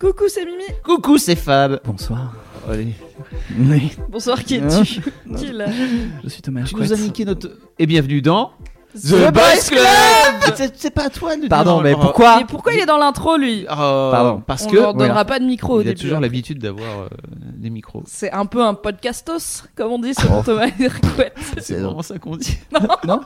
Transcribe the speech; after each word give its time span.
Coucou, 0.00 0.24
c'est 0.28 0.44
Mimi. 0.46 0.64
Coucou, 0.82 1.18
c'est 1.18 1.36
Fab. 1.36 1.80
Bonsoir. 1.84 2.32
Allez. 2.68 2.94
Oui. 3.58 3.92
Bonsoir, 4.08 4.42
qui 4.42 4.54
es-tu 4.56 5.00
Non. 5.26 5.36
Qui 5.38 5.46
est 5.46 5.52
là 5.52 5.66
Je 6.24 6.28
suis 6.28 6.40
Thomas 6.42 6.62
Tu 6.64 6.74
nous 6.76 6.92
as 6.92 6.96
niqué 6.96 7.24
notre. 7.24 7.50
Et 7.78 7.86
bienvenue 7.86 8.22
dans. 8.22 8.52
The 8.94 9.30
Boys 9.32 9.68
Club 9.68 10.54
C'est- 10.56 10.72
C'est 10.76 10.90
pas 10.90 11.04
à 11.04 11.10
toi 11.10 11.36
de 11.36 11.46
Pardon, 11.46 11.74
dire- 11.74 11.82
mais 11.84 11.94
Oh, 11.94 12.00
pourquoi 12.00 12.40
Et 12.40 12.44
pourquoi 12.44 12.72
il 12.72 12.80
est 12.80 12.86
dans 12.86 12.98
l'intro, 12.98 13.36
lui 13.36 13.64
oh, 13.70 13.74
Pardon. 13.76 14.42
Parce 14.44 14.64
On 14.64 14.70
que. 14.70 14.76
leur 14.76 14.94
donnera 14.94 15.24
pas 15.24 15.38
de 15.38 15.44
micro 15.44 15.74
au 15.74 15.80
Il 15.80 15.86
a 15.88 15.90
début. 15.90 16.00
toujours 16.00 16.16
hein. 16.16 16.20
l'habitude 16.20 16.58
d'avoir 16.58 17.00
euh, 17.02 17.08
des 17.56 17.70
micros. 17.70 18.02
C'est 18.06 18.32
un 18.32 18.46
peu 18.46 18.64
un 18.64 18.74
podcastos, 18.74 19.64
comme 19.76 19.92
on 19.92 19.98
dit 20.00 20.14
sur 20.14 20.42
Thomas 20.44 20.66
Hercouet. 20.80 21.32
C'est 21.58 21.74
vraiment 21.76 22.02
ça 22.02 22.18
qu'on 22.18 22.36
dit. 22.36 22.58
Non 23.06 23.20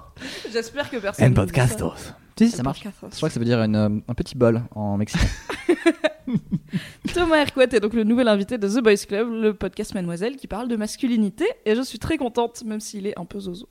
J'espère 0.52 0.91
que 0.91 0.97
personne. 0.98 1.28
Dit 1.28 1.34
podcastos. 1.34 2.12
Si, 2.37 2.51
ça 2.51 2.62
marche. 2.62 2.83
Je 2.83 3.17
crois 3.17 3.28
que 3.28 3.33
ça 3.33 3.39
veut 3.39 3.47
dire 3.47 3.61
une, 3.62 3.77
euh, 3.77 3.89
un 4.09 4.14
petit 4.14 4.36
bol 4.36 4.62
en 4.75 4.97
mexicain. 4.97 5.27
Thomas 7.14 7.36
Hercouet 7.36 7.69
est 7.72 7.81
donc 7.81 7.95
le 7.95 8.05
nouvel 8.05 8.28
invité 8.28 8.59
de 8.59 8.69
The 8.69 8.83
Boys 8.83 8.97
Club, 9.06 9.28
le 9.31 9.55
podcast 9.55 9.95
Mademoiselle 9.95 10.36
qui 10.36 10.47
parle 10.47 10.69
de 10.69 10.77
masculinité, 10.77 11.44
et 11.64 11.75
je 11.75 11.83
suis 11.83 11.98
très 11.98 12.17
contente, 12.17 12.64
même 12.64 12.81
s'il 12.81 13.06
est 13.06 13.19
un 13.19 13.25
peu 13.25 13.39
zozo. 13.41 13.69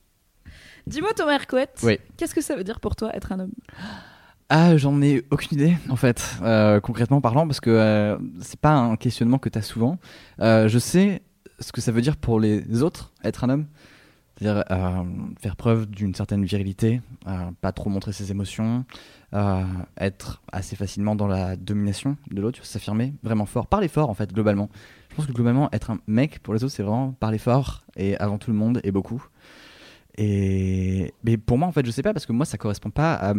Dis-moi, 0.87 1.11
Thomas 1.15 1.33
Hercouet, 1.33 1.67
Oui. 1.83 1.97
qu'est-ce 2.17 2.35
que 2.35 2.41
ça 2.41 2.55
veut 2.55 2.63
dire 2.63 2.79
pour 2.79 2.95
toi 2.95 3.09
être 3.15 3.31
un 3.31 3.39
homme? 3.39 3.51
Ah, 4.49 4.77
j'en 4.77 5.01
ai 5.01 5.25
aucune 5.31 5.57
idée, 5.57 5.75
en 5.89 5.95
fait, 5.95 6.23
euh, 6.43 6.79
concrètement 6.79 7.21
parlant, 7.21 7.47
parce 7.47 7.59
que 7.59 7.69
euh, 7.71 8.17
c'est 8.41 8.59
pas 8.59 8.73
un 8.75 8.95
questionnement 8.97 9.39
que 9.39 9.49
tu 9.49 9.57
as 9.57 9.61
souvent. 9.63 9.97
Euh, 10.39 10.67
je 10.67 10.77
sais 10.79 11.23
ce 11.59 11.71
que 11.71 11.81
ça 11.81 11.91
veut 11.91 12.01
dire 12.01 12.17
pour 12.17 12.39
les 12.39 12.83
autres, 12.83 13.13
être 13.23 13.43
un 13.43 13.49
homme. 13.49 13.65
C'est-à-dire 14.43 14.65
euh, 14.71 15.03
faire 15.39 15.55
preuve 15.55 15.85
d'une 15.85 16.13
certaine 16.13 16.43
virilité, 16.43 17.01
euh, 17.27 17.51
pas 17.61 17.71
trop 17.71 17.89
montrer 17.89 18.11
ses 18.11 18.29
émotions, 18.29 18.83
euh, 19.33 19.63
être 19.97 20.41
assez 20.51 20.75
facilement 20.75 21.15
dans 21.15 21.27
la 21.27 21.55
domination 21.55 22.17
de 22.29 22.41
l'autre, 22.41 22.65
s'affirmer 22.65 23.13
vraiment 23.23 23.45
fort, 23.45 23.67
parler 23.67 23.87
fort 23.87 24.09
en 24.09 24.13
fait, 24.13 24.33
globalement. 24.33 24.69
Je 25.09 25.15
pense 25.15 25.27
que 25.27 25.31
globalement, 25.31 25.69
être 25.71 25.91
un 25.91 25.99
mec 26.07 26.39
pour 26.39 26.53
les 26.53 26.63
autres, 26.65 26.73
c'est 26.73 26.83
vraiment 26.83 27.13
parler 27.13 27.37
fort 27.37 27.85
et 27.95 28.17
avant 28.17 28.37
tout 28.37 28.51
le 28.51 28.57
monde 28.57 28.81
et 28.83 28.91
beaucoup. 28.91 29.25
Et 30.17 31.13
mais 31.23 31.37
pour 31.37 31.57
moi, 31.57 31.67
en 31.67 31.71
fait, 31.71 31.85
je 31.85 31.91
sais 31.91 32.03
pas 32.03 32.13
parce 32.13 32.25
que 32.25 32.33
moi, 32.33 32.45
ça 32.45 32.57
correspond 32.57 32.91
pas 32.91 33.33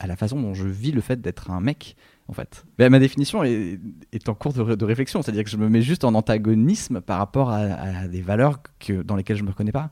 à, 0.00 0.06
la 0.06 0.16
façon 0.16 0.40
dont 0.40 0.52
je 0.52 0.66
vis 0.66 0.92
le 0.92 1.00
fait 1.00 1.20
d'être 1.20 1.50
un 1.50 1.60
mec, 1.60 1.96
en 2.28 2.32
fait. 2.32 2.64
Ma 2.78 2.98
définition 2.98 3.42
est, 3.44 3.78
en 4.26 4.34
cours 4.34 4.52
de, 4.52 4.60
ré- 4.60 4.76
de 4.76 4.84
réflexion, 4.84 5.22
c'est-à-dire 5.22 5.44
que 5.44 5.50
je 5.50 5.56
me 5.56 5.68
mets 5.68 5.80
juste 5.80 6.04
en 6.04 6.14
antagonisme 6.14 7.00
par 7.00 7.18
rapport 7.18 7.50
à, 7.50 8.08
des 8.08 8.20
valeurs 8.20 8.58
que, 8.80 9.02
dans 9.02 9.16
lesquelles 9.16 9.38
je 9.38 9.44
me 9.44 9.50
reconnais 9.50 9.72
pas, 9.72 9.90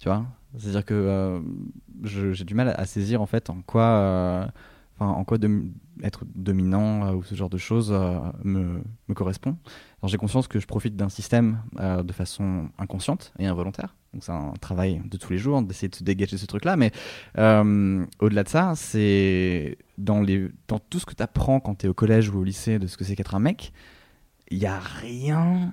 tu 0.00 0.08
vois. 0.08 0.24
C'est-à-dire 0.58 0.84
que 0.84 0.94
euh, 0.94 1.40
j'ai 2.02 2.44
du 2.44 2.54
mal 2.54 2.74
à 2.76 2.84
saisir 2.86 3.22
en 3.22 3.26
fait 3.26 3.50
en 3.50 3.62
quoi, 3.62 3.84
euh, 3.84 4.46
en 4.98 5.22
quoi 5.24 5.38
être 6.02 6.24
dominant 6.34 7.06
euh, 7.06 7.12
ou 7.12 7.22
ce 7.22 7.34
genre 7.34 7.50
de 7.50 7.58
choses 7.58 7.92
me, 8.42 8.82
me 9.08 9.14
correspond. 9.14 9.56
Alors 10.00 10.08
j'ai 10.08 10.16
conscience 10.16 10.48
que 10.48 10.58
je 10.58 10.66
profite 10.66 10.96
d'un 10.96 11.10
système 11.10 11.62
de 11.78 12.12
façon 12.12 12.70
inconsciente 12.78 13.32
et 13.38 13.46
involontaire. 13.46 13.94
Donc 14.12 14.24
c'est 14.24 14.32
un 14.32 14.54
travail 14.60 15.02
de 15.04 15.16
tous 15.18 15.30
les 15.30 15.38
jours 15.38 15.62
d'essayer 15.62 15.88
de 15.88 15.94
se 15.94 16.02
dégager 16.02 16.36
ce 16.36 16.46
truc-là. 16.46 16.76
Mais 16.76 16.90
au-delà 17.36 18.42
de 18.42 18.48
ça, 18.48 18.72
c'est 18.74 19.78
dans, 19.98 20.22
les, 20.22 20.48
dans 20.66 20.78
tout 20.78 20.98
ce 20.98 21.06
que 21.06 21.14
tu 21.14 21.22
apprends 21.22 21.60
quand 21.60 21.76
tu 21.76 21.86
es 21.86 21.88
au 21.88 21.94
collège 21.94 22.30
ou 22.30 22.38
au 22.38 22.44
lycée 22.44 22.78
de 22.78 22.86
ce 22.86 22.96
que 22.96 23.04
c'est 23.04 23.14
qu'être 23.14 23.34
un 23.34 23.40
mec, 23.40 23.72
il 24.50 24.58
n'y 24.58 24.66
a 24.66 24.80
rien 24.80 25.70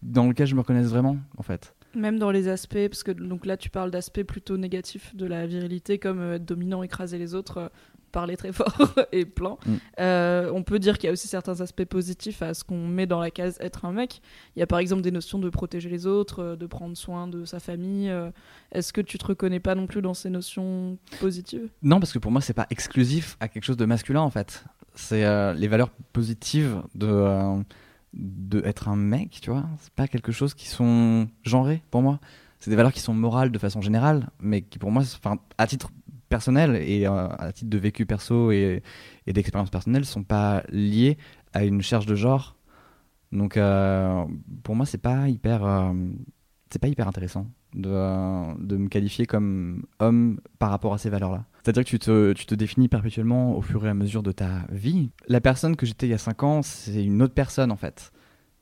dans 0.00 0.26
lequel 0.26 0.46
je 0.46 0.54
me 0.54 0.60
reconnaisse 0.60 0.86
vraiment, 0.86 1.18
en 1.36 1.42
fait. 1.42 1.74
Même 1.94 2.18
dans 2.18 2.30
les 2.30 2.48
aspects, 2.48 2.88
parce 2.88 3.02
que 3.02 3.12
donc 3.12 3.46
là 3.46 3.56
tu 3.56 3.70
parles 3.70 3.90
d'aspects 3.90 4.22
plutôt 4.22 4.56
négatifs 4.56 5.14
de 5.14 5.26
la 5.26 5.46
virilité, 5.46 5.98
comme 5.98 6.20
euh, 6.20 6.36
être 6.36 6.44
dominant, 6.44 6.82
écraser 6.82 7.18
les 7.18 7.34
autres, 7.34 7.58
euh, 7.58 7.68
parler 8.12 8.36
très 8.36 8.52
fort 8.52 8.94
et 9.12 9.24
plein. 9.24 9.56
Mm. 9.66 9.74
Euh, 10.00 10.50
on 10.54 10.62
peut 10.62 10.78
dire 10.78 10.96
qu'il 10.96 11.08
y 11.08 11.10
a 11.10 11.12
aussi 11.12 11.28
certains 11.28 11.60
aspects 11.60 11.84
positifs 11.84 12.40
à 12.42 12.54
ce 12.54 12.64
qu'on 12.64 12.86
met 12.86 13.06
dans 13.06 13.20
la 13.20 13.30
case 13.30 13.58
être 13.60 13.84
un 13.84 13.92
mec. 13.92 14.22
Il 14.56 14.60
y 14.60 14.62
a 14.62 14.66
par 14.66 14.78
exemple 14.78 15.02
des 15.02 15.10
notions 15.10 15.38
de 15.38 15.50
protéger 15.50 15.90
les 15.90 16.06
autres, 16.06 16.56
de 16.56 16.66
prendre 16.66 16.96
soin 16.96 17.28
de 17.28 17.44
sa 17.44 17.60
famille. 17.60 18.12
Est-ce 18.72 18.92
que 18.92 19.00
tu 19.00 19.18
te 19.18 19.26
reconnais 19.26 19.60
pas 19.60 19.74
non 19.74 19.86
plus 19.86 20.02
dans 20.02 20.14
ces 20.14 20.30
notions 20.30 20.98
positives? 21.20 21.68
Non, 21.82 22.00
parce 22.00 22.12
que 22.12 22.18
pour 22.18 22.32
moi, 22.32 22.40
c'est 22.40 22.54
pas 22.54 22.66
exclusif 22.70 23.36
à 23.40 23.48
quelque 23.48 23.64
chose 23.64 23.76
de 23.76 23.84
masculin, 23.84 24.20
en 24.20 24.30
fait. 24.30 24.64
C'est 24.94 25.24
les 25.54 25.68
valeurs 25.68 25.90
positives 26.12 26.82
de, 26.94 27.62
de 28.14 28.62
être 28.64 28.88
un 28.88 28.96
mec, 28.96 29.38
tu 29.40 29.50
vois. 29.50 29.64
C'est 29.80 29.92
pas 29.92 30.08
quelque 30.08 30.32
chose 30.32 30.54
qui 30.54 30.68
sont 30.68 31.28
genrées 31.42 31.82
pour 31.90 32.02
moi. 32.02 32.20
C'est 32.60 32.70
des 32.70 32.76
valeurs 32.76 32.92
qui 32.92 33.00
sont 33.00 33.14
morales 33.14 33.50
de 33.50 33.58
façon 33.58 33.80
générale, 33.80 34.30
mais 34.40 34.62
qui 34.62 34.78
pour 34.78 34.90
moi, 34.90 35.02
à 35.58 35.66
titre 35.66 35.90
personnel 36.28 36.76
et 36.76 37.06
euh, 37.06 37.28
à 37.28 37.52
titre 37.52 37.70
de 37.70 37.78
vécu 37.78 38.06
perso 38.06 38.52
et, 38.52 38.82
d'expérience 39.26 39.70
personnelle, 39.70 40.04
sont 40.04 40.24
pas 40.24 40.62
liées 40.70 41.18
à 41.52 41.64
une 41.64 41.78
recherche 41.78 42.06
de 42.06 42.14
genre. 42.14 42.56
Donc, 43.32 43.56
euh, 43.56 44.24
pour 44.62 44.76
moi, 44.76 44.86
c'est 44.86 45.02
pas 45.02 45.28
hyper, 45.28 45.64
euh, 45.64 45.92
c'est 46.70 46.78
pas 46.78 46.88
hyper 46.88 47.08
intéressant 47.08 47.46
de, 47.74 48.58
de 48.62 48.76
me 48.76 48.88
qualifier 48.88 49.26
comme 49.26 49.84
homme 49.98 50.40
par 50.58 50.70
rapport 50.70 50.94
à 50.94 50.98
ces 50.98 51.10
valeurs-là. 51.10 51.44
C'est-à-dire 51.62 51.84
que 51.84 51.88
tu 51.88 51.98
te, 52.46 52.54
définis 52.54 52.88
perpétuellement 52.88 53.56
au 53.56 53.62
fur 53.62 53.86
et 53.86 53.88
à 53.88 53.94
mesure 53.94 54.22
de 54.22 54.32
ta 54.32 54.66
vie. 54.70 55.10
La 55.28 55.40
personne 55.40 55.76
que 55.76 55.86
j'étais 55.86 56.06
il 56.06 56.10
y 56.10 56.14
a 56.14 56.18
5 56.18 56.42
ans, 56.42 56.62
c'est 56.62 57.04
une 57.04 57.22
autre 57.22 57.34
personne 57.34 57.70
en 57.70 57.76
fait. 57.76 58.12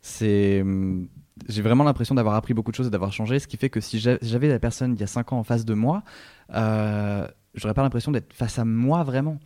C'est, 0.02 0.60
hum, 0.60 1.08
j'ai 1.48 1.62
vraiment 1.62 1.84
l'impression 1.84 2.14
d'avoir 2.14 2.34
appris 2.34 2.52
beaucoup 2.52 2.70
de 2.70 2.76
choses 2.76 2.88
et 2.88 2.90
d'avoir 2.90 3.12
changé, 3.12 3.38
ce 3.38 3.46
qui 3.46 3.56
fait 3.56 3.70
que 3.70 3.80
si 3.80 3.98
j'a- 3.98 4.18
j'avais 4.20 4.48
la 4.48 4.58
personne 4.58 4.94
il 4.94 5.00
y 5.00 5.04
a 5.04 5.06
5 5.06 5.32
ans 5.32 5.38
en 5.38 5.44
face 5.44 5.64
de 5.64 5.72
moi, 5.72 6.02
euh, 6.54 7.26
j'aurais 7.54 7.74
pas 7.74 7.82
l'impression 7.82 8.12
d'être 8.12 8.32
face 8.34 8.58
à 8.58 8.64
moi 8.66 9.02
vraiment. 9.02 9.38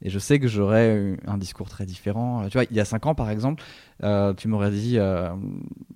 Et 0.00 0.10
je 0.10 0.18
sais 0.18 0.38
que 0.38 0.46
j'aurais 0.46 1.16
un 1.26 1.38
discours 1.38 1.68
très 1.68 1.84
différent. 1.84 2.46
Tu 2.48 2.52
vois, 2.56 2.64
il 2.70 2.76
y 2.76 2.80
a 2.80 2.84
5 2.84 3.06
ans 3.06 3.14
par 3.14 3.30
exemple, 3.30 3.64
euh, 4.04 4.32
tu 4.32 4.46
m'aurais 4.46 4.70
dit 4.70 4.98
euh, 4.98 5.34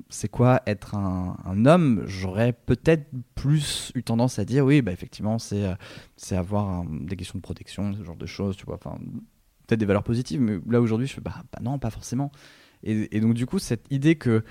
c'est 0.09 0.29
quoi 0.29 0.61
être 0.67 0.97
un, 0.97 1.67
homme? 1.67 2.03
J'aurais 2.07 2.53
peut-être 2.53 3.09
plus 3.37 3.93
eu 3.95 4.03
tendance 4.03 4.41
à 4.41 4.45
dire 4.45 4.65
oui, 4.65 4.83
bah 4.83 4.91
effectivement, 4.91 5.39
c'est 5.39 5.65
euh, 5.65 5.75
c'est 6.17 6.37
avoir 6.37 6.85
des 6.85 7.15
questions 7.15 7.39
de 7.39 7.43
protection, 7.43 7.95
ce 7.95 8.03
genre 8.03 8.17
de 8.17 8.27
choses, 8.27 8.57
tu 8.57 8.67
vois. 8.67 8.75
Enfin, 8.75 8.99
peut-être 9.67 9.79
des 9.79 9.87
valeurs 9.87 10.05
positives, 10.05 10.41
mais 10.41 10.59
là 10.69 10.81
aujourd'hui, 10.81 11.07
je 11.07 11.15
fais 11.15 11.21
bah, 11.21 11.45
bah 11.53 11.61
non, 11.63 11.79
pas 11.79 11.91
forcément. 11.91 12.33
Et, 12.83 13.17
et 13.17 13.21
donc, 13.21 13.35
du 13.35 13.47
coup, 13.47 13.61
cette 13.61 13.87
idée 13.91 14.17
que 14.17 14.45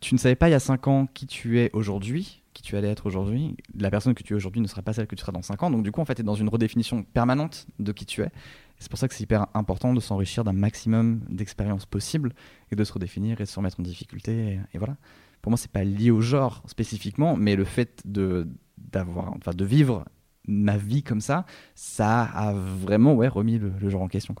tu 0.00 0.14
ne 0.14 0.18
savais 0.18 0.34
pas 0.34 0.48
il 0.48 0.52
y 0.52 0.54
a 0.54 0.60
5 0.60 0.88
ans 0.88 1.06
qui 1.06 1.28
tu 1.28 1.60
es 1.60 1.70
aujourd'hui, 1.72 2.41
qui 2.52 2.62
tu 2.62 2.76
allais 2.76 2.90
être 2.90 3.06
aujourd'hui, 3.06 3.56
la 3.78 3.90
personne 3.90 4.14
que 4.14 4.22
tu 4.22 4.32
es 4.32 4.36
aujourd'hui 4.36 4.60
ne 4.60 4.66
sera 4.66 4.82
pas 4.82 4.92
celle 4.92 5.06
que 5.06 5.14
tu 5.14 5.20
seras 5.20 5.32
dans 5.32 5.42
5 5.42 5.62
ans. 5.62 5.70
Donc, 5.70 5.82
du 5.82 5.92
coup, 5.92 6.00
en 6.00 6.04
fait, 6.04 6.14
tu 6.16 6.20
es 6.20 6.24
dans 6.24 6.34
une 6.34 6.48
redéfinition 6.48 7.02
permanente 7.02 7.66
de 7.78 7.92
qui 7.92 8.06
tu 8.06 8.22
es. 8.22 8.30
C'est 8.78 8.90
pour 8.90 8.98
ça 8.98 9.08
que 9.08 9.14
c'est 9.14 9.22
hyper 9.22 9.46
important 9.54 9.94
de 9.94 10.00
s'enrichir 10.00 10.44
d'un 10.44 10.52
maximum 10.52 11.20
d'expériences 11.28 11.86
possibles 11.86 12.34
et 12.70 12.76
de 12.76 12.84
se 12.84 12.92
redéfinir 12.92 13.40
et 13.40 13.44
de 13.44 13.48
se 13.48 13.56
remettre 13.56 13.78
en 13.80 13.82
difficulté. 13.82 14.58
Et, 14.72 14.78
voilà. 14.78 14.96
Pour 15.40 15.50
moi, 15.50 15.56
c'est 15.56 15.70
pas 15.70 15.84
lié 15.84 16.10
au 16.10 16.20
genre 16.20 16.62
spécifiquement, 16.66 17.36
mais 17.36 17.56
le 17.56 17.64
fait 17.64 18.02
de 18.04 18.48
enfin, 18.94 19.52
de 19.54 19.64
vivre 19.64 20.04
ma 20.46 20.76
vie 20.76 21.02
comme 21.02 21.20
ça, 21.20 21.46
ça 21.74 22.22
a 22.22 22.52
vraiment 22.52 23.14
ouais 23.14 23.28
remis 23.28 23.58
le, 23.58 23.88
genre 23.88 24.02
en 24.02 24.08
question. 24.08 24.34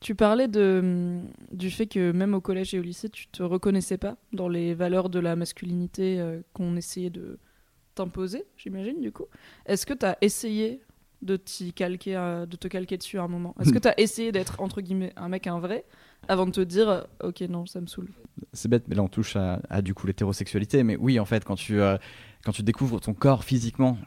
Tu 0.00 0.14
parlais 0.14 0.48
de, 0.48 1.20
du 1.52 1.70
fait 1.70 1.86
que 1.86 2.10
même 2.10 2.32
au 2.32 2.40
collège 2.40 2.74
et 2.74 2.78
au 2.78 2.82
lycée, 2.82 3.10
tu 3.10 3.26
te 3.28 3.42
reconnaissais 3.42 3.98
pas 3.98 4.16
dans 4.32 4.48
les 4.48 4.74
valeurs 4.74 5.10
de 5.10 5.18
la 5.18 5.36
masculinité 5.36 6.18
euh, 6.18 6.40
qu'on 6.54 6.74
essayait 6.76 7.10
de 7.10 7.38
t'imposer, 7.94 8.44
j'imagine, 8.56 8.98
du 9.02 9.12
coup. 9.12 9.26
Est-ce 9.66 9.84
que 9.84 9.92
tu 9.92 10.06
as 10.06 10.16
essayé 10.22 10.80
de, 11.20 11.38
calquer, 11.76 12.16
euh, 12.16 12.46
de 12.46 12.56
te 12.56 12.66
calquer 12.66 12.96
dessus 12.96 13.18
à 13.18 13.24
un 13.24 13.28
moment? 13.28 13.54
Est-ce 13.60 13.74
que 13.74 13.78
tu 13.78 13.88
as 13.88 14.00
essayé 14.00 14.32
d'être, 14.32 14.62
entre 14.62 14.80
guillemets, 14.80 15.12
un 15.16 15.28
mec 15.28 15.46
un 15.46 15.58
vrai 15.58 15.84
avant 16.28 16.46
de 16.46 16.52
te 16.52 16.62
dire, 16.62 16.88
euh, 16.88 17.02
ok, 17.22 17.42
non, 17.42 17.66
ça 17.66 17.82
me 17.82 17.86
saoule? 17.86 18.08
C'est 18.54 18.68
bête, 18.68 18.84
mais 18.88 18.94
là 18.94 19.02
on 19.02 19.08
touche 19.08 19.36
à, 19.36 19.82
du 19.82 19.92
coup 19.92 20.06
l'hétérosexualité. 20.06 20.82
Mais 20.82 20.96
oui, 20.96 21.20
en 21.20 21.26
fait, 21.26 21.44
quand 21.44 21.56
tu, 21.56 21.78
quand 22.42 22.52
tu 22.52 22.62
découvres 22.62 23.00
ton 23.00 23.12
corps 23.12 23.44
physiquement 23.44 23.98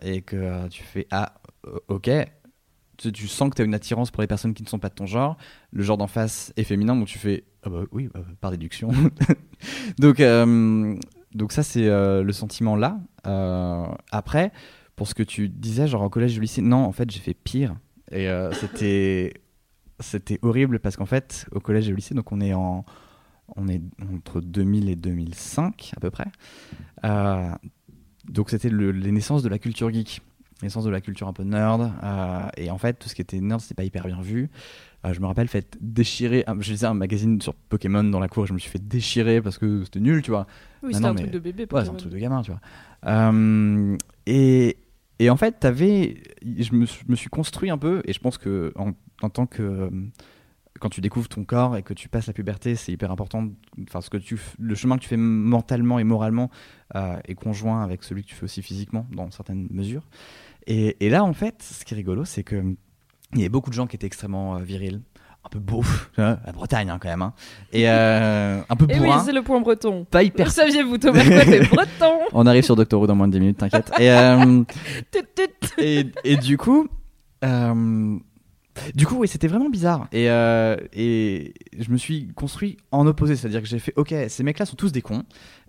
et 0.00 0.22
que 0.22 0.68
tu 0.68 0.84
fais 0.84 1.08
Ah, 1.10 1.34
ok, 1.88 2.08
tu, 3.08 3.28
sens 3.28 3.50
que 3.50 3.56
tu 3.56 3.62
as 3.62 3.64
une 3.64 3.74
attirance 3.74 4.10
pour 4.10 4.20
les 4.20 4.26
personnes 4.26 4.54
qui 4.54 4.62
ne 4.62 4.68
sont 4.68 4.78
pas 4.78 4.88
de 4.88 4.94
ton 4.94 5.06
genre. 5.06 5.36
Le 5.72 5.82
genre 5.82 5.96
d'en 5.96 6.06
face 6.06 6.52
est 6.56 6.64
féminin, 6.64 6.94
donc 6.94 7.08
tu 7.08 7.18
fais 7.18 7.44
Ah 7.62 7.70
bah 7.70 7.82
oui, 7.92 8.08
bah, 8.12 8.20
par 8.40 8.50
déduction. 8.50 8.90
donc, 9.98 10.20
euh, 10.20 10.96
donc 11.34 11.52
ça 11.52 11.62
c'est 11.62 11.86
le 11.86 12.32
sentiment 12.32 12.76
là. 12.76 12.98
après, 14.10 14.52
pour 14.96 15.08
ce 15.08 15.14
que 15.14 15.22
tu 15.22 15.48
disais, 15.48 15.86
genre 15.86 16.02
au 16.02 16.10
collège, 16.10 16.36
au 16.38 16.40
lycée, 16.40 16.62
non, 16.62 16.84
en 16.84 16.92
fait 16.92 17.10
j'ai 17.10 17.20
fait 17.20 17.34
pire. 17.34 17.76
Et 18.12 18.28
c'était 18.52 19.34
c'était 20.00 20.38
horrible 20.42 20.80
parce 20.80 20.96
qu'en 20.96 21.06
fait, 21.06 21.46
au 21.52 21.60
collège 21.60 21.88
et 21.88 21.92
au 21.92 21.96
lycée, 21.96 22.14
donc 22.14 22.32
on 22.32 22.40
est 22.40 22.54
en 22.54 22.84
on 23.56 23.68
est 23.68 23.82
entre 24.14 24.40
2000 24.40 24.88
et 24.88 24.96
2005 24.96 25.92
à 25.96 26.00
peu 26.00 26.10
près. 26.10 26.26
Euh, 27.04 27.50
donc 28.28 28.50
c'était 28.50 28.70
les 28.70 29.12
naissances 29.12 29.42
de 29.42 29.48
la 29.48 29.58
culture 29.58 29.92
geek, 29.92 30.22
les 30.62 30.66
naissances 30.66 30.84
de 30.84 30.90
la 30.90 31.00
culture 31.00 31.28
un 31.28 31.32
peu 31.32 31.42
nerd. 31.42 31.92
Euh, 32.02 32.48
et 32.56 32.70
en 32.70 32.78
fait, 32.78 32.94
tout 32.94 33.08
ce 33.08 33.14
qui 33.14 33.22
était 33.22 33.40
nerd, 33.40 33.60
c'était 33.60 33.74
pas 33.74 33.84
hyper 33.84 34.06
bien 34.06 34.20
vu. 34.20 34.50
Euh, 35.04 35.12
je 35.12 35.20
me 35.20 35.26
rappelle, 35.26 35.48
fait 35.48 35.76
déchirer. 35.80 36.44
je 36.60 36.72
lisais 36.72 36.86
un 36.86 36.94
magazine 36.94 37.40
sur 37.40 37.54
Pokémon 37.54 38.04
dans 38.04 38.20
la 38.20 38.28
cour, 38.28 38.44
et 38.44 38.46
je 38.46 38.52
me 38.52 38.58
suis 38.58 38.70
fait 38.70 38.86
déchirer 38.86 39.40
parce 39.40 39.58
que 39.58 39.84
c'était 39.84 40.00
nul, 40.00 40.22
tu 40.22 40.30
vois. 40.30 40.46
Oui, 40.82 40.94
c'était 40.94 41.06
un 41.06 41.14
truc 41.14 41.30
de 41.30 41.38
bébé. 41.38 41.66
Ouais, 41.70 41.84
c'est 41.84 41.90
un 41.90 41.94
truc 41.94 42.12
de 42.12 42.18
gamin, 42.18 42.42
tu 42.42 42.52
vois. 42.52 43.32
et, 44.26 44.76
et 45.18 45.30
en 45.30 45.36
fait, 45.36 45.64
avais, 45.64 46.22
je, 46.42 46.74
me, 46.74 46.86
je 46.86 47.04
me, 47.08 47.16
suis 47.16 47.30
construit 47.30 47.70
un 47.70 47.78
peu, 47.78 48.02
et 48.04 48.12
je 48.12 48.20
pense 48.20 48.38
que 48.38 48.72
en, 48.76 48.92
en 49.22 49.30
tant 49.30 49.46
que 49.46 49.90
quand 50.80 50.88
tu 50.88 51.00
découvres 51.00 51.28
ton 51.28 51.44
corps 51.44 51.76
et 51.76 51.82
que 51.82 51.94
tu 51.94 52.08
passes 52.08 52.26
la 52.26 52.32
puberté, 52.32 52.74
c'est 52.74 52.90
hyper 52.90 53.10
important. 53.10 53.48
Enfin, 53.82 54.00
ce 54.00 54.10
que 54.10 54.16
tu, 54.16 54.40
le 54.58 54.74
chemin 54.74 54.96
que 54.96 55.02
tu 55.02 55.08
fais 55.08 55.16
mentalement 55.16 55.98
et 55.98 56.04
moralement 56.04 56.50
euh, 56.96 57.18
est 57.26 57.34
conjoint 57.34 57.82
avec 57.82 58.02
celui 58.02 58.22
que 58.22 58.28
tu 58.28 58.34
fais 58.34 58.44
aussi 58.44 58.62
physiquement, 58.62 59.06
dans 59.12 59.30
certaines 59.30 59.68
mesures. 59.70 60.02
Et, 60.66 61.04
et 61.04 61.10
là, 61.10 61.24
en 61.24 61.32
fait, 61.32 61.62
ce 61.62 61.84
qui 61.84 61.94
est 61.94 61.96
rigolo, 61.96 62.24
c'est 62.24 62.44
que 62.44 62.62
il 63.34 63.42
y 63.42 63.44
a 63.44 63.48
beaucoup 63.48 63.70
de 63.70 63.74
gens 63.74 63.86
qui 63.86 63.96
étaient 63.96 64.06
extrêmement 64.06 64.56
euh, 64.56 64.62
virils, 64.62 65.00
un 65.44 65.48
peu 65.48 65.58
beaux, 65.58 65.84
la 66.16 66.36
Bretagne 66.52 66.90
hein, 66.90 66.98
quand 67.00 67.08
même, 67.08 67.22
hein. 67.22 67.32
et 67.72 67.88
euh, 67.88 68.60
un 68.68 68.76
peu 68.76 68.86
bourrin. 68.86 69.00
Et 69.04 69.10
oui, 69.10 69.14
c'est 69.24 69.32
le 69.32 69.42
point 69.42 69.60
breton. 69.60 70.04
Pas 70.04 70.22
hyper. 70.22 70.46
Le 70.46 70.52
saviez-vous, 70.52 70.98
Thomas, 70.98 71.22
t'es 71.24 71.60
breton 71.60 72.18
On 72.32 72.46
arrive 72.46 72.64
sur 72.64 72.76
Doctor 72.76 73.00
Who 73.00 73.06
dans 73.06 73.14
moins 73.14 73.28
de 73.28 73.32
10 73.32 73.40
minutes, 73.40 73.58
t'inquiète. 73.58 73.92
Et, 73.98 74.08
et, 75.78 76.06
et, 76.24 76.36
du 76.36 76.56
coup. 76.58 76.88
Du 78.94 79.06
coup, 79.06 79.16
oui, 79.16 79.28
c'était 79.28 79.48
vraiment 79.48 79.68
bizarre. 79.68 80.08
Et, 80.12 80.30
euh, 80.30 80.76
et 80.92 81.54
je 81.78 81.90
me 81.90 81.96
suis 81.96 82.28
construit 82.34 82.76
en 82.92 83.06
opposé. 83.06 83.36
C'est-à-dire 83.36 83.62
que 83.62 83.68
j'ai 83.68 83.78
fait, 83.78 83.92
ok, 83.96 84.14
ces 84.28 84.42
mecs-là 84.42 84.66
sont 84.66 84.76
tous 84.76 84.92
des 84.92 85.02
cons. 85.02 85.24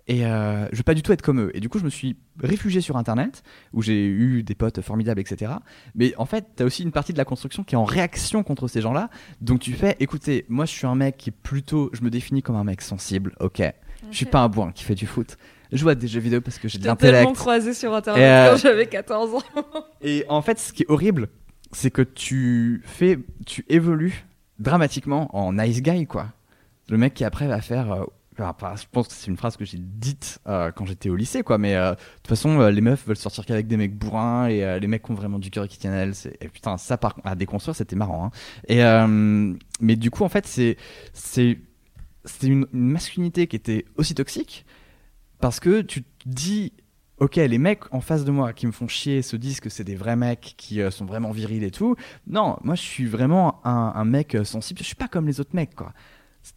Et 0.08 0.26
euh, 0.26 0.66
je 0.72 0.78
veux 0.78 0.82
pas 0.82 0.94
du 0.94 1.02
tout 1.02 1.12
être 1.12 1.22
comme 1.22 1.40
eux. 1.40 1.50
Et 1.54 1.60
du 1.60 1.68
coup, 1.68 1.78
je 1.78 1.84
me 1.84 1.90
suis 1.90 2.16
réfugié 2.40 2.80
sur 2.80 2.96
Internet, 2.96 3.42
où 3.72 3.82
j'ai 3.82 4.06
eu 4.06 4.42
des 4.42 4.54
potes 4.54 4.80
formidables, 4.80 5.20
etc. 5.20 5.52
Mais 5.94 6.14
en 6.16 6.26
fait, 6.26 6.46
tu 6.56 6.62
as 6.62 6.66
aussi 6.66 6.82
une 6.82 6.92
partie 6.92 7.12
de 7.12 7.18
la 7.18 7.24
construction 7.24 7.62
qui 7.62 7.74
est 7.74 7.78
en 7.78 7.84
réaction 7.84 8.42
contre 8.42 8.66
ces 8.66 8.80
gens-là. 8.80 9.10
Donc 9.40 9.60
tu 9.60 9.72
fais, 9.72 9.96
écoutez, 10.00 10.44
moi 10.48 10.64
je 10.64 10.72
suis 10.72 10.86
un 10.86 10.96
mec 10.96 11.16
qui 11.18 11.30
est 11.30 11.36
plutôt, 11.42 11.90
je 11.92 12.02
me 12.02 12.10
définis 12.10 12.42
comme 12.42 12.56
un 12.56 12.64
mec 12.64 12.82
sensible, 12.82 13.34
ok. 13.40 13.62
Je 14.10 14.16
suis 14.16 14.26
pas 14.26 14.40
un 14.40 14.48
bourrin 14.48 14.72
qui 14.72 14.82
fait 14.82 14.96
du 14.96 15.06
foot. 15.06 15.36
Je 15.70 15.88
à 15.88 15.94
des 15.94 16.08
jeux 16.08 16.20
vidéo 16.20 16.40
parce 16.42 16.58
que 16.58 16.68
j'ai 16.68 16.78
de 16.78 16.84
l'intellect. 16.84 17.18
tellement 17.18 17.32
croisé 17.32 17.72
sur 17.72 17.94
Internet 17.94 18.22
euh, 18.22 18.50
quand 18.50 18.56
j'avais 18.58 18.86
14 18.86 19.34
ans. 19.34 19.42
et 20.02 20.24
en 20.28 20.42
fait, 20.42 20.58
ce 20.58 20.72
qui 20.72 20.82
est 20.82 20.90
horrible, 20.90 21.28
c'est 21.72 21.90
que 21.90 22.02
tu 22.02 22.82
fais, 22.84 23.18
tu 23.46 23.64
évolues 23.70 24.26
dramatiquement 24.58 25.34
en 25.34 25.54
nice 25.54 25.80
guy, 25.80 26.06
quoi. 26.06 26.26
Le 26.90 26.98
mec 26.98 27.14
qui 27.14 27.24
après 27.24 27.46
va 27.46 27.62
faire. 27.62 27.92
Euh, 27.92 28.04
je 28.38 28.84
pense 28.90 29.08
que 29.08 29.14
c'est 29.14 29.30
une 29.30 29.36
phrase 29.36 29.56
que 29.56 29.64
j'ai 29.64 29.78
dite 29.78 30.40
euh, 30.46 30.70
quand 30.72 30.86
j'étais 30.86 31.10
au 31.10 31.16
lycée, 31.16 31.42
quoi. 31.42 31.58
Mais 31.58 31.74
euh, 31.74 31.92
de 31.92 31.96
toute 31.96 32.28
façon, 32.28 32.66
les 32.68 32.80
meufs 32.80 33.06
veulent 33.06 33.16
sortir 33.16 33.44
qu'avec 33.44 33.66
des 33.66 33.76
mecs 33.76 33.96
bourrins 33.96 34.46
et 34.46 34.80
les 34.80 34.86
mecs 34.86 35.02
qui 35.02 35.10
ont 35.10 35.14
vraiment 35.14 35.38
du 35.38 35.50
cœur 35.50 35.64
et 35.64 35.68
qui 35.68 35.78
tiennent 35.78 35.92
elles. 35.92 36.14
Et 36.40 36.48
putain, 36.48 36.76
ça 36.76 36.96
par... 36.96 37.16
à 37.24 37.34
déconstruire, 37.34 37.76
c'était 37.76 37.96
marrant. 37.96 38.26
Hein. 38.26 38.30
Et 38.68 38.82
mais 39.80 39.96
du 39.96 40.10
coup, 40.10 40.24
en 40.24 40.28
fait, 40.28 40.46
c'est 40.46 40.76
une, 42.42 42.66
masculinité 42.72 43.46
qui 43.46 43.56
était 43.56 43.84
aussi 43.96 44.14
toxique 44.14 44.64
parce 45.40 45.60
que 45.60 45.80
tu 45.80 46.02
te 46.02 46.08
dis 46.26 46.72
ok, 47.22 47.36
les 47.36 47.58
mecs 47.58 47.92
en 47.94 48.00
face 48.00 48.24
de 48.24 48.32
moi 48.32 48.52
qui 48.52 48.66
me 48.66 48.72
font 48.72 48.88
chier 48.88 49.22
se 49.22 49.36
disent 49.36 49.60
que 49.60 49.70
c'est 49.70 49.84
des 49.84 49.94
vrais 49.94 50.16
mecs 50.16 50.54
qui 50.56 50.80
euh, 50.80 50.90
sont 50.90 51.04
vraiment 51.04 51.30
virils 51.30 51.62
et 51.62 51.70
tout. 51.70 51.94
Non, 52.26 52.56
moi 52.64 52.74
je 52.74 52.82
suis 52.82 53.06
vraiment 53.06 53.60
un, 53.64 54.04
mec 54.04 54.34
euh, 54.34 54.42
sensible. 54.44 54.80
Je 54.80 54.84
suis 54.84 54.96
pas 54.96 55.06
comme 55.06 55.26
les 55.26 55.38
autres 55.40 55.54
mecs, 55.54 55.74
quoi. 55.76 55.92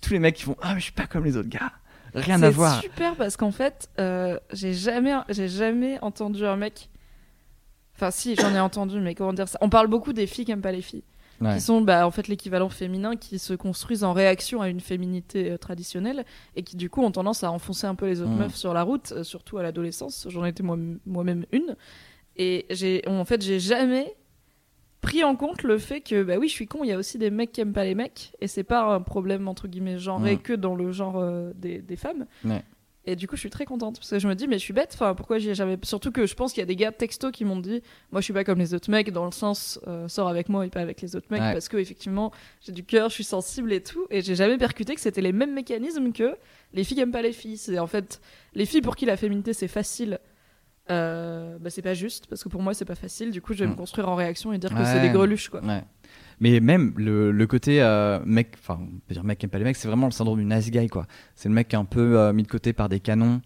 Tous 0.01 0.13
les 0.13 0.19
mecs 0.19 0.35
qui 0.35 0.43
font 0.43 0.57
ah, 0.61 0.73
mais 0.73 0.79
je 0.79 0.85
suis 0.85 0.93
pas 0.93 1.07
comme 1.07 1.25
les 1.25 1.37
autres 1.37 1.49
gars. 1.49 1.71
Rien 2.13 2.41
à 2.41 2.49
voir. 2.49 2.81
C'est 2.81 2.87
super 2.87 3.15
parce 3.15 3.35
qu'en 3.37 3.51
fait, 3.51 3.89
euh, 3.99 4.39
j'ai 4.53 4.73
jamais, 4.73 5.13
j'ai 5.29 5.47
jamais 5.47 5.99
entendu 6.01 6.45
un 6.45 6.55
mec. 6.55 6.89
Enfin, 7.95 8.11
si, 8.11 8.35
j'en 8.35 8.53
ai 8.53 8.59
entendu, 8.59 8.99
mais 8.99 9.15
comment 9.15 9.33
dire 9.33 9.47
ça? 9.47 9.57
On 9.61 9.69
parle 9.69 9.87
beaucoup 9.87 10.13
des 10.13 10.27
filles 10.27 10.45
qui 10.45 10.51
aiment 10.51 10.61
pas 10.61 10.71
les 10.71 10.81
filles 10.81 11.03
qui 11.53 11.61
sont 11.61 11.81
bah, 11.81 12.07
en 12.07 12.11
fait 12.11 12.27
l'équivalent 12.27 12.69
féminin, 12.69 13.15
qui 13.15 13.39
se 13.39 13.53
construisent 13.53 14.03
en 14.03 14.13
réaction 14.13 14.61
à 14.61 14.69
une 14.69 14.79
féminité 14.79 15.51
euh, 15.51 15.57
traditionnelle 15.57 16.25
et 16.55 16.63
qui 16.63 16.77
du 16.77 16.89
coup 16.89 17.03
ont 17.03 17.11
tendance 17.11 17.43
à 17.43 17.51
enfoncer 17.51 17.87
un 17.87 17.95
peu 17.95 18.05
les 18.07 18.21
autres 18.21 18.31
mm. 18.31 18.39
meufs 18.39 18.55
sur 18.55 18.73
la 18.73 18.83
route, 18.83 19.11
euh, 19.11 19.23
surtout 19.23 19.57
à 19.57 19.63
l'adolescence. 19.63 20.27
J'en 20.29 20.45
étais 20.45 20.63
moi-même 20.63 21.45
une. 21.51 21.75
Et 22.37 22.65
j'ai, 22.69 23.01
en 23.07 23.25
fait, 23.25 23.41
j'ai 23.41 23.59
jamais 23.59 24.15
pris 25.05 25.23
en 25.23 25.35
compte 25.35 25.61
le 25.61 25.77
fait 25.77 26.01
que 26.01 26.23
bah 26.23 26.37
oui 26.39 26.47
je 26.47 26.53
suis 26.53 26.65
con 26.65 26.83
il 26.83 26.87
y 26.87 26.91
a 26.91 26.97
aussi 26.97 27.19
des 27.19 27.29
mecs 27.29 27.51
qui 27.51 27.61
aiment 27.61 27.73
pas 27.73 27.83
les 27.83 27.93
mecs 27.93 28.33
et 28.41 28.47
c'est 28.47 28.63
pas 28.63 28.95
un 28.95 29.01
problème 29.01 29.47
entre 29.47 29.67
guillemets 29.67 29.99
genré 29.99 30.35
mm. 30.35 30.39
que 30.39 30.53
dans 30.53 30.73
le 30.73 30.91
genre 30.91 31.17
euh, 31.17 31.51
des, 31.55 31.77
des, 31.79 31.95
femmes 31.95 32.25
et 33.07 33.15
du 33.15 33.27
coup, 33.27 33.35
je 33.35 33.41
suis 33.41 33.49
très 33.49 33.65
contente 33.65 33.97
parce 33.97 34.09
que 34.09 34.19
je 34.19 34.27
me 34.27 34.33
dis, 34.33 34.47
mais 34.47 34.57
je 34.57 34.63
suis 34.63 34.73
bête. 34.73 34.91
Enfin, 34.93 35.13
pourquoi 35.13 35.37
j'y 35.37 35.49
ai 35.49 35.55
jamais. 35.55 35.77
Surtout 35.83 36.11
que 36.11 36.25
je 36.25 36.33
pense 36.33 36.53
qu'il 36.53 36.61
y 36.61 36.63
a 36.63 36.65
des 36.65 36.75
gars 36.75 36.91
texto 36.91 37.29
qui 37.29 37.45
m'ont 37.45 37.59
dit, 37.59 37.83
moi, 38.11 38.19
je 38.19 38.25
suis 38.25 38.33
pas 38.33 38.43
comme 38.43 38.57
les 38.57 38.73
autres 38.73 38.89
mecs 38.89 39.11
dans 39.11 39.25
le 39.25 39.31
sens, 39.31 39.79
euh, 39.87 40.07
sors 40.07 40.27
avec 40.27 40.49
moi 40.49 40.65
et 40.65 40.69
pas 40.69 40.81
avec 40.81 41.01
les 41.01 41.15
autres 41.15 41.27
mecs 41.29 41.39
parce 41.39 41.69
que 41.69 41.77
effectivement, 41.77 42.31
j'ai 42.61 42.71
du 42.71 42.83
cœur, 42.83 43.09
je 43.09 43.13
suis 43.13 43.23
sensible 43.23 43.71
et 43.73 43.83
tout. 43.83 44.07
Et 44.09 44.21
j'ai 44.21 44.35
jamais 44.35 44.57
percuté 44.57 44.95
que 44.95 45.01
c'était 45.01 45.21
les 45.21 45.33
mêmes 45.33 45.53
mécanismes 45.53 46.13
que 46.13 46.35
les 46.73 46.83
filles 46.83 47.01
aiment 47.01 47.11
pas 47.11 47.21
les 47.21 47.31
filles. 47.31 47.57
C'est 47.57 47.77
en 47.77 47.87
fait 47.87 48.21
les 48.55 48.65
filles 48.65 48.81
pour 48.81 48.95
qui 48.95 49.05
la 49.05 49.17
féminité 49.17 49.53
c'est 49.53 49.67
facile. 49.67 50.19
Euh, 50.91 51.57
bah, 51.59 51.71
c'est 51.71 51.81
pas 51.81 51.95
juste 51.95 52.27
parce 52.27 52.43
que 52.43 52.49
pour 52.49 52.61
moi 52.61 52.75
c'est 52.75 52.85
pas 52.85 52.93
facile 52.93 53.31
du 53.31 53.41
coup 53.41 53.53
je 53.53 53.63
vais 53.63 53.67
me 53.67 53.73
mm. 53.73 53.77
construire 53.77 54.07
en 54.07 54.13
réaction 54.13 54.53
et 54.53 54.59
dire 54.59 54.69
que 54.69 54.85
c'est 54.85 55.01
des 55.01 55.09
greluches 55.09 55.49
quoi 55.49 55.61
mais 56.39 56.59
même 56.59 56.93
le, 56.97 57.31
le 57.31 57.47
côté 57.47 57.81
euh, 57.81 58.19
mec, 58.25 58.55
enfin, 58.59 58.79
on 58.81 58.99
peut 59.07 59.13
dire 59.13 59.23
mec 59.23 59.39
qui 59.39 59.45
aime 59.45 59.49
pas 59.49 59.57
les 59.57 59.63
mecs, 59.63 59.77
c'est 59.77 59.87
vraiment 59.87 60.07
le 60.07 60.11
syndrome 60.11 60.37
du 60.37 60.45
nice 60.45 60.69
guy, 60.69 60.87
quoi. 60.89 61.07
C'est 61.35 61.47
le 61.47 61.55
mec 61.55 61.69
qui 61.69 61.75
est 61.75 61.79
un 61.79 61.85
peu 61.85 62.19
euh, 62.19 62.33
mis 62.33 62.43
de 62.43 62.47
côté 62.49 62.73
par 62.73 62.89
des 62.89 62.99
canons, 62.99 63.41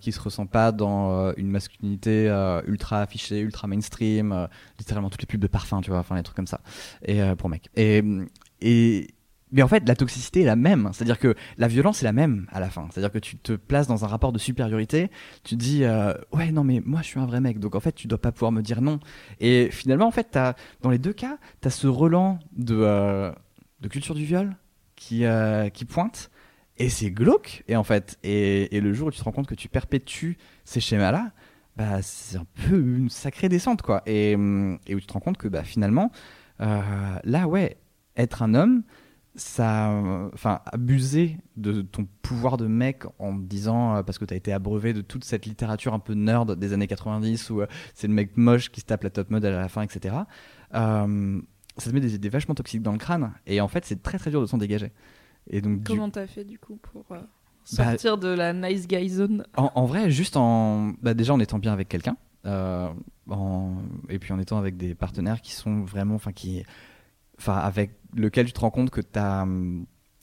qui 0.00 0.12
se 0.12 0.20
ressent 0.20 0.44
pas 0.44 0.70
dans 0.70 1.32
une 1.36 1.48
masculinité 1.48 2.26
ultra 2.66 3.00
affichée, 3.00 3.40
ultra 3.40 3.68
mainstream, 3.68 4.48
littéralement 4.78 5.08
toutes 5.08 5.22
les 5.22 5.26
pubs 5.26 5.40
de 5.40 5.46
parfum, 5.46 5.80
tu 5.80 5.90
vois, 5.90 6.00
enfin, 6.00 6.16
les 6.16 6.22
trucs 6.22 6.36
comme 6.36 6.46
ça. 6.46 6.60
Et 7.06 7.20
pour 7.38 7.48
mec. 7.48 7.70
Et, 7.74 8.02
et, 8.60 9.06
mais 9.54 9.62
en 9.62 9.68
fait, 9.68 9.86
la 9.86 9.94
toxicité 9.94 10.42
est 10.42 10.46
la 10.46 10.56
même. 10.56 10.90
C'est-à-dire 10.92 11.16
que 11.16 11.36
la 11.58 11.68
violence 11.68 12.02
est 12.02 12.04
la 12.04 12.12
même 12.12 12.48
à 12.50 12.58
la 12.58 12.70
fin. 12.70 12.88
C'est-à-dire 12.90 13.12
que 13.12 13.20
tu 13.20 13.36
te 13.36 13.52
places 13.52 13.86
dans 13.86 14.04
un 14.04 14.08
rapport 14.08 14.32
de 14.32 14.38
supériorité. 14.38 15.12
Tu 15.44 15.54
dis, 15.54 15.84
euh, 15.84 16.12
ouais, 16.32 16.50
non, 16.50 16.64
mais 16.64 16.82
moi, 16.84 17.02
je 17.02 17.06
suis 17.06 17.20
un 17.20 17.26
vrai 17.26 17.40
mec. 17.40 17.60
Donc, 17.60 17.76
en 17.76 17.80
fait, 17.80 17.92
tu 17.92 18.08
dois 18.08 18.20
pas 18.20 18.32
pouvoir 18.32 18.50
me 18.50 18.62
dire 18.62 18.82
non. 18.82 18.98
Et 19.38 19.68
finalement, 19.70 20.08
en 20.08 20.10
fait, 20.10 20.36
dans 20.82 20.90
les 20.90 20.98
deux 20.98 21.12
cas, 21.12 21.38
tu 21.62 21.68
as 21.68 21.70
ce 21.70 21.86
relan 21.86 22.40
de, 22.56 22.74
euh, 22.76 23.30
de 23.80 23.86
culture 23.86 24.16
du 24.16 24.24
viol 24.24 24.56
qui, 24.96 25.24
euh, 25.24 25.68
qui 25.68 25.84
pointe. 25.84 26.32
Et 26.76 26.88
c'est 26.88 27.12
glauque. 27.12 27.62
Et 27.68 27.76
en 27.76 27.84
fait, 27.84 28.18
et, 28.24 28.76
et, 28.76 28.80
le 28.80 28.92
jour 28.92 29.06
où 29.06 29.10
tu 29.12 29.20
te 29.20 29.24
rends 29.24 29.30
compte 29.30 29.46
que 29.46 29.54
tu 29.54 29.68
perpétues 29.68 30.36
ces 30.64 30.80
schémas-là, 30.80 31.30
bah, 31.76 32.02
c'est 32.02 32.38
un 32.38 32.46
peu 32.66 32.80
une 32.80 33.08
sacrée 33.08 33.48
descente, 33.48 33.82
quoi. 33.82 34.02
Et, 34.06 34.32
et 34.32 34.94
où 34.96 35.00
tu 35.00 35.06
te 35.06 35.12
rends 35.12 35.20
compte 35.20 35.36
que, 35.36 35.46
bah, 35.46 35.62
finalement, 35.62 36.10
là, 36.58 37.46
ouais, 37.46 37.76
être 38.16 38.42
un 38.42 38.54
homme, 38.54 38.82
ça, 39.36 39.90
enfin, 40.32 40.60
abuser 40.66 41.38
de 41.56 41.82
ton 41.82 42.06
pouvoir 42.22 42.56
de 42.56 42.66
mec 42.66 43.02
en 43.18 43.34
disant, 43.34 43.96
euh, 43.96 44.02
parce 44.02 44.18
que 44.18 44.24
tu 44.24 44.32
as 44.32 44.36
été 44.36 44.52
abreuvé 44.52 44.92
de 44.92 45.00
toute 45.00 45.24
cette 45.24 45.46
littérature 45.46 45.92
un 45.92 45.98
peu 45.98 46.14
nerd 46.14 46.56
des 46.56 46.72
années 46.72 46.86
90 46.86 47.50
où 47.50 47.60
euh, 47.60 47.66
c'est 47.94 48.06
le 48.06 48.14
mec 48.14 48.36
moche 48.36 48.70
qui 48.70 48.80
se 48.80 48.86
tape 48.86 49.02
la 49.02 49.10
top 49.10 49.30
mode 49.30 49.44
à 49.44 49.50
la 49.50 49.68
fin, 49.68 49.82
etc. 49.82 50.14
Euh, 50.74 51.40
ça 51.76 51.90
te 51.90 51.94
met 51.94 52.00
des 52.00 52.14
idées 52.14 52.28
vachement 52.28 52.54
toxiques 52.54 52.82
dans 52.82 52.92
le 52.92 52.98
crâne 52.98 53.32
et 53.46 53.60
en 53.60 53.68
fait, 53.68 53.84
c'est 53.84 54.02
très 54.02 54.18
très 54.18 54.30
dur 54.30 54.40
de 54.40 54.46
s'en 54.46 54.58
dégager. 54.58 54.92
Et 55.50 55.60
donc, 55.60 55.82
Comment 55.84 56.10
t'as 56.10 56.28
fait 56.28 56.44
du 56.44 56.58
coup 56.58 56.76
pour 56.76 57.04
bah, 57.10 57.26
sortir 57.64 58.18
de 58.18 58.28
la 58.28 58.52
nice 58.52 58.86
guy 58.86 59.08
zone? 59.08 59.44
En, 59.56 59.84
vrai, 59.84 60.10
juste 60.10 60.36
en. 60.36 60.92
Bah, 61.02 61.12
déjà 61.12 61.34
en 61.34 61.40
étant 61.40 61.58
bien 61.58 61.72
avec 61.72 61.88
quelqu'un. 61.88 62.16
et 62.46 64.18
puis 64.20 64.32
en 64.32 64.38
étant 64.38 64.58
avec 64.58 64.76
des 64.76 64.94
partenaires 64.94 65.42
qui 65.42 65.52
sont 65.52 65.82
vraiment, 65.82 66.14
enfin 66.14 66.32
qui, 66.32 66.62
enfin 67.38 67.56
avec 67.56 67.90
lequel 68.14 68.46
tu 68.46 68.52
te 68.52 68.60
rends 68.60 68.70
compte 68.70 68.90
que 68.90 69.00
t'as 69.00 69.46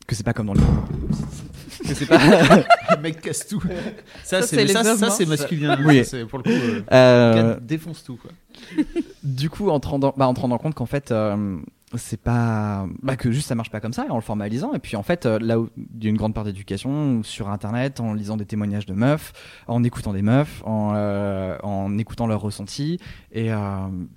que 0.07 0.15
c'est 0.15 0.23
pas 0.23 0.33
comme 0.33 0.47
dans 0.47 0.53
le 0.53 0.59
que 1.87 1.93
c'est 1.93 2.05
pas 2.05 2.17
le 2.17 3.01
mec 3.01 3.21
casse 3.21 3.47
tout. 3.47 3.61
Ça, 4.23 4.41
c'est 4.41 4.67
ça, 4.67 4.83
ça 4.83 5.09
c'est 5.09 5.25
masculin. 5.25 5.79
Oui. 5.85 6.03
pour 6.29 6.39
le 6.39 6.43
coup 6.43 6.49
euh, 6.49 6.81
euh... 6.91 7.59
défonce 7.61 8.03
tout 8.03 8.17
quoi. 8.17 8.31
du 9.23 9.49
coup 9.49 9.69
en 9.69 9.79
te 9.79 9.87
rendant 9.87 10.13
bah, 10.17 10.27
en 10.27 10.33
te 10.33 10.41
rendant 10.41 10.57
compte 10.57 10.75
qu'en 10.75 10.85
fait 10.85 11.11
euh, 11.11 11.59
c'est 11.95 12.21
pas 12.21 12.87
bah, 13.01 13.15
que 13.15 13.31
juste 13.31 13.47
ça 13.47 13.55
marche 13.55 13.69
pas 13.69 13.79
comme 13.79 13.93
ça 13.93 14.05
en 14.09 14.15
le 14.15 14.21
formalisant. 14.21 14.73
Et 14.73 14.79
puis 14.79 14.95
en 14.95 15.03
fait 15.03 15.25
euh, 15.25 15.39
là 15.39 15.59
où 15.59 15.69
il 15.77 16.03
y 16.03 16.07
a 16.07 16.09
une 16.09 16.17
grande 16.17 16.33
part 16.33 16.43
d'éducation 16.43 17.23
sur 17.23 17.49
internet 17.49 17.99
en 17.99 18.13
lisant 18.13 18.37
des 18.37 18.45
témoignages 18.45 18.85
de 18.85 18.93
meufs 18.93 19.33
en 19.67 19.83
écoutant 19.83 20.13
des 20.13 20.21
meufs 20.21 20.61
en, 20.65 20.93
euh, 20.95 21.57
en 21.63 21.97
écoutant 21.97 22.27
leurs 22.27 22.41
ressentis. 22.41 22.99
Et, 23.31 23.51
euh, 23.51 23.57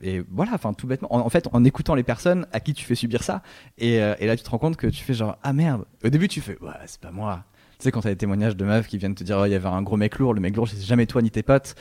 et 0.02 0.22
voilà 0.30 0.52
enfin 0.54 0.72
tout 0.72 0.86
bêtement. 0.86 1.14
En, 1.14 1.28
fait 1.30 1.48
en 1.52 1.64
écoutant 1.64 1.94
les 1.94 2.02
personnes 2.02 2.46
à 2.52 2.60
qui 2.60 2.74
tu 2.74 2.84
fais 2.84 2.94
subir 2.94 3.22
ça. 3.22 3.42
Et, 3.78 3.94
et, 3.94 4.26
là 4.26 4.36
tu 4.36 4.42
te 4.42 4.50
rends 4.50 4.58
compte 4.58 4.76
que 4.76 4.86
tu 4.86 5.02
fais 5.02 5.14
genre 5.14 5.36
ah 5.42 5.52
merde! 5.52 5.84
Au 6.04 6.08
début 6.08 6.28
tu 6.28 6.40
fais 6.40 6.58
ouais 6.60 6.72
c'est 6.86 7.00
pas 7.00 7.10
moi 7.10 7.44
sais, 7.84 7.92
quand 7.92 8.00
t'as 8.00 8.10
des 8.10 8.16
témoignages 8.16 8.56
de 8.56 8.64
meufs 8.64 8.86
qui 8.86 8.98
viennent 8.98 9.14
te 9.14 9.24
dire, 9.24 9.38
oh, 9.38 9.46
il 9.46 9.52
y 9.52 9.54
avait 9.54 9.68
un 9.68 9.82
gros 9.82 9.96
mec 9.96 10.18
lourd, 10.18 10.34
le 10.34 10.40
mec 10.40 10.56
lourd, 10.56 10.68
c'est 10.68 10.80
jamais 10.80 11.06
toi 11.06 11.22
ni 11.22 11.30
tes 11.30 11.42
potes. 11.42 11.74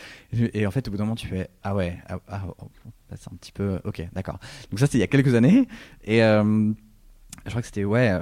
Et, 0.53 0.67
en 0.67 0.71
fait, 0.71 0.87
au 0.87 0.91
bout 0.91 0.97
d'un 0.97 1.03
moment, 1.03 1.15
tu 1.15 1.27
fais, 1.27 1.49
ah 1.63 1.75
ouais, 1.75 1.97
ah, 2.07 2.19
ah 2.27 2.43
oh, 2.47 2.69
c'est 3.15 3.31
un 3.31 3.35
petit 3.35 3.51
peu, 3.51 3.79
ok, 3.83 4.07
d'accord. 4.13 4.39
Donc 4.69 4.79
ça, 4.79 4.85
c'était 4.85 4.99
il 4.99 5.01
y 5.01 5.03
a 5.03 5.07
quelques 5.07 5.35
années. 5.35 5.67
Et 6.03 6.19
je 6.19 7.49
crois 7.49 7.61
que 7.61 7.67
c'était, 7.67 7.83
ouais, 7.83 8.21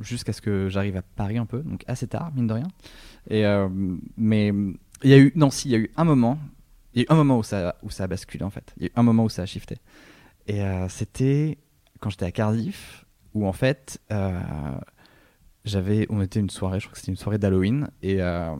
jusqu'à 0.00 0.32
ce 0.32 0.40
que 0.40 0.68
j'arrive 0.68 0.96
à 0.96 1.02
Paris 1.02 1.38
un 1.38 1.46
peu, 1.46 1.60
donc 1.60 1.84
assez 1.86 2.06
tard, 2.06 2.32
mine 2.34 2.46
de 2.46 2.54
rien. 2.54 2.68
Et, 3.30 3.44
mais 4.16 4.48
il 5.02 5.10
y 5.10 5.14
a 5.14 5.18
eu, 5.18 5.32
non, 5.34 5.50
si, 5.50 5.68
il 5.68 5.72
y 5.72 5.74
a 5.74 5.78
eu 5.78 5.90
un 5.96 6.04
moment, 6.04 6.38
il 6.94 7.02
y 7.02 7.04
a 7.04 7.04
eu 7.04 7.12
un 7.12 7.16
moment 7.16 7.38
où 7.38 7.42
ça, 7.42 7.76
où 7.82 7.90
ça 7.90 8.04
a 8.04 8.06
basculé 8.06 8.44
en 8.44 8.50
fait. 8.50 8.72
Il 8.76 8.84
y 8.84 8.86
a 8.86 8.88
eu 8.88 8.92
un 8.96 9.02
moment 9.02 9.24
où 9.24 9.28
ça 9.28 9.42
a 9.42 9.46
shifté. 9.46 9.76
Et 10.46 10.62
c'était 10.88 11.58
quand 12.00 12.10
j'étais 12.10 12.26
à 12.26 12.32
Cardiff, 12.32 13.04
où 13.34 13.46
en 13.46 13.52
fait, 13.52 14.00
euh, 14.10 14.40
j'avais, 15.68 16.06
on 16.10 16.20
était 16.20 16.40
une 16.40 16.50
soirée, 16.50 16.80
je 16.80 16.86
crois 16.86 16.94
que 16.94 16.98
c'était 16.98 17.12
une 17.12 17.16
soirée 17.16 17.38
d'Halloween, 17.38 17.88
et 18.02 18.20
euh, 18.20 18.56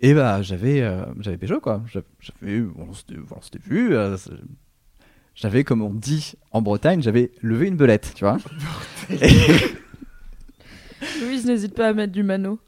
et 0.00 0.14
bah 0.14 0.42
j'avais 0.42 0.82
euh, 0.82 1.04
j'avais 1.20 1.38
pécho 1.38 1.60
quoi. 1.60 1.82
J'avais, 1.86 2.60
bon, 2.60 2.88
c'était 2.92 3.58
vu. 3.64 3.94
j'avais, 5.34 5.64
comme 5.64 5.82
on 5.82 5.94
dit 5.94 6.34
en 6.50 6.62
Bretagne, 6.62 7.02
j'avais 7.02 7.30
levé 7.42 7.68
une 7.68 7.76
belette, 7.76 8.12
tu 8.14 8.24
vois. 8.24 8.38
Louise 11.20 11.46
n'hésite 11.46 11.74
pas 11.74 11.88
à 11.88 11.92
mettre 11.92 12.12
du 12.12 12.22
mano. 12.22 12.58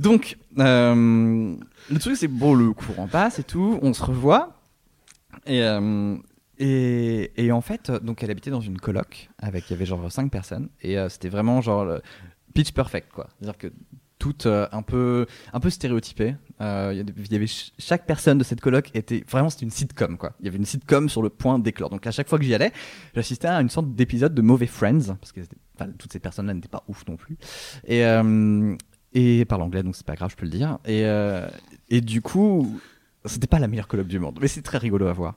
Donc, 0.00 0.38
euh, 0.58 1.56
le 1.90 1.98
truc, 1.98 2.16
c'est 2.16 2.28
bon, 2.28 2.54
le 2.54 2.72
courant 2.72 3.08
passe 3.08 3.38
et 3.38 3.44
tout, 3.44 3.78
on 3.82 3.92
se 3.92 4.02
revoit. 4.02 4.62
Et, 5.46 5.62
euh, 5.62 6.16
et, 6.58 7.32
et, 7.36 7.52
en 7.52 7.60
fait, 7.60 7.90
donc 7.90 8.22
elle 8.22 8.30
habitait 8.30 8.50
dans 8.50 8.60
une 8.60 8.78
coloc 8.78 9.30
avec, 9.38 9.68
il 9.68 9.72
y 9.72 9.76
avait 9.76 9.86
genre 9.86 10.10
5 10.10 10.30
personnes. 10.30 10.68
Et 10.82 10.98
euh, 10.98 11.08
c'était 11.08 11.28
vraiment 11.28 11.60
genre 11.60 11.98
pitch 12.54 12.72
perfect, 12.72 13.12
quoi. 13.12 13.28
C'est-à-dire 13.38 13.58
que 13.58 13.72
tout 14.18 14.36
un 14.44 14.82
peu 14.82 15.24
un 15.54 15.60
peu 15.60 15.70
stéréotypé. 15.70 16.36
il 16.60 17.26
y 17.30 17.34
avait 17.34 17.46
chaque 17.78 18.04
personne 18.04 18.36
de 18.36 18.44
cette 18.44 18.60
coloc 18.60 18.90
était 18.94 19.24
vraiment 19.26 19.48
c'était 19.48 19.64
une 19.64 19.70
sitcom 19.70 20.18
quoi. 20.18 20.34
Il 20.40 20.44
y 20.44 20.48
avait 20.48 20.58
une 20.58 20.66
sitcom 20.66 21.08
sur 21.08 21.22
le 21.22 21.30
point 21.30 21.58
d'éclore. 21.58 21.88
Donc 21.88 22.06
à 22.06 22.10
chaque 22.10 22.28
fois 22.28 22.38
que 22.38 22.44
j'y 22.44 22.54
allais, 22.54 22.70
j'assistais 23.14 23.48
à 23.48 23.58
une 23.62 23.70
sorte 23.70 23.94
d'épisode 23.94 24.34
de 24.34 24.42
Mauvais 24.42 24.66
Friends 24.66 25.16
parce 25.18 25.32
que 25.32 25.40
toutes 25.96 26.12
ces 26.12 26.18
personnes-là 26.18 26.52
n'étaient 26.52 26.68
pas 26.68 26.84
ouf 26.86 27.06
non 27.08 27.16
plus. 27.16 27.38
Et 27.86 28.04
et 29.12 29.44
parle 29.44 29.62
anglais, 29.62 29.82
donc 29.82 29.96
c'est 29.96 30.06
pas 30.06 30.14
grave, 30.14 30.30
je 30.30 30.36
peux 30.36 30.44
le 30.44 30.50
dire. 30.50 30.78
Et, 30.84 31.04
euh, 31.04 31.48
et 31.88 32.00
du 32.00 32.22
coup, 32.22 32.80
c'était 33.24 33.46
pas 33.46 33.58
la 33.58 33.68
meilleure 33.68 33.88
coloc 33.88 34.06
du 34.06 34.18
monde, 34.18 34.38
mais 34.40 34.48
c'est 34.48 34.62
très 34.62 34.78
rigolo 34.78 35.06
à 35.06 35.12
voir. 35.12 35.34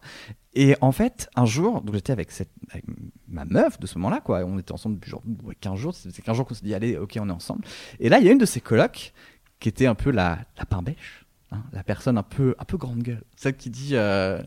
Et 0.53 0.75
en 0.81 0.91
fait, 0.91 1.29
un 1.35 1.45
jour, 1.45 1.81
donc 1.81 1.95
j'étais 1.95 2.13
avec, 2.13 2.31
cette, 2.31 2.51
avec 2.69 2.85
ma 3.27 3.45
meuf 3.45 3.79
de 3.79 3.87
ce 3.87 3.97
moment-là, 3.97 4.21
quoi. 4.21 4.43
On 4.45 4.59
était 4.59 4.71
ensemble 4.71 4.95
depuis 4.95 5.09
genre 5.09 5.23
15 5.59 5.79
jours. 5.79 5.95
C'est 5.95 6.21
15 6.21 6.37
jours 6.37 6.45
qu'on 6.45 6.53
s'est 6.53 6.65
dit, 6.65 6.73
allez, 6.73 6.97
ok, 6.97 7.17
on 7.19 7.29
est 7.29 7.33
ensemble. 7.33 7.63
Et 7.99 8.09
là, 8.09 8.19
il 8.19 8.25
y 8.25 8.29
a 8.29 8.31
une 8.31 8.37
de 8.37 8.45
ces 8.45 8.61
colocs 8.61 9.13
qui 9.59 9.69
était 9.69 9.87
un 9.87 9.95
peu 9.95 10.11
la, 10.11 10.39
la 10.57 10.65
pain 10.65 10.81
bêche, 10.81 11.25
hein, 11.51 11.63
la 11.71 11.83
personne 11.83 12.17
un 12.17 12.23
peu, 12.23 12.55
un 12.59 12.65
peu 12.65 12.77
grande 12.77 13.01
gueule. 13.01 13.23
Celle 13.35 13.57
qui 13.57 13.69
dit, 13.69 13.91
euh, 13.93 14.41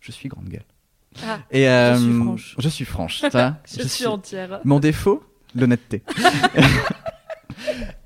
je 0.00 0.12
suis 0.12 0.28
grande 0.28 0.48
gueule. 0.48 0.64
Ah, 1.26 1.40
et, 1.50 1.64
je 1.64 1.98
suis 1.98 2.08
euh, 2.08 2.22
franche. 2.22 2.56
Je 2.58 2.68
suis 2.68 2.84
franche. 2.84 3.20
Ça, 3.20 3.60
je, 3.66 3.82
suis 3.88 4.06
entière. 4.06 4.60
Mon 4.64 4.78
défaut, 4.78 5.24
l'honnêteté. 5.54 6.02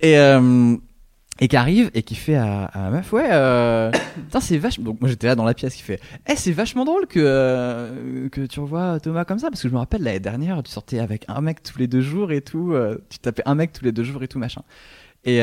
et, 0.01 0.19
euh, 0.19 0.77
et 1.41 1.49
qui 1.49 1.57
arrive 1.57 1.91
et 1.95 2.03
qui 2.03 2.15
fait 2.15 2.37
à, 2.37 2.65
à 2.67 2.91
meuf 2.91 3.13
ouais 3.13 3.29
euh, 3.33 3.91
c'est 4.41 4.59
vachement 4.59 4.85
donc 4.85 5.01
moi 5.01 5.09
j'étais 5.09 5.27
là 5.27 5.35
dans 5.35 5.45
la 5.45 5.55
pièce 5.55 5.75
qui 5.75 5.83
fait 5.83 6.01
eh 6.29 6.37
c'est 6.37 6.53
vachement 6.53 6.85
drôle 6.85 7.07
que 7.07 7.21
euh, 7.21 8.29
que 8.29 8.43
tu 8.47 8.61
revois 8.61 9.01
Thomas 9.01 9.25
comme 9.25 9.39
ça 9.39 9.51
parce 9.51 9.63
que 9.63 9.69
je 9.69 9.75
me 9.75 9.79
rappelle 9.79 10.03
l'année 10.03 10.21
dernière 10.21 10.63
tu 10.63 10.71
sortais 10.71 11.01
avec 11.01 11.25
un 11.29 11.41
mec 11.41 11.63
tous 11.63 11.79
les 11.79 11.89
deux 11.89 12.01
jours 12.01 12.31
et 12.31 12.41
tout 12.41 12.73
euh, 12.73 12.99
tu 13.11 13.19
tapais 13.19 13.43
un 13.47 13.55
mec 13.55 13.73
tous 13.73 13.85
les 13.85 13.93
deux 13.93 14.05
jours 14.05 14.23
et 14.23 14.29
tout 14.29 14.39
machin. 14.39 14.63
Et 15.25 15.39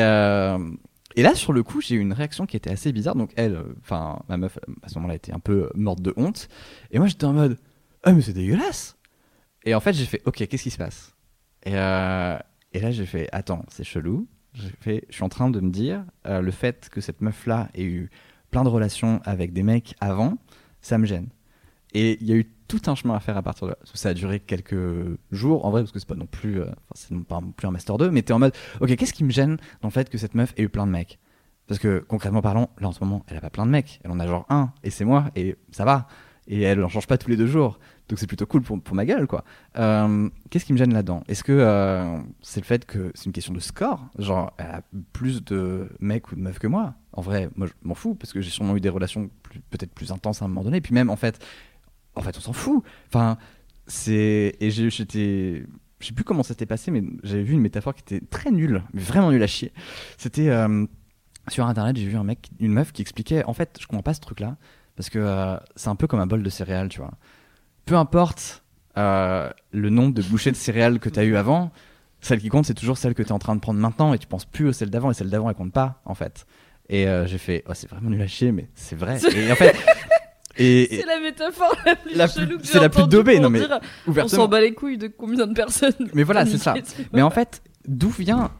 et 1.14 1.22
là 1.22 1.34
sur 1.34 1.52
le 1.52 1.62
coup 1.62 1.80
j'ai 1.80 1.96
eu 1.96 2.00
une 2.00 2.12
réaction 2.12 2.46
qui 2.46 2.56
était 2.56 2.70
assez 2.70 2.92
bizarre. 2.92 3.16
Donc 3.16 3.32
elle 3.36 3.58
enfin 3.80 4.20
ma 4.28 4.36
meuf 4.36 4.58
à 4.82 4.88
ce 4.88 4.94
moment-là 4.94 5.16
était 5.16 5.32
un 5.32 5.40
peu 5.40 5.68
morte 5.74 6.00
de 6.00 6.14
honte. 6.16 6.48
Et 6.90 6.98
moi 6.98 7.08
j'étais 7.08 7.24
en 7.24 7.32
mode 7.32 7.58
ah 8.04 8.12
mais 8.12 8.22
c'est 8.22 8.32
dégueulasse. 8.32 8.96
Et 9.64 9.74
en 9.74 9.80
fait 9.80 9.92
j'ai 9.92 10.06
fait 10.06 10.22
ok 10.24 10.46
qu'est-ce 10.46 10.62
qui 10.62 10.70
se 10.70 10.78
passe? 10.78 11.14
Et 11.66 11.74
et 12.74 12.80
là, 12.80 12.90
j'ai 12.90 13.06
fait 13.06 13.28
Attends, 13.32 13.64
c'est 13.68 13.84
chelou. 13.84 14.26
Fait, 14.80 15.04
je 15.08 15.14
suis 15.14 15.24
en 15.24 15.30
train 15.30 15.48
de 15.48 15.60
me 15.60 15.70
dire 15.70 16.04
euh, 16.26 16.42
le 16.42 16.50
fait 16.50 16.90
que 16.90 17.00
cette 17.00 17.22
meuf-là 17.22 17.68
ait 17.74 17.84
eu 17.84 18.10
plein 18.50 18.64
de 18.64 18.68
relations 18.68 19.20
avec 19.24 19.52
des 19.54 19.62
mecs 19.62 19.94
avant, 20.00 20.36
ça 20.82 20.98
me 20.98 21.06
gêne. 21.06 21.28
Et 21.94 22.18
il 22.20 22.28
y 22.28 22.32
a 22.32 22.36
eu 22.36 22.50
tout 22.68 22.82
un 22.86 22.94
chemin 22.94 23.14
à 23.14 23.20
faire 23.20 23.36
à 23.36 23.42
partir 23.42 23.66
de 23.66 23.72
là. 23.72 23.78
Ça 23.94 24.10
a 24.10 24.14
duré 24.14 24.40
quelques 24.40 25.18
jours, 25.30 25.64
en 25.64 25.70
vrai, 25.70 25.82
parce 25.82 25.92
que 25.92 25.98
c'est 25.98 26.08
pas 26.08 26.14
non 26.14 26.26
plus, 26.26 26.60
euh, 26.60 26.70
c'est 26.94 27.14
pas 27.24 27.40
non 27.40 27.52
plus 27.52 27.66
un 27.66 27.70
master 27.70 27.98
2, 27.98 28.10
mais 28.10 28.22
t'es 28.22 28.32
en 28.32 28.38
mode, 28.38 28.54
ok, 28.80 28.94
qu'est-ce 28.96 29.12
qui 29.12 29.24
me 29.24 29.30
gêne 29.30 29.56
dans 29.80 29.88
le 29.88 29.92
fait 29.92 30.08
que 30.08 30.18
cette 30.18 30.34
meuf 30.34 30.52
ait 30.56 30.62
eu 30.62 30.68
plein 30.68 30.86
de 30.86 30.92
mecs? 30.92 31.18
Parce 31.66 31.78
que 31.78 31.98
concrètement 32.00 32.42
parlant, 32.42 32.70
là 32.78 32.88
en 32.88 32.92
ce 32.92 33.02
moment, 33.02 33.24
elle 33.28 33.36
a 33.36 33.40
pas 33.40 33.50
plein 33.50 33.66
de 33.66 33.70
mecs, 33.70 34.00
elle 34.04 34.10
en 34.10 34.20
a 34.20 34.26
genre 34.26 34.46
un, 34.48 34.72
et 34.82 34.90
c'est 34.90 35.04
moi, 35.04 35.30
et 35.36 35.56
ça 35.70 35.84
va. 35.84 36.06
Et 36.48 36.62
elle 36.62 36.82
en 36.82 36.88
change 36.88 37.06
pas 37.06 37.18
tous 37.18 37.30
les 37.30 37.36
deux 37.36 37.46
jours. 37.46 37.78
Donc 38.08 38.18
c'est 38.18 38.26
plutôt 38.26 38.46
cool 38.46 38.62
pour, 38.62 38.80
pour, 38.80 38.96
ma 38.96 39.04
gueule, 39.06 39.26
quoi. 39.26 39.44
Euh, 39.78 40.28
qu'est-ce 40.50 40.64
qui 40.64 40.72
me 40.72 40.78
gêne 40.78 40.92
là-dedans? 40.92 41.22
Est-ce 41.28 41.44
que 41.44 41.52
euh, 41.52 42.18
c'est 42.40 42.60
le 42.60 42.66
fait 42.66 42.84
que 42.84 43.12
c'est 43.14 43.26
une 43.26 43.32
question 43.32 43.54
de 43.54 43.60
score? 43.60 44.08
Genre, 44.18 44.52
elle 44.58 44.66
a 44.66 44.82
plus 45.12 45.44
de 45.44 45.88
mecs 46.00 46.32
ou 46.32 46.34
de 46.34 46.40
meufs 46.40 46.58
que 46.58 46.66
moi? 46.66 46.94
En 47.12 47.22
vrai, 47.22 47.48
moi, 47.54 47.68
je 47.68 47.72
m'en 47.82 47.94
fous, 47.94 48.14
parce 48.14 48.32
que 48.32 48.40
j'ai 48.40 48.50
sûrement 48.50 48.76
eu 48.76 48.80
des 48.80 48.88
relations 48.88 49.30
peut-être 49.70 49.92
plus 49.94 50.10
intenses 50.10 50.42
à 50.42 50.46
un 50.46 50.48
moment 50.48 50.64
donné. 50.64 50.78
Et 50.78 50.80
puis 50.80 50.94
même, 50.94 51.10
en 51.10 51.16
fait, 51.16 51.38
en 52.16 52.22
fait, 52.22 52.36
on 52.36 52.40
s'en 52.40 52.52
fout. 52.52 52.82
Enfin, 53.08 53.38
c'est... 53.86 54.56
Et 54.60 54.70
j'étais... 54.70 55.64
Je 56.00 56.06
sais 56.08 56.14
plus 56.14 56.24
comment 56.24 56.42
ça 56.42 56.48
s'était 56.48 56.66
passé, 56.66 56.90
mais 56.90 57.04
j'avais 57.22 57.44
vu 57.44 57.54
une 57.54 57.60
métaphore 57.60 57.94
qui 57.94 58.02
était 58.02 58.26
très 58.26 58.50
nulle, 58.50 58.82
mais 58.92 59.00
vraiment 59.00 59.30
nulle 59.30 59.42
à 59.42 59.46
chier. 59.46 59.72
C'était... 60.18 60.48
Euh, 60.48 60.86
sur 61.48 61.66
Internet, 61.66 61.96
j'ai 61.96 62.06
vu 62.06 62.16
un 62.16 62.24
mec, 62.24 62.50
une 62.60 62.72
meuf 62.72 62.92
qui 62.92 63.02
expliquait... 63.02 63.44
En 63.44 63.52
fait, 63.52 63.78
je 63.80 63.86
comprends 63.86 64.02
pas 64.02 64.14
ce 64.14 64.20
truc-là, 64.20 64.56
parce 64.96 65.10
que 65.10 65.58
c'est 65.76 65.88
un 65.88 65.96
peu 65.96 66.06
comme 66.06 66.20
un 66.20 66.26
bol 66.26 66.42
de 66.42 66.50
céréales, 66.50 66.88
tu 66.88 67.00
vois 67.00 67.12
peu 67.84 67.96
importe 67.96 68.62
euh, 68.96 69.50
le 69.72 69.90
nombre 69.90 70.14
de 70.14 70.22
bouchées 70.22 70.50
de 70.50 70.56
céréales 70.56 70.98
que 70.98 71.08
tu 71.08 71.18
as 71.18 71.24
eu 71.24 71.36
avant, 71.36 71.70
celle 72.20 72.40
qui 72.40 72.48
compte, 72.48 72.66
c'est 72.66 72.74
toujours 72.74 72.98
celle 72.98 73.14
que 73.14 73.22
tu 73.22 73.30
es 73.30 73.32
en 73.32 73.38
train 73.38 73.56
de 73.56 73.60
prendre 73.60 73.80
maintenant 73.80 74.14
et 74.14 74.18
tu 74.18 74.26
penses 74.26 74.44
plus 74.44 74.68
aux 74.68 74.72
celles 74.72 74.90
d'avant 74.90 75.10
et 75.10 75.14
celle 75.14 75.30
d'avant, 75.30 75.48
elle 75.48 75.56
compte 75.56 75.72
pas, 75.72 76.00
en 76.04 76.14
fait. 76.14 76.46
Et 76.88 77.08
euh, 77.08 77.26
j'ai 77.26 77.38
fait, 77.38 77.64
oh, 77.68 77.72
c'est 77.74 77.88
vraiment 77.88 78.10
nul 78.10 78.22
à 78.22 78.26
chier, 78.26 78.52
mais 78.52 78.68
c'est 78.74 78.96
vrai. 78.96 79.18
Et 79.34 79.50
en 79.50 79.56
fait. 79.56 79.74
c'est 80.56 81.04
la 81.06 81.20
métaphore 81.20 81.74
la 81.86 81.96
plus 81.96 82.14
la 82.14 82.28
chelou 82.28 82.58
que 82.58 82.66
C'est 82.66 82.80
la 82.80 82.90
plus 82.90 83.08
dobée, 83.08 83.40
non 83.40 83.50
mais. 83.50 83.60
Dire, 83.60 83.80
on 84.06 84.28
s'en 84.28 84.48
bat 84.48 84.60
les 84.60 84.74
couilles 84.74 84.98
de 84.98 85.08
combien 85.08 85.46
de 85.46 85.54
personnes. 85.54 86.10
Mais 86.14 86.22
voilà, 86.22 86.44
c'est 86.46 86.58
ça. 86.58 86.74
Mais 87.12 87.22
en 87.22 87.30
fait, 87.30 87.62
d'où 87.88 88.10
vient 88.10 88.50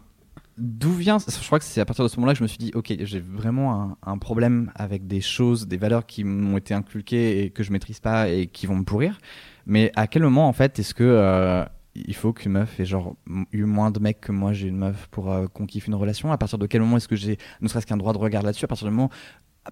d'où 0.59 0.92
vient 0.92 1.18
Je 1.18 1.47
crois 1.47 1.59
que 1.59 1.64
c'est 1.64 1.80
à 1.80 1.85
partir 1.85 2.04
de 2.04 2.09
ce 2.09 2.16
moment-là 2.16 2.35
que 2.35 2.38
je 2.38 2.42
me 2.42 2.49
suis 2.49 2.59
dit, 2.59 2.73
ok, 2.75 2.94
j'ai 3.00 3.21
vraiment 3.21 3.97
un, 4.02 4.18
problème 4.18 4.71
avec 4.75 5.06
des 5.06 5.21
choses, 5.21 5.66
des 5.66 5.76
valeurs 5.76 6.06
qui 6.06 6.25
m'ont 6.25 6.56
été 6.56 6.75
inculquées 6.75 7.44
et 7.44 7.50
que 7.50 7.62
je 7.62 7.73
maîtrise 7.73 8.00
pas 8.00 8.28
et 8.28 8.47
qui 8.47 8.66
vont 8.66 8.76
me 8.76 8.85
pourrir. 8.85 9.18
Mais 9.66 9.92
à 9.97 10.06
quel 10.06 10.23
moment, 10.23 10.49
en 10.49 10.52
fait, 10.52 10.78
est-ce 10.78 10.94
que 10.94 11.04
euh, 11.04 11.64
il 11.94 12.14
faut 12.14 12.32
qu'une 12.32 12.52
meuf 12.52 12.78
ait 12.80 12.85
genre 12.85 13.16
eu 13.52 13.64
moins 13.64 13.90
de 13.90 14.00
mecs 14.00 14.21
que 14.21 14.32
moi 14.32 14.52
j'ai 14.52 14.68
une 14.68 14.78
meuf 14.78 15.09
pour 15.11 15.30
euh, 15.30 15.47
qu'on 15.47 15.66
kiffe 15.66 15.87
une 15.87 15.94
relation? 15.94 16.32
À 16.32 16.38
partir 16.38 16.59
de 16.59 16.66
quel 16.66 16.80
moment 16.80 16.97
est-ce 16.97 17.09
que 17.09 17.16
j'ai 17.16 17.38
ne 17.61 17.68
serait-ce 17.68 17.87
qu'un 17.87 17.97
droit 17.97 18.12
de 18.12 18.18
regard 18.18 18.42
là-dessus? 18.42 18.64
À 18.64 18.68
partir 18.68 18.87
du 18.88 18.94
moment 18.94 19.11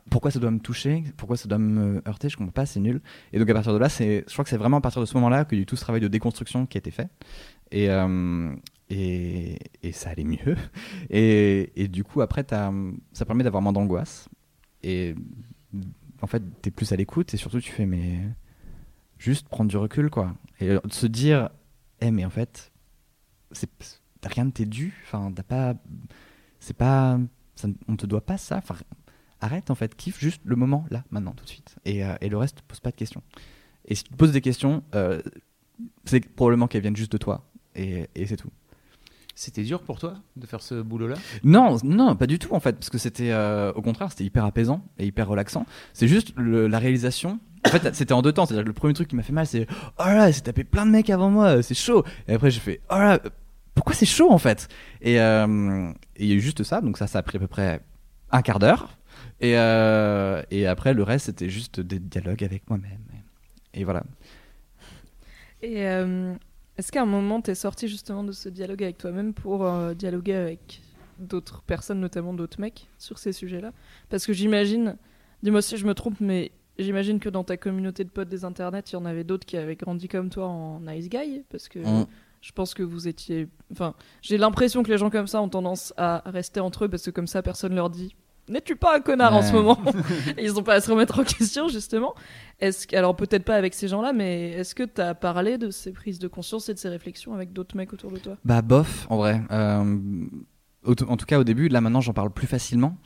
pourquoi 0.09 0.31
ça 0.31 0.39
doit 0.39 0.51
me 0.51 0.61
toucher? 0.61 1.03
Pourquoi 1.17 1.37
ça 1.37 1.49
doit 1.49 1.59
me 1.59 2.01
heurter? 2.07 2.29
Je 2.29 2.37
comprends 2.37 2.53
pas, 2.53 2.67
c'est 2.67 2.81
nul. 2.81 3.01
Et 3.33 3.39
donc 3.39 3.51
à 3.51 3.55
partir 3.55 3.73
de 3.73 3.79
là, 3.79 3.89
je 3.89 4.23
crois 4.33 4.45
que 4.45 4.51
c'est 4.51 4.57
vraiment 4.57 4.77
à 4.77 4.81
partir 4.81 5.01
de 5.01 5.07
ce 5.07 5.15
moment-là 5.15 5.45
que 5.45 5.57
y 5.57 5.59
a 5.59 5.63
eu 5.63 5.67
tout 5.67 5.77
ce 5.77 5.83
travail 5.83 6.01
de 6.01 6.09
déconstruction 6.09 6.67
qui 6.67 6.77
a 6.77 6.81
été 6.81 6.91
fait. 6.91 7.09
Et, 7.73 7.91
euh, 7.91 8.55
et, 8.91 9.59
et, 9.83 9.93
ça 9.93 10.11
allait 10.11 10.25
mieux. 10.25 10.57
Et, 11.11 11.73
et 11.77 11.89
du 11.89 12.05
coup, 12.05 12.21
après, 12.21 12.45
ça 12.49 13.25
permet 13.25 13.45
d'avoir 13.45 13.63
moins 13.63 13.73
d'angoisse. 13.73 14.29
Et 14.83 15.15
en 16.21 16.27
fait, 16.27 16.43
tu 16.63 16.69
es 16.69 16.73
plus 16.73 16.93
à 16.93 16.97
l'écoute 16.97 17.33
et 17.33 17.37
surtout, 17.37 17.61
tu 17.61 17.71
fais, 17.71 17.87
mais 17.87 18.21
juste 19.19 19.49
prendre 19.49 19.71
du 19.71 19.77
recul, 19.77 20.11
quoi. 20.11 20.35
Et 20.61 20.69
de 20.69 20.93
se 20.93 21.07
dire, 21.07 21.51
eh, 22.01 22.11
mais 22.11 22.25
en 22.25 22.31
fait, 22.31 22.73
rien 24.25 24.45
ne 24.45 24.51
t'est 24.51 24.67
dû. 24.67 24.93
Enfin, 25.05 25.33
t'as 25.35 25.43
pas. 25.43 25.75
C'est 26.59 26.77
pas. 26.77 27.19
On 27.89 27.97
te 27.97 28.07
doit 28.07 28.25
pas 28.25 28.39
ça. 28.39 28.57
Enfin, 28.57 28.75
arrête, 29.41 29.71
en 29.71 29.75
fait, 29.75 29.95
kiffe 29.95 30.19
juste 30.19 30.41
le 30.45 30.57
moment, 30.57 30.87
là, 30.91 31.05
maintenant, 31.11 31.33
tout 31.33 31.45
de 31.45 31.51
suite. 31.51 31.77
Et, 31.85 32.05
euh, 32.05 32.15
et 32.21 32.29
le 32.29 32.37
reste, 32.37 32.63
pose 32.63 32.81
pas 32.81 32.91
de 32.91 32.97
questions. 32.97 33.23
Et 33.87 33.95
si 33.95 34.05
tu 34.05 34.11
te 34.11 34.17
poses 34.17 34.33
des 34.33 34.41
questions, 34.41 34.83
euh, 34.95 35.23
c'est 36.05 36.21
probablement 36.35 36.67
qu'elles 36.67 36.83
viennent 36.83 36.97
juste 36.97 37.13
de 37.13 37.19
toi. 37.19 37.47
Et, 37.75 38.09
et 38.15 38.27
c'est 38.27 38.37
tout. 38.37 38.51
C'était 39.35 39.63
dur 39.63 39.81
pour 39.83 39.99
toi 39.99 40.15
de 40.37 40.47
faire 40.47 40.61
ce 40.61 40.75
boulot-là? 40.83 41.17
Non, 41.45 41.79
non, 41.83 42.15
pas 42.17 42.27
du 42.27 42.39
tout 42.39 42.55
en 42.55 42.61
fait, 42.61 42.73
parce 42.75 42.91
que 42.91 42.99
c'était 42.99 43.31
euh, 43.31 43.73
au 43.73 43.83
contraire, 43.83 44.11
c'était 44.11 44.25
hyper 44.25 44.45
apaisant 44.45 44.83
et 44.99 45.07
hyper 45.07 45.29
relaxant. 45.29 45.67
C'est 45.95 46.09
juste 46.09 46.35
la 46.37 46.79
réalisation. 46.79 47.41
En 47.67 47.71
fait, 47.71 47.91
c'était 47.95 48.13
en 48.13 48.23
deux 48.23 48.33
temps. 48.33 48.47
C'est-à-dire 48.47 48.67
le 48.67 48.73
premier 48.73 48.95
truc 48.95 49.09
qui 49.09 49.17
m'a 49.17 49.23
fait 49.23 49.33
mal, 49.33 49.47
c'est 49.47 49.67
oh 49.99 50.05
là, 50.05 50.33
c'est 50.33 50.43
tapé 50.43 50.65
plein 50.65 50.85
de 50.85 50.91
mecs 50.91 51.11
avant 51.11 51.31
moi, 51.31 51.63
c'est 51.63 51.75
chaud. 51.75 52.05
Et 52.29 52.35
après, 52.35 52.51
j'ai 52.51 52.61
fait 52.61 52.81
oh 52.91 52.99
là, 52.99 53.19
pourquoi 53.75 53.95
c'est 53.95 54.07
chaud 54.07 54.31
en 54.31 54.39
fait? 54.39 54.69
Et 55.01 55.21
euh, 55.21 55.93
il 56.17 56.27
y 56.27 56.33
a 56.33 56.35
eu 56.35 56.41
juste 56.41 56.63
ça, 56.63 56.81
donc 56.81 56.99
ça, 56.99 57.07
ça 57.07 57.21
a 57.21 57.23
pris 57.23 57.37
à 57.37 57.41
peu 57.41 57.47
près 57.47 57.81
un 58.31 58.43
quart 58.43 58.59
d'heure. 58.59 58.99
Et, 59.41 59.57
euh, 59.57 60.43
et 60.51 60.67
après, 60.67 60.93
le 60.93 61.03
reste, 61.03 61.27
c'était 61.27 61.49
juste 61.49 61.81
des 61.81 61.99
dialogues 61.99 62.45
avec 62.45 62.69
moi-même. 62.69 63.01
Et, 63.73 63.85
voilà. 63.85 64.03
Et 65.63 65.87
euh, 65.87 66.35
est-ce 66.81 66.91
qu'à 66.91 67.03
un 67.03 67.07
moment, 67.07 67.43
tu 67.43 67.51
es 67.51 67.55
sorti 67.55 67.89
justement 67.89 68.25
de 68.25 68.33
ce 68.33 68.49
dialogue 68.49 68.83
avec 68.83 68.97
toi-même 68.97 69.35
pour 69.35 69.67
euh, 69.67 69.93
dialoguer 69.93 70.33
avec 70.33 70.81
d'autres 71.19 71.61
personnes, 71.61 72.01
notamment 72.01 72.33
d'autres 72.33 72.59
mecs, 72.59 72.89
sur 72.97 73.19
ces 73.19 73.35
sujets-là? 73.35 73.73
Parce 74.09 74.25
que 74.25 74.33
j'imagine, 74.33 74.97
dis-moi 75.43 75.61
si 75.61 75.77
je 75.77 75.85
me 75.85 75.93
trompe, 75.93 76.19
mais 76.21 76.53
j'imagine 76.79 77.21
que 77.21 77.29
dans 77.29 77.45
ta 77.45 77.59
communauté 77.59 78.03
de 78.03 78.09
potes 78.09 78.31
des 78.31 78.47
internets, 78.47 78.81
il 78.89 78.95
y 78.95 78.97
en 78.97 79.05
avait 79.05 79.25
d'autres 79.25 79.45
qui 79.45 79.59
avaient 79.59 79.77
grandi 79.77 80.09
comme 80.09 80.31
toi 80.31 80.47
en 80.47 80.81
nice 80.81 81.11
guy, 81.11 81.45
parce 81.51 81.69
que 81.69 81.81
mm. 81.81 82.07
je 82.41 82.53
pense 82.53 82.73
que 82.73 82.83
vous 82.83 83.09
étiez. 83.09 83.47
Enfin, 83.71 83.95
j'ai 84.23 84.39
l'impression 84.39 84.83
que 84.83 84.91
les 84.91 84.97
gens 84.97 85.11
comme 85.11 85.27
ça 85.27 85.43
ont 85.43 85.51
tendance 85.51 85.93
à 85.99 86.23
rester 86.25 86.61
entre 86.61 86.87
eux 86.87 86.89
parce 86.89 87.03
que 87.03 87.11
comme 87.11 87.27
ça, 87.27 87.43
personne 87.43 87.75
leur 87.75 87.91
dit 87.91 88.17
n'es-tu 88.51 88.77
pas 88.77 88.97
un 88.97 89.01
connard 89.01 89.35
en 89.35 89.43
ce 89.43 89.53
moment 89.53 89.79
Ils 90.39 90.53
n'ont 90.53 90.63
pas 90.63 90.75
à 90.75 90.81
se 90.81 90.91
remettre 90.91 91.19
en 91.21 91.25
question, 91.25 91.69
justement. 91.69 92.15
Est-ce 92.61 92.87
que, 92.87 92.97
alors, 92.97 93.17
peut-être 93.17 93.45
pas 93.45 93.57
avec 93.57 93.75
ces 93.75 93.89
gens-là, 93.89 94.13
mais 94.13 94.51
est-ce 94.51 94.75
que 94.75 94.83
tu 94.83 95.01
as 95.01 95.15
parlé 95.15 95.59
de 95.59 95.71
ces 95.71 95.93
prises 95.93 96.19
de 96.19 96.29
conscience 96.29 96.69
et 96.69 96.75
de 96.75 96.79
ces 96.79 96.89
réflexions 96.89 97.35
avec 97.35 97.53
d'autres 97.53 97.77
mecs 97.77 97.93
autour 97.93 98.11
de 98.11 98.19
toi? 98.19 98.37
Bah, 98.45 98.63
bof, 98.63 99.07
en 99.09 99.17
vrai. 99.17 99.41
Euh, 99.51 99.99
en 100.85 101.17
tout 101.17 101.27
cas, 101.27 101.39
au 101.39 101.45
début, 101.45 101.69
là 101.69 101.81
maintenant, 101.81 102.01
j'en 102.01 102.13
parle 102.13 102.31
plus 102.31 102.47
facilement. 102.47 102.97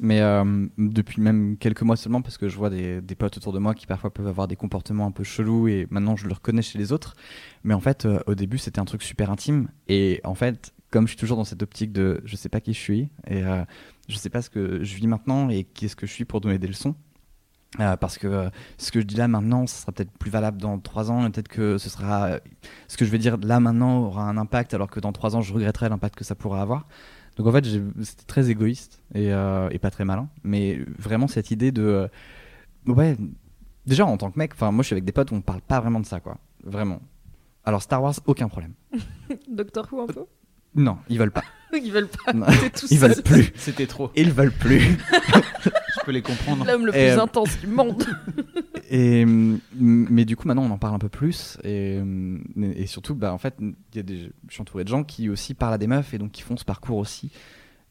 Mais 0.00 0.20
euh, 0.20 0.66
depuis 0.76 1.20
même 1.20 1.56
quelques 1.56 1.82
mois 1.82 1.96
seulement, 1.96 2.20
parce 2.20 2.36
que 2.36 2.48
je 2.48 2.56
vois 2.56 2.68
des, 2.68 3.00
des, 3.00 3.14
potes 3.14 3.36
autour 3.36 3.52
de 3.52 3.60
moi 3.60 3.74
qui 3.74 3.86
parfois 3.86 4.12
peuvent 4.12 4.26
avoir 4.26 4.48
des 4.48 4.56
comportements 4.56 5.06
un 5.06 5.12
peu 5.12 5.22
chelous 5.22 5.68
et 5.68 5.86
maintenant 5.88 6.16
je 6.16 6.26
le 6.26 6.34
reconnais 6.34 6.62
chez 6.62 6.78
les 6.78 6.92
autres. 6.92 7.14
Mais 7.62 7.74
en 7.74 7.80
fait, 7.80 8.04
euh, 8.04 8.18
au 8.26 8.34
début, 8.34 8.58
c'était 8.58 8.80
un 8.80 8.84
truc 8.84 9.02
super 9.02 9.30
intime. 9.30 9.68
Et 9.86 10.20
en 10.24 10.34
fait, 10.34 10.74
comme 10.90 11.06
je 11.06 11.12
suis 11.12 11.18
toujours 11.18 11.36
dans 11.36 11.44
cette 11.44 11.62
optique 11.62 11.92
de 11.92 12.20
je 12.24 12.36
sais 12.36 12.48
pas 12.48 12.60
qui 12.60 12.72
je 12.72 12.78
suis 12.78 13.08
et 13.26 13.42
euh, 13.42 13.64
je 14.08 14.16
sais 14.16 14.30
pas 14.30 14.42
ce 14.42 14.50
que 14.50 14.82
je 14.84 14.96
vis 14.96 15.06
maintenant 15.06 15.48
et 15.48 15.64
qui 15.64 15.86
est-ce 15.86 15.96
que 15.96 16.06
je 16.06 16.12
suis 16.12 16.24
pour 16.24 16.40
donner 16.40 16.58
des 16.58 16.66
leçons. 16.66 16.94
Euh, 17.80 17.96
parce 17.96 18.18
que 18.18 18.28
euh, 18.28 18.50
ce 18.78 18.92
que 18.92 19.00
je 19.00 19.04
dis 19.04 19.16
là 19.16 19.26
maintenant, 19.26 19.66
ce 19.66 19.80
sera 19.80 19.90
peut-être 19.90 20.12
plus 20.12 20.30
valable 20.30 20.60
dans 20.60 20.78
trois 20.78 21.10
ans, 21.10 21.28
peut-être 21.30 21.48
que 21.48 21.76
ce 21.76 21.90
sera 21.90 22.38
ce 22.86 22.96
que 22.96 23.04
je 23.04 23.10
vais 23.10 23.18
dire 23.18 23.36
là 23.38 23.58
maintenant 23.58 24.04
aura 24.04 24.28
un 24.28 24.36
impact, 24.36 24.74
alors 24.74 24.88
que 24.88 25.00
dans 25.00 25.12
trois 25.12 25.34
ans, 25.34 25.40
je 25.40 25.52
regretterai 25.52 25.88
l'impact 25.88 26.14
que 26.14 26.24
ça 26.24 26.36
pourrait 26.36 26.60
avoir. 26.60 26.86
Donc 27.36 27.48
en 27.48 27.52
fait, 27.52 27.64
c'était 28.02 28.24
très 28.26 28.48
égoïste 28.48 29.02
et, 29.14 29.30
pas 29.80 29.90
très 29.90 30.04
malin, 30.04 30.28
mais 30.44 30.78
vraiment 30.98 31.26
cette 31.26 31.50
idée 31.50 31.72
de 31.72 32.08
ouais, 32.86 33.16
déjà 33.86 34.06
en 34.06 34.16
tant 34.16 34.30
que 34.30 34.38
mec, 34.38 34.52
enfin 34.54 34.70
moi 34.70 34.82
je 34.82 34.86
suis 34.86 34.94
avec 34.94 35.04
des 35.04 35.12
potes, 35.12 35.32
on 35.32 35.40
parle 35.40 35.60
pas 35.60 35.80
vraiment 35.80 35.98
de 35.98 36.06
ça, 36.06 36.20
quoi, 36.20 36.38
vraiment. 36.62 37.00
Alors 37.64 37.82
Star 37.82 38.00
Wars, 38.00 38.14
aucun 38.26 38.48
problème. 38.48 38.74
Doctor 39.48 39.88
Who 39.90 40.02
un 40.02 40.06
peu 40.06 40.26
non, 40.74 40.98
ils 41.08 41.18
veulent 41.18 41.30
pas. 41.30 41.44
ils 41.72 41.92
veulent 41.92 42.08
pas. 42.08 42.32
ils 42.90 42.98
veulent 42.98 43.22
plus. 43.22 43.52
C'était 43.56 43.86
trop. 43.86 44.10
Ils 44.16 44.32
veulent 44.32 44.52
plus. 44.52 44.80
Je 45.64 46.04
peux 46.04 46.12
les 46.12 46.22
comprendre. 46.22 46.64
L'homme 46.66 46.86
le 46.86 46.92
plus 46.92 47.00
euh, 47.00 47.20
intense 47.20 47.58
du 47.60 47.66
monde. 47.66 48.04
et 48.90 49.24
mais 49.26 50.24
du 50.24 50.36
coup 50.36 50.46
maintenant 50.46 50.64
on 50.64 50.70
en 50.70 50.78
parle 50.78 50.94
un 50.94 50.98
peu 50.98 51.08
plus 51.08 51.56
et, 51.64 51.98
et 52.74 52.86
surtout 52.86 53.14
bah 53.14 53.32
en 53.32 53.38
fait 53.38 53.54
y 53.94 53.98
a 53.98 54.02
des, 54.02 54.30
je 54.46 54.52
suis 54.52 54.60
entouré 54.60 54.84
de 54.84 54.90
gens 54.90 55.04
qui 55.04 55.30
aussi 55.30 55.54
parlent 55.54 55.72
à 55.72 55.78
des 55.78 55.86
meufs 55.86 56.12
et 56.12 56.18
donc 56.18 56.32
qui 56.32 56.42
font 56.42 56.56
ce 56.56 56.64
parcours 56.64 56.98
aussi. 56.98 57.30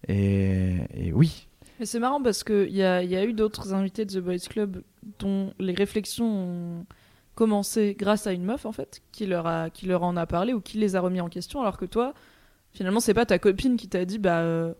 Et, 0.08 0.76
et 0.94 1.14
oui. 1.14 1.48
Mais 1.80 1.86
c'est 1.86 2.00
marrant 2.00 2.22
parce 2.22 2.44
qu'il 2.44 2.76
y 2.76 2.84
a, 2.84 3.04
y 3.04 3.16
a 3.16 3.26
eu 3.26 3.34
d'autres 3.34 3.74
invités 3.74 4.06
de 4.06 4.14
The 4.14 4.24
Boys 4.24 4.48
Club 4.50 4.84
dont 5.20 5.54
les 5.60 5.74
réflexions 5.74 6.26
ont 6.26 6.86
commencé 7.36 7.96
grâce 7.98 8.28
à 8.28 8.34
une 8.34 8.44
meuf 8.44 8.66
en 8.66 8.72
fait 8.72 9.02
qui 9.12 9.26
leur 9.26 9.48
a 9.48 9.70
qui 9.72 9.88
leur 9.88 10.04
en 10.04 10.16
a 10.16 10.28
parlé 10.28 10.54
ou 10.54 10.62
qui 10.62 10.78
les 10.78 10.96
a 10.96 11.02
remis 11.02 11.22
en 11.22 11.30
question 11.30 11.62
alors 11.62 11.78
que 11.78 11.86
toi 11.86 12.14
Finalement, 12.74 13.00
c'est 13.00 13.14
pas 13.14 13.26
ta 13.26 13.40
copine 13.40 13.78
qui 13.78 13.88
t'a 13.88 14.06
dit 14.06 14.20
bah. 14.20 14.40
Euh, 14.40 14.74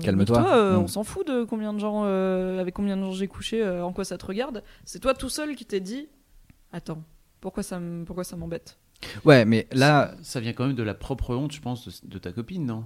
Calme-toi. 0.00 0.56
Euh, 0.56 0.76
on 0.76 0.86
s'en 0.86 1.02
fout 1.02 1.26
de 1.26 1.42
combien 1.44 1.72
de 1.72 1.80
gens, 1.80 2.02
euh, 2.04 2.60
avec 2.60 2.74
combien 2.74 2.96
de 2.96 3.02
gens 3.02 3.10
j'ai 3.10 3.26
couché, 3.26 3.66
en 3.68 3.92
quoi 3.92 4.04
ça 4.04 4.16
te 4.16 4.24
regarde. 4.24 4.62
C'est 4.84 5.00
toi 5.00 5.14
tout 5.14 5.28
seul 5.28 5.56
qui 5.56 5.64
t'es 5.64 5.80
dit, 5.80 6.08
attends, 6.72 7.02
pourquoi 7.40 7.64
ça, 7.64 7.80
pourquoi 8.06 8.22
ça 8.22 8.36
m'embête? 8.36 8.78
Ouais, 9.24 9.44
mais 9.44 9.66
là, 9.72 10.14
ça, 10.22 10.40
vient 10.40 10.52
quand 10.52 10.66
même 10.66 10.76
de 10.76 10.82
la 10.82 10.94
propre 10.94 11.34
honte, 11.34 11.52
je 11.52 11.60
pense, 11.60 12.04
de 12.04 12.18
ta 12.18 12.32
copine, 12.32 12.66
non? 12.66 12.84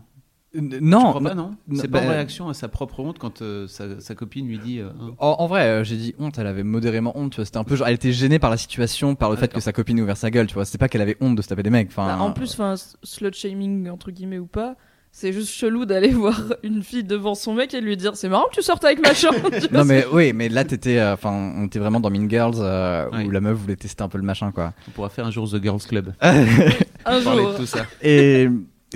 Non, 0.54 1.20
pas, 1.22 1.34
non 1.34 1.54
C'est 1.74 1.88
pas 1.88 2.00
en 2.00 2.04
bah, 2.04 2.10
réaction 2.10 2.48
à 2.48 2.54
sa 2.54 2.68
propre 2.68 3.00
honte 3.00 3.18
quand 3.18 3.40
euh, 3.40 3.66
sa, 3.68 4.14
copine 4.14 4.46
lui 4.46 4.58
dit. 4.58 4.80
Euh, 4.80 4.90
hein. 5.00 5.14
en, 5.18 5.46
vrai, 5.46 5.62
euh, 5.66 5.84
j'ai 5.84 5.96
dit 5.96 6.14
honte. 6.18 6.38
Elle 6.38 6.46
avait 6.46 6.62
modérément 6.62 7.16
honte. 7.16 7.32
Tu 7.32 7.36
vois, 7.36 7.46
c'était 7.46 7.58
un 7.58 7.64
peu 7.64 7.74
genre, 7.76 7.88
elle 7.88 7.94
était 7.94 8.12
gênée 8.12 8.38
par 8.38 8.50
la 8.50 8.58
situation, 8.58 9.14
par 9.14 9.30
le 9.30 9.36
ah, 9.36 9.40
fait 9.40 9.52
que 9.52 9.60
sa 9.60 9.72
copine 9.72 9.98
ait 9.98 10.02
ouvert 10.02 10.16
sa 10.16 10.30
gueule. 10.30 10.46
Tu 10.46 10.54
vois, 10.54 10.64
c'était 10.64 10.78
pas 10.78 10.88
qu'elle 10.88 11.00
avait 11.00 11.16
honte 11.20 11.36
de 11.36 11.42
se 11.42 11.48
taper 11.48 11.62
des 11.62 11.70
mecs. 11.70 11.88
Enfin. 11.88 12.06
Bah, 12.06 12.22
en 12.22 12.32
plus, 12.32 12.52
enfin, 12.52 12.74
slut 13.02 13.32
shaming 13.32 13.88
entre 13.88 14.10
guillemets 14.10 14.38
ou 14.38 14.46
pas. 14.46 14.76
C'est 15.14 15.32
juste 15.32 15.50
chelou 15.50 15.84
d'aller 15.84 16.08
voir 16.10 16.40
une 16.62 16.82
fille 16.82 17.04
devant 17.04 17.34
son 17.34 17.54
mec 17.54 17.72
et 17.74 17.80
lui 17.80 17.98
dire 17.98 18.16
c'est 18.16 18.30
marrant 18.30 18.46
que 18.50 18.54
tu 18.54 18.62
sortes 18.62 18.84
avec 18.84 18.98
machin. 19.02 19.30
non 19.70 19.84
mais 19.84 20.06
oui, 20.10 20.32
mais 20.32 20.48
là 20.48 20.64
t'étais, 20.64 21.02
enfin, 21.02 21.30
on 21.30 21.66
était 21.66 21.78
vraiment 21.78 22.00
dans 22.00 22.08
Mean 22.08 22.30
Girls 22.30 22.56
où 22.56 23.30
la 23.30 23.40
meuf 23.42 23.58
voulait 23.58 23.76
tester 23.76 24.02
un 24.02 24.08
peu 24.08 24.16
le 24.16 24.24
machin 24.24 24.52
quoi. 24.52 24.72
On 24.88 24.90
pourra 24.92 25.10
faire 25.10 25.26
un 25.26 25.30
jour 25.30 25.50
The 25.50 25.62
Girls 25.62 25.82
Club. 25.86 26.14
un 26.22 27.20
jour. 27.20 27.52
De 27.52 27.56
tout 27.58 27.66
ça. 27.66 27.84
Et 28.00 28.48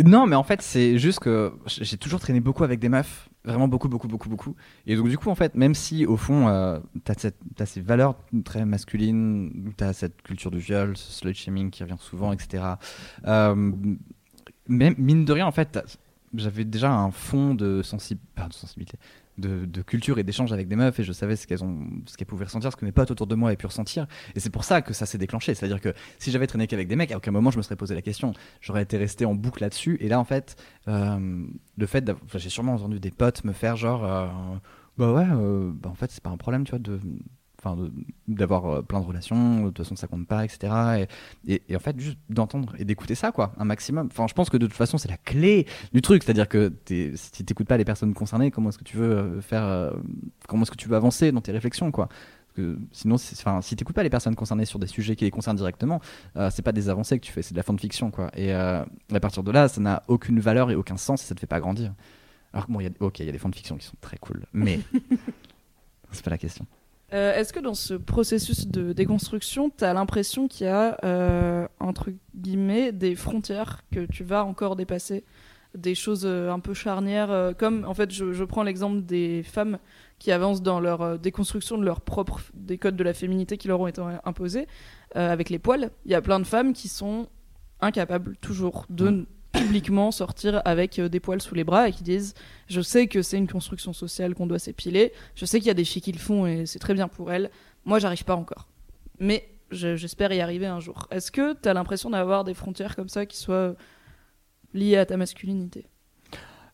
non, 0.04 0.26
mais 0.26 0.36
en 0.36 0.42
fait, 0.42 0.62
c'est 0.62 0.98
juste 0.98 1.20
que 1.20 1.52
j'ai 1.66 1.96
toujours 1.96 2.20
traîné 2.20 2.40
beaucoup 2.40 2.64
avec 2.64 2.80
des 2.80 2.88
meufs, 2.88 3.28
vraiment 3.44 3.68
beaucoup, 3.68 3.88
beaucoup, 3.88 4.08
beaucoup, 4.08 4.28
beaucoup. 4.28 4.54
Et 4.86 4.96
donc, 4.96 5.08
du 5.08 5.16
coup, 5.16 5.30
en 5.30 5.34
fait, 5.34 5.54
même 5.54 5.74
si 5.74 6.06
au 6.06 6.16
fond, 6.16 6.48
euh, 6.48 6.78
t'as 7.04 7.30
as 7.58 7.66
ces 7.66 7.80
valeurs 7.80 8.16
très 8.44 8.64
masculines, 8.64 9.72
t'as 9.76 9.92
cette 9.92 10.22
culture 10.22 10.50
du 10.50 10.58
viol, 10.58 10.96
ce 10.96 11.12
slut 11.12 11.34
shaming 11.34 11.70
qui 11.70 11.82
revient 11.82 11.96
souvent, 11.98 12.32
etc. 12.32 12.64
Euh, 13.26 13.72
mais 14.68 14.94
mine 14.98 15.24
de 15.24 15.32
rien, 15.32 15.46
en 15.46 15.52
fait, 15.52 15.78
j'avais 16.34 16.64
déjà 16.64 16.92
un 16.92 17.10
fond 17.10 17.54
de, 17.54 17.78
de 17.78 17.82
sensibilité, 17.82 18.98
de, 19.38 19.82
culture 19.82 20.18
et 20.18 20.24
d'échange 20.24 20.52
avec 20.52 20.68
des 20.68 20.76
meufs 20.76 20.98
et 20.98 21.04
je 21.04 21.12
savais 21.12 21.36
ce 21.36 21.46
qu'elles 21.46 21.62
ont 21.62 21.86
ce 22.06 22.16
qu'elles 22.16 22.26
pouvaient 22.26 22.44
ressentir 22.44 22.72
ce 22.72 22.76
que 22.76 22.84
mes 22.84 22.92
potes 22.92 23.10
autour 23.10 23.26
de 23.26 23.34
moi 23.34 23.50
avaient 23.50 23.56
pu 23.56 23.66
ressentir. 23.66 24.06
Et 24.34 24.40
c'est 24.40 24.50
pour 24.50 24.64
ça 24.64 24.82
que 24.82 24.92
ça 24.92 25.06
s'est 25.06 25.18
déclenché. 25.18 25.54
C'est 25.54 25.64
à 25.64 25.68
dire 25.68 25.80
que 25.80 25.94
si 26.18 26.30
j'avais 26.30 26.46
traîné 26.46 26.66
qu'avec 26.66 26.88
des 26.88 26.96
mecs 26.96 27.12
à 27.12 27.16
aucun 27.16 27.30
moment 27.30 27.50
je 27.50 27.58
me 27.58 27.62
serais 27.62 27.76
posé 27.76 27.94
la 27.94 28.02
question. 28.02 28.32
J'aurais 28.60 28.82
été 28.82 28.96
resté 28.96 29.24
en 29.24 29.34
boucle 29.34 29.62
là-dessus. 29.62 29.98
Et 30.00 30.08
là 30.08 30.18
en 30.18 30.24
fait 30.24 30.56
euh, 30.88 31.46
le 31.76 31.86
fait 31.86 32.10
j'ai 32.34 32.50
sûrement 32.50 32.74
entendu 32.74 33.00
des 33.00 33.10
potes 33.10 33.44
me 33.44 33.52
faire 33.52 33.76
genre 33.76 34.04
euh, 34.04 34.26
bah 34.96 35.12
ouais 35.12 35.26
euh, 35.28 35.70
bah 35.72 35.90
en 35.90 35.94
fait 35.94 36.10
c'est 36.10 36.22
pas 36.22 36.30
un 36.30 36.36
problème 36.36 36.64
tu 36.64 36.70
vois 36.70 36.78
de 36.78 37.00
d'avoir 38.28 38.66
euh, 38.66 38.82
plein 38.82 39.00
de 39.00 39.06
relations, 39.06 39.62
de 39.62 39.66
toute 39.68 39.78
façon 39.78 39.96
ça 39.96 40.06
compte 40.06 40.26
pas, 40.26 40.44
etc. 40.44 41.06
Et, 41.46 41.60
en 41.74 41.78
fait, 41.78 41.98
juste 41.98 42.18
d'entendre 42.28 42.74
et 42.78 42.84
d'écouter 42.84 43.14
ça, 43.14 43.32
quoi, 43.32 43.52
un 43.58 43.64
maximum. 43.64 44.08
Enfin, 44.10 44.26
je 44.28 44.34
pense 44.34 44.50
que 44.50 44.56
de 44.56 44.66
toute 44.66 44.76
façon, 44.76 44.98
c'est 44.98 45.08
la 45.08 45.16
clé 45.16 45.66
du 45.92 46.02
truc, 46.02 46.22
c'est-à-dire 46.22 46.48
que 46.48 46.72
si 46.86 47.32
tu 47.32 47.42
n'écoutes 47.42 47.66
pas 47.66 47.76
les 47.76 47.84
personnes 47.84 48.14
concernées, 48.14 48.50
comment 48.50 48.68
est-ce 48.68 48.78
que 48.78 48.84
tu 48.84 48.96
veux 48.96 49.10
euh, 49.10 49.40
faire, 49.40 49.64
euh, 49.64 49.92
comment 50.48 50.62
est-ce 50.62 50.70
que 50.70 50.76
tu 50.76 50.88
veux 50.88 50.96
avancer 50.96 51.32
dans 51.32 51.40
tes 51.40 51.52
réflexions, 51.52 51.90
quoi? 51.90 52.08
Que 52.54 52.78
sinon, 52.90 53.16
enfin, 53.16 53.60
si 53.60 53.76
t'écoutes 53.76 53.94
pas 53.94 54.02
les 54.02 54.10
personnes 54.10 54.34
concernées 54.34 54.64
sur 54.64 54.78
des 54.78 54.86
sujets 54.86 55.14
qui 55.14 55.24
les 55.24 55.30
concernent 55.30 55.58
directement, 55.58 56.00
c'est 56.48 56.62
pas 56.62 56.72
des 56.72 56.88
avancées 56.88 57.18
que 57.18 57.26
tu 57.26 57.30
fais, 57.30 57.42
c'est 57.42 57.52
de 57.52 57.58
la 57.58 57.62
fanfiction, 57.62 58.10
quoi. 58.10 58.30
Et 58.34 58.50
à 58.50 58.86
partir 59.20 59.42
de 59.42 59.50
là, 59.50 59.68
ça 59.68 59.82
n'a 59.82 60.02
aucune 60.08 60.40
valeur 60.40 60.70
et 60.70 60.74
aucun 60.74 60.96
sens 60.96 61.22
et 61.22 61.26
ça 61.26 61.34
te 61.34 61.40
fait 61.40 61.46
pas 61.46 61.60
grandir. 61.60 61.92
Alors 62.56 62.68
bon, 62.70 62.80
y 62.80 62.86
a, 62.86 62.90
ok, 63.00 63.18
il 63.20 63.26
y 63.26 63.28
a 63.28 63.32
des 63.32 63.38
fanfictions 63.38 63.76
qui 63.76 63.84
sont 63.84 63.96
très 64.00 64.16
cool, 64.16 64.46
mais 64.54 64.80
c'est 66.10 66.24
pas 66.24 66.30
la 66.30 66.38
question. 66.38 66.66
Euh, 67.12 67.34
est-ce 67.34 67.52
que 67.52 67.60
dans 67.60 67.74
ce 67.74 67.94
processus 67.94 68.66
de 68.66 68.92
déconstruction, 68.92 69.70
tu 69.70 69.84
as 69.84 69.94
l'impression 69.94 70.48
qu'il 70.48 70.66
y 70.66 70.70
a, 70.70 70.98
euh, 71.04 71.68
entre 71.78 72.10
guillemets, 72.34 72.92
des 72.92 73.14
frontières 73.14 73.82
que 73.92 74.06
tu 74.06 74.24
vas 74.24 74.44
encore 74.44 74.76
dépasser? 74.76 75.24
Des 75.76 75.94
choses 75.94 76.24
euh, 76.24 76.50
un 76.50 76.58
peu 76.58 76.74
charnières 76.74 77.52
Comme, 77.58 77.84
en 77.84 77.94
fait, 77.94 78.10
je, 78.10 78.44
prends 78.44 78.62
l'exemple 78.62 79.02
des 79.02 79.42
femmes 79.42 79.78
qui 80.18 80.32
avancent 80.32 80.62
dans 80.62 80.80
leur 80.80 81.18
déconstruction 81.18 81.78
de 81.78 81.84
leur 81.84 82.00
propre, 82.00 82.40
des 82.54 82.78
codes 82.78 82.96
de 82.96 83.04
la 83.04 83.14
féminité 83.14 83.56
qui 83.58 83.68
leur 83.68 83.80
ont 83.80 83.86
été 83.86 84.02
imposés, 84.24 84.66
avec 85.14 85.50
les 85.50 85.58
poils. 85.58 85.90
Il 86.06 86.12
y 86.12 86.14
a 86.14 86.22
plein 86.22 86.40
de 86.40 86.46
femmes 86.46 86.72
qui 86.72 86.88
sont 86.88 87.28
incapables 87.80 88.36
toujours 88.38 88.86
de 88.88 89.26
publiquement 89.56 90.10
sortir 90.10 90.62
avec 90.64 90.98
euh, 90.98 91.08
des 91.08 91.20
poils 91.20 91.40
sous 91.40 91.54
les 91.54 91.64
bras 91.64 91.88
et 91.88 91.92
qui 91.92 92.02
disent 92.02 92.34
je 92.68 92.80
sais 92.80 93.06
que 93.06 93.22
c'est 93.22 93.38
une 93.38 93.48
construction 93.48 93.92
sociale 93.92 94.34
qu'on 94.34 94.46
doit 94.46 94.58
s'épiler, 94.58 95.12
je 95.34 95.44
sais 95.44 95.58
qu'il 95.58 95.68
y 95.68 95.70
a 95.70 95.74
des 95.74 95.84
filles 95.84 96.02
qui 96.02 96.12
le 96.12 96.18
font 96.18 96.46
et 96.46 96.66
c'est 96.66 96.78
très 96.78 96.94
bien 96.94 97.08
pour 97.08 97.32
elles, 97.32 97.50
moi 97.84 97.98
j'arrive 97.98 98.24
pas 98.24 98.36
encore. 98.36 98.68
Mais 99.18 99.48
j'espère 99.70 100.32
y 100.32 100.40
arriver 100.40 100.66
un 100.66 100.80
jour. 100.80 101.08
Est-ce 101.10 101.30
que 101.30 101.54
tu 101.54 101.68
as 101.68 101.74
l'impression 101.74 102.10
d'avoir 102.10 102.44
des 102.44 102.54
frontières 102.54 102.96
comme 102.96 103.08
ça 103.08 103.26
qui 103.26 103.36
soient 103.36 103.74
liées 104.74 104.96
à 104.96 105.06
ta 105.06 105.16
masculinité? 105.16 105.86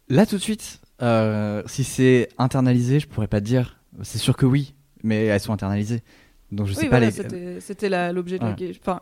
Là 0.09 0.27
tout 0.27 0.37
de 0.37 0.43
suite, 0.43 0.81
euh, 1.01 1.63
si 1.67 1.85
c'est 1.85 2.29
internalisé, 2.39 3.01
je 3.01 3.09
pourrais 3.09 3.29
pas 3.29 3.41
te 3.41 3.47
dire. 3.47 3.81
C'est 4.03 4.19
sûr 4.19 4.37
que 4.37 4.47
oui, 4.47 4.75
mais 5.03 5.27
elles 5.27 5.41
sont 5.41 5.53
internalisées. 5.53 6.03
Donc 6.51 6.67
je 6.67 6.75
sais 6.75 6.89
pas 6.89 7.01
les... 7.01 7.11
C'était 7.61 8.13
l'objet 8.13 8.39
de 8.39 8.45
la 8.45 8.55
Enfin, 8.81 9.01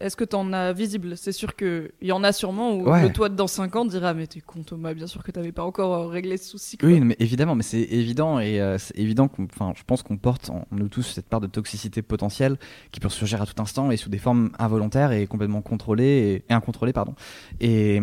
est-ce 0.00 0.16
que 0.16 0.24
tu 0.24 0.34
en 0.34 0.52
as 0.52 0.72
visible? 0.72 1.16
C'est 1.16 1.32
sûr 1.32 1.54
qu'il 1.54 1.92
y 2.02 2.12
en 2.12 2.24
a 2.24 2.32
sûrement 2.32 2.74
où 2.74 2.84
le 2.84 3.12
toi 3.12 3.28
dans 3.28 3.46
5 3.46 3.76
ans 3.76 3.84
dira 3.84 4.12
Mais 4.12 4.26
t'es 4.26 4.40
con, 4.40 4.62
Thomas, 4.62 4.92
bien 4.92 5.06
sûr 5.06 5.22
que 5.22 5.30
t'avais 5.30 5.52
pas 5.52 5.62
encore 5.62 5.94
euh, 5.94 6.06
réglé 6.08 6.36
ce 6.36 6.50
souci. 6.50 6.76
Oui, 6.82 7.00
mais 7.00 7.16
évidemment, 7.20 7.54
mais 7.54 7.62
c'est 7.62 7.82
évident 7.82 8.40
et 8.40 8.60
euh, 8.60 8.76
c'est 8.78 8.98
évident 8.98 9.28
qu'on, 9.28 9.46
je 9.74 9.82
pense 9.84 10.02
qu'on 10.02 10.16
porte 10.16 10.50
en 10.50 10.66
nous 10.72 10.88
tous 10.88 11.02
cette 11.02 11.28
part 11.28 11.40
de 11.40 11.46
toxicité 11.46 12.02
potentielle 12.02 12.56
qui 12.90 12.98
peut 12.98 13.08
surgir 13.08 13.40
à 13.40 13.46
tout 13.46 13.60
instant 13.62 13.90
et 13.90 13.96
sous 13.96 14.08
des 14.08 14.18
formes 14.18 14.50
involontaires 14.58 15.12
et 15.12 15.26
complètement 15.26 15.62
contrôlées 15.62 16.44
et, 16.48 16.52
incontrôlées, 16.52 16.92
pardon. 16.92 17.14
Et, 17.60 18.00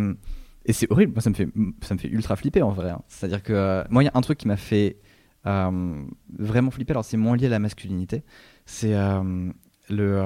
et 0.65 0.73
c'est 0.73 0.89
horrible, 0.91 1.13
moi 1.13 1.21
ça 1.21 1.30
me, 1.30 1.36
fait, 1.36 1.49
ça 1.82 1.93
me 1.93 1.99
fait 1.99 2.08
ultra 2.08 2.38
flipper 2.38 2.62
en 2.62 2.71
vrai. 2.71 2.91
Hein. 2.91 3.01
C'est-à-dire 3.10 3.43
que 3.43 3.54
euh, 3.54 3.84
moi, 3.89 4.01
il 4.01 4.06
y 4.06 4.10
a 4.10 4.13
un 4.13 4.21
truc 4.21 4.38
qui 4.38 4.47
m'a 4.47 4.58
fait 4.58 4.97
vraiment 5.43 6.69
flippé. 6.69 6.91
Alors, 6.91 7.04
c'est 7.04 7.17
moins 7.17 7.36
lié 7.36 7.47
à 7.47 7.49
la 7.49 7.60
masculinité. 7.60 8.23
C'est 8.65 8.93
le, 9.89 10.21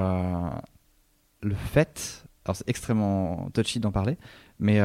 le 1.42 1.54
fait. 1.54 2.24
Alors, 2.44 2.56
c'est 2.56 2.68
extrêmement 2.68 3.50
touchy 3.52 3.80
d'en 3.80 3.92
parler, 3.92 4.16
mais 4.58 4.78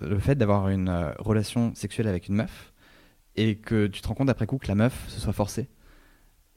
le 0.00 0.18
fait 0.18 0.34
d'avoir 0.34 0.68
une 0.68 0.90
relation 1.18 1.74
sexuelle 1.74 2.06
avec 2.06 2.28
une 2.28 2.34
meuf 2.34 2.72
et 3.34 3.56
que 3.56 3.86
tu 3.86 4.02
te 4.02 4.08
rends 4.08 4.14
compte 4.14 4.28
après 4.28 4.46
coup 4.46 4.58
que 4.58 4.68
la 4.68 4.74
meuf 4.74 5.08
se 5.08 5.20
soit 5.20 5.32
forcée. 5.32 5.68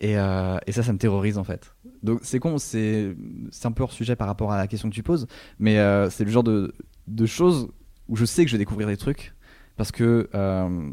Et, 0.02 0.12
et, 0.14 0.72
ça, 0.72 0.84
ça 0.84 0.92
me 0.92 0.98
terrorise 0.98 1.38
en 1.38 1.46
fait. 1.46 1.74
Donc 2.04 2.20
c'est 2.24 2.40
con, 2.40 2.58
c'est 2.58 3.16
un 3.64 3.72
peu 3.72 3.84
hors 3.84 3.94
sujet 3.94 4.18
par 4.18 4.28
rapport 4.28 4.52
à 4.52 4.58
la 4.58 4.68
question 4.68 4.90
que 4.90 4.96
tu 4.96 5.04
poses, 5.04 5.26
mais 5.58 5.76
c'est 6.10 6.26
le 6.26 6.32
genre 6.32 6.44
de, 6.44 6.74
de 7.08 7.26
choses 7.26 7.70
où 8.10 8.16
je 8.16 8.26
sais 8.26 8.44
que 8.44 8.50
je 8.50 8.56
vais 8.56 8.60
découvrir 8.60 8.88
des 8.88 8.98
trucs 8.98 9.34
parce 9.78 9.94
que 9.94 10.30
euh, 10.36 10.92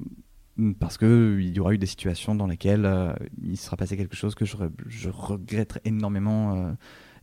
parce 0.79 0.97
que 0.97 1.39
il 1.41 1.55
y 1.55 1.59
aura 1.59 1.75
eu 1.75 1.79
des 1.79 1.87
situations 1.87 2.37
dans 2.37 2.47
lesquelles 2.47 2.87
euh, 2.87 3.13
il 3.43 3.57
sera 3.57 3.77
passé 3.77 3.97
quelque 3.97 4.15
chose 4.15 4.37
que 4.37 4.45
je, 4.45 5.09
regretterai 5.09 5.81
énormément 5.85 6.55
euh, 6.55 6.73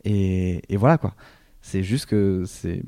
et, 0.03 0.61
et, 0.69 0.77
voilà 0.77 0.97
quoi. 0.97 1.15
C'est 1.61 1.83
juste 1.83 2.05
que 2.07 2.43
c'est 2.45 2.83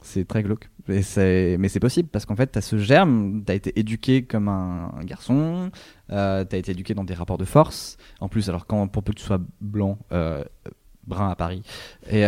c'est 0.00 0.26
très 0.26 0.42
glauque. 0.42 0.70
mais 0.86 1.02
c'est 1.02 1.80
possible 1.80 2.08
parce 2.08 2.24
qu'en 2.24 2.36
fait, 2.36 2.52
tu 2.52 2.58
as 2.58 2.62
ce 2.62 2.78
germe, 2.78 3.42
tu 3.44 3.52
as 3.52 3.54
été 3.54 3.78
éduqué 3.78 4.22
comme 4.24 4.48
un, 4.48 4.92
garçon, 5.04 5.70
tu 6.08 6.14
as 6.14 6.44
été 6.52 6.70
éduqué 6.70 6.94
dans 6.94 7.04
des 7.04 7.14
rapports 7.14 7.38
de 7.38 7.44
force. 7.44 7.96
En 8.20 8.28
plus, 8.28 8.48
alors 8.48 8.64
pour 8.66 9.02
peu 9.02 9.12
que 9.12 9.18
tu 9.18 9.24
sois 9.24 9.40
blanc, 9.60 9.98
brun 11.06 11.30
à 11.30 11.36
Paris, 11.36 11.62
et 12.10 12.22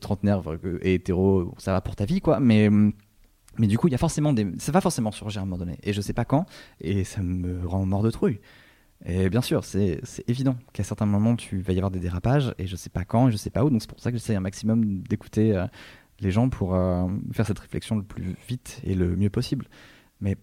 trentenaire 0.00 0.42
et 0.82 0.94
hétéro, 0.94 1.54
ça 1.58 1.72
va 1.72 1.80
pour 1.80 1.96
ta 1.96 2.06
vie 2.06 2.20
quoi. 2.20 2.40
Mais 2.40 2.70
mais 3.58 3.66
du 3.66 3.76
coup, 3.76 3.88
il 3.88 3.92
y 3.92 3.94
a 3.94 3.98
forcément 3.98 4.32
des... 4.32 4.46
ça 4.58 4.72
va 4.72 4.80
forcément 4.80 5.10
surgir 5.10 5.40
à 5.40 5.42
un 5.42 5.46
moment 5.46 5.58
donné. 5.58 5.78
Et 5.82 5.92
je 5.92 6.00
sais 6.00 6.14
pas 6.14 6.24
quand, 6.24 6.46
et 6.80 7.04
ça 7.04 7.20
me 7.22 7.66
rend 7.66 7.84
mort 7.84 8.02
de 8.02 8.10
trouille. 8.10 8.40
Et 9.06 9.30
bien 9.30 9.40
sûr, 9.40 9.64
c'est 9.64 10.02
évident 10.28 10.56
qu'à 10.72 10.84
certains 10.84 11.06
moments, 11.06 11.34
tu 11.34 11.60
vas 11.60 11.72
y 11.72 11.76
avoir 11.76 11.90
des 11.90 12.00
dérapages, 12.00 12.54
et 12.58 12.66
je 12.66 12.76
sais 12.76 12.90
pas 12.90 13.04
quand, 13.04 13.28
et 13.28 13.32
je 13.32 13.36
sais 13.36 13.50
pas 13.50 13.64
où. 13.64 13.70
Donc 13.70 13.80
c'est 13.80 13.88
pour 13.88 14.00
ça 14.00 14.10
que 14.10 14.18
j'essaie 14.18 14.34
un 14.34 14.40
maximum 14.40 15.02
d'écouter 15.02 15.56
euh, 15.56 15.66
les 16.20 16.30
gens 16.30 16.50
pour 16.50 16.74
euh, 16.74 17.08
faire 17.32 17.46
cette 17.46 17.58
réflexion 17.58 17.96
le 17.96 18.02
plus 18.02 18.36
vite 18.46 18.80
et 18.84 18.94
le 18.94 19.16
mieux 19.16 19.30
possible. 19.30 19.66
Mais 20.20 20.36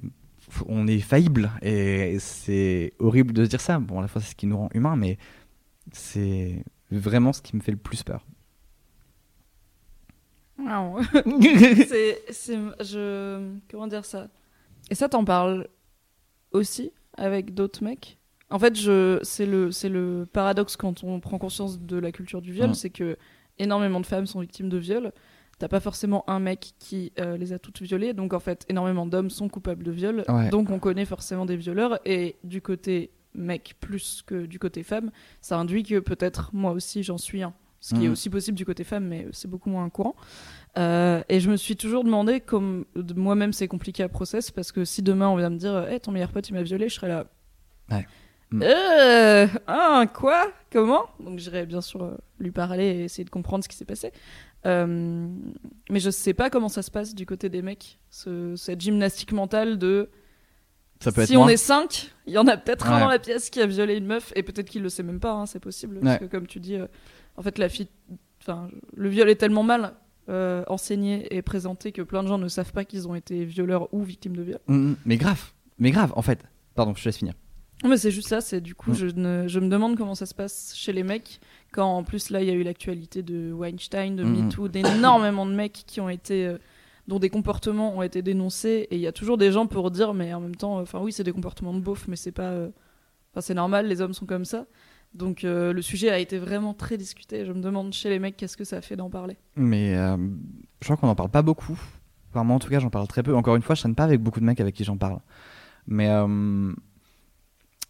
on 0.66 0.88
est 0.88 1.00
faillible, 1.00 1.52
et 1.62 2.18
c'est 2.20 2.94
horrible 3.00 3.34
de 3.34 3.44
se 3.44 3.50
dire 3.50 3.62
ça. 3.62 3.80
Bon, 3.80 4.00
à 4.00 4.02
la 4.02 4.08
fois, 4.08 4.22
c'est 4.22 4.32
ce 4.32 4.36
qui 4.36 4.48
nous 4.48 4.58
rend 4.58 4.70
humains, 4.74 4.96
mais 4.96 5.18
c'est 5.92 6.64
vraiment 6.90 7.34
ce 7.34 7.42
qui 7.42 7.56
me 7.56 7.62
fait 7.62 7.72
le 7.72 7.78
plus 7.78 8.02
peur. 8.04 8.26
c'est, 12.32 12.58
je, 12.80 13.52
comment 13.70 13.88
dire 13.88 14.06
ça? 14.06 14.30
Et 14.90 14.96
ça, 14.96 15.08
t'en 15.10 15.24
parles 15.24 15.68
aussi 16.52 16.92
avec 17.18 17.54
d'autres 17.54 17.84
mecs? 17.84 18.18
En 18.50 18.60
fait, 18.60 18.76
je, 18.76 19.20
c'est 19.24 19.46
le, 19.46 19.72
c'est 19.72 19.90
le 19.90 20.26
paradoxe 20.32 20.78
quand 20.78 21.04
on 21.04 21.20
prend 21.20 21.38
conscience 21.38 21.82
de 21.82 21.98
la 21.98 22.12
culture 22.12 22.42
du 22.42 22.54
viol, 22.54 22.76
c'est 22.76 22.90
que 22.90 23.18
énormément 23.60 24.00
de 24.00 24.06
femmes 24.06 24.26
sont 24.26 24.40
victimes 24.40 24.70
de 24.70 24.78
viol. 24.78 25.12
T'as 25.60 25.68
pas 25.68 25.80
forcément 25.80 26.24
un 26.30 26.40
mec 26.40 26.74
qui 26.78 27.12
euh, 27.20 27.36
les 27.36 27.52
a 27.52 27.60
toutes 27.60 27.82
violées, 27.82 28.14
donc 28.14 28.34
en 28.34 28.40
fait, 28.40 28.66
énormément 28.70 29.06
d'hommes 29.06 29.32
sont 29.32 29.50
coupables 29.50 29.84
de 29.84 29.92
viol. 29.92 30.24
Donc 30.52 30.70
on 30.70 30.80
connaît 30.80 31.06
forcément 31.06 31.46
des 31.46 31.58
violeurs, 31.58 32.00
et 32.06 32.38
du 32.44 32.62
côté 32.62 33.12
mec 33.34 33.76
plus 33.80 34.24
que 34.26 34.46
du 34.46 34.60
côté 34.60 34.84
femme, 34.84 35.12
ça 35.42 35.58
induit 35.58 35.84
que 35.84 36.00
peut-être 36.00 36.52
moi 36.54 36.72
aussi 36.72 37.04
j'en 37.04 37.18
suis 37.18 37.44
un 37.44 37.54
ce 37.80 37.94
qui 37.94 38.06
est 38.06 38.08
mm. 38.08 38.12
aussi 38.12 38.30
possible 38.30 38.58
du 38.58 38.66
côté 38.66 38.84
femme, 38.84 39.06
mais 39.06 39.28
c'est 39.32 39.48
beaucoup 39.48 39.70
moins 39.70 39.88
courant. 39.90 40.16
Euh, 40.78 41.22
et 41.30 41.40
je 41.40 41.50
me 41.50 41.56
suis 41.56 41.76
toujours 41.76 42.04
demandé, 42.04 42.40
comme 42.40 42.86
moi-même 43.16 43.54
c'est 43.54 43.68
compliqué 43.68 44.04
à 44.04 44.10
process, 44.10 44.52
parce 44.52 44.72
que 44.72 44.84
si 44.84 45.04
demain 45.04 45.30
on 45.30 45.36
vient 45.38 45.50
me 45.50 45.58
dire, 45.58 45.88
hey, 45.88 46.00
ton 46.00 46.12
meilleur 46.12 46.32
pote 46.32 46.50
il 46.50 46.54
m'a 46.54 46.64
violé, 46.64 46.90
je 46.90 46.96
serais 46.96 47.08
là. 47.08 47.28
Ouais. 47.92 48.06
Mm. 48.52 48.62
Euh, 48.64 49.48
ah, 49.68 50.06
quoi? 50.14 50.52
Comment? 50.72 51.06
Donc 51.20 51.40
j'irai 51.40 51.66
bien 51.66 51.82
sûr 51.82 52.04
euh, 52.04 52.18
lui 52.40 52.52
parler 52.52 52.86
et 52.86 53.04
essayer 53.04 53.26
de 53.26 53.30
comprendre 53.30 53.64
ce 53.64 53.70
qui 53.70 53.76
s'est 53.76 53.86
passé. 53.86 54.12
Euh, 54.66 55.28
mais 55.90 56.00
je 56.00 56.10
sais 56.10 56.34
pas 56.34 56.50
comment 56.50 56.70
ça 56.70 56.82
se 56.82 56.92
passe 56.92 57.14
du 57.14 57.26
côté 57.26 57.50
des 57.50 57.62
mecs, 57.62 58.00
ce, 58.10 58.56
cette 58.56 58.82
gymnastique 58.82 59.32
mentale 59.32 59.78
de. 59.78 60.10
Ça 61.00 61.12
peut 61.12 61.26
si 61.26 61.38
on 61.38 61.48
est 61.48 61.58
5, 61.58 62.12
il 62.26 62.34
y 62.34 62.38
en 62.40 62.48
a 62.48 62.58
peut-être 62.58 62.90
un 62.90 63.00
dans 63.02 63.08
la 63.08 63.20
pièce 63.20 63.52
qui 63.52 63.62
a 63.62 63.68
violé 63.68 63.98
une 63.98 64.08
meuf, 64.08 64.34
et 64.36 64.42
peut-être 64.42 64.68
qu'il 64.68 64.82
le 64.82 64.90
sait 64.90 65.04
même 65.04 65.20
pas, 65.20 65.32
hein, 65.32 65.46
c'est 65.46 65.60
possible. 65.60 66.00
Parce 66.00 66.18
que 66.18 66.26
comme 66.26 66.48
tu 66.48 66.60
dis, 66.60 66.76
en 67.36 67.44
fait, 67.44 67.60
la 67.60 67.70
fille, 67.70 67.88
enfin, 68.42 68.68
le 68.96 69.08
viol 69.08 69.30
est 69.30 69.36
tellement 69.36 69.62
mal 69.62 69.94
euh, 70.30 70.66
enseigné 70.68 71.34
et 71.34 71.42
présenté 71.42 71.94
que 71.94 72.02
plein 72.02 72.22
de 72.22 72.28
gens 72.28 72.38
ne 72.38 72.50
savent 72.50 72.74
pas 72.74 72.84
qu'ils 72.84 73.08
ont 73.08 73.16
été 73.16 73.46
violeurs 73.46 73.94
ou 73.94 74.04
victimes 74.04 74.36
de 74.36 74.42
viol. 74.42 74.60
Mm, 74.68 74.76
mm. 74.76 74.96
mais 75.06 75.16
grave, 75.16 75.52
mais 75.80 75.92
grave, 75.92 76.12
en 76.18 76.22
fait. 76.22 76.40
Pardon, 76.76 76.94
je 76.96 77.02
te 77.02 77.08
laisse 77.08 77.18
finir. 77.18 77.34
Mais 77.84 77.98
c'est 77.98 78.12
juste 78.12 78.28
ça, 78.28 78.42
c'est 78.42 78.60
du 78.60 78.74
coup, 78.74 78.92
mm. 78.92 78.96
je, 78.96 79.08
je, 79.48 79.60
me 79.60 79.70
demande 79.70 79.98
comment 79.98 80.16
ça 80.16 80.26
se 80.26 80.34
passe 80.34 80.74
chez 80.76 80.94
les 80.94 81.04
mecs, 81.04 81.40
quand 81.72 81.86
en 81.86 82.04
plus 82.04 82.32
là, 82.32 82.42
il 82.42 82.48
y 82.48 82.52
a 82.52 82.54
eu 82.54 82.64
l'actualité 82.64 83.22
de 83.22 83.52
Weinstein, 83.52 84.16
de 84.16 84.24
MeToo, 84.24 84.68
d'énormément 84.68 85.46
de 85.46 85.54
mecs 85.54 85.84
qui 85.86 86.02
ont 86.02 86.10
été. 86.10 86.48
Euh, 86.48 86.58
dont 87.08 87.20
des 87.20 87.30
comportements 87.30 87.96
ont 87.96 88.02
été 88.02 88.22
dénoncés, 88.22 88.86
et 88.92 88.98
il 88.98 89.00
y 89.00 89.08
a 89.08 89.14
toujours 89.14 89.38
des 89.38 89.54
gens 89.54 89.66
pour 89.66 89.92
dire, 89.92 90.14
mais 90.14 90.34
en 90.34 90.42
même 90.42 90.58
temps, 90.58 90.78
enfin 90.78 91.00
oui, 91.00 91.14
c'est 91.14 91.24
des 91.24 91.32
comportements 91.32 91.74
de 91.74 91.80
beauf, 91.80 92.06
mais 92.10 92.18
c'est 92.18 92.34
pas. 92.34 92.50
Euh, 92.50 92.68
enfin, 93.32 93.40
c'est 93.40 93.54
normal, 93.54 93.88
les 93.88 94.02
hommes 94.02 94.14
sont 94.14 94.26
comme 94.26 94.44
ça. 94.44 94.66
Donc 95.14 95.44
euh, 95.44 95.74
le 95.74 95.82
sujet 95.82 96.10
a 96.10 96.20
été 96.20 96.38
vraiment 96.38 96.74
très 96.74 96.98
discuté. 96.98 97.46
Je 97.46 97.52
me 97.52 97.62
demande 97.62 97.94
chez 97.94 98.10
les 98.10 98.20
mecs 98.20 98.38
qu'est-ce 98.38 98.58
que 98.58 98.64
ça 98.64 98.82
fait 98.82 98.96
d'en 98.96 99.10
parler. 99.10 99.38
Mais 99.56 99.96
euh, 99.96 100.18
je 100.82 100.86
crois 100.86 100.98
qu'on 100.98 101.08
n'en 101.08 101.16
parle 101.16 101.30
pas 101.30 101.42
beaucoup. 101.42 101.80
Enfin, 102.30 102.44
moi 102.44 102.56
en 102.56 102.60
tout 102.60 102.70
cas 102.70 102.80
j'en 102.80 102.90
parle 102.90 103.08
très 103.08 103.24
peu. 103.24 103.36
Encore 103.36 103.56
une 103.56 103.62
fois, 103.62 103.76
je 103.76 103.82
traîne 103.82 103.96
pas 103.96 104.04
avec 104.04 104.22
beaucoup 104.22 104.40
de 104.40 104.46
mecs 104.46 104.60
avec 104.60 104.76
qui 104.76 104.84
j'en 104.84 104.98
parle. 104.98 105.20
Mais 105.88 106.10
euh, 106.10 106.72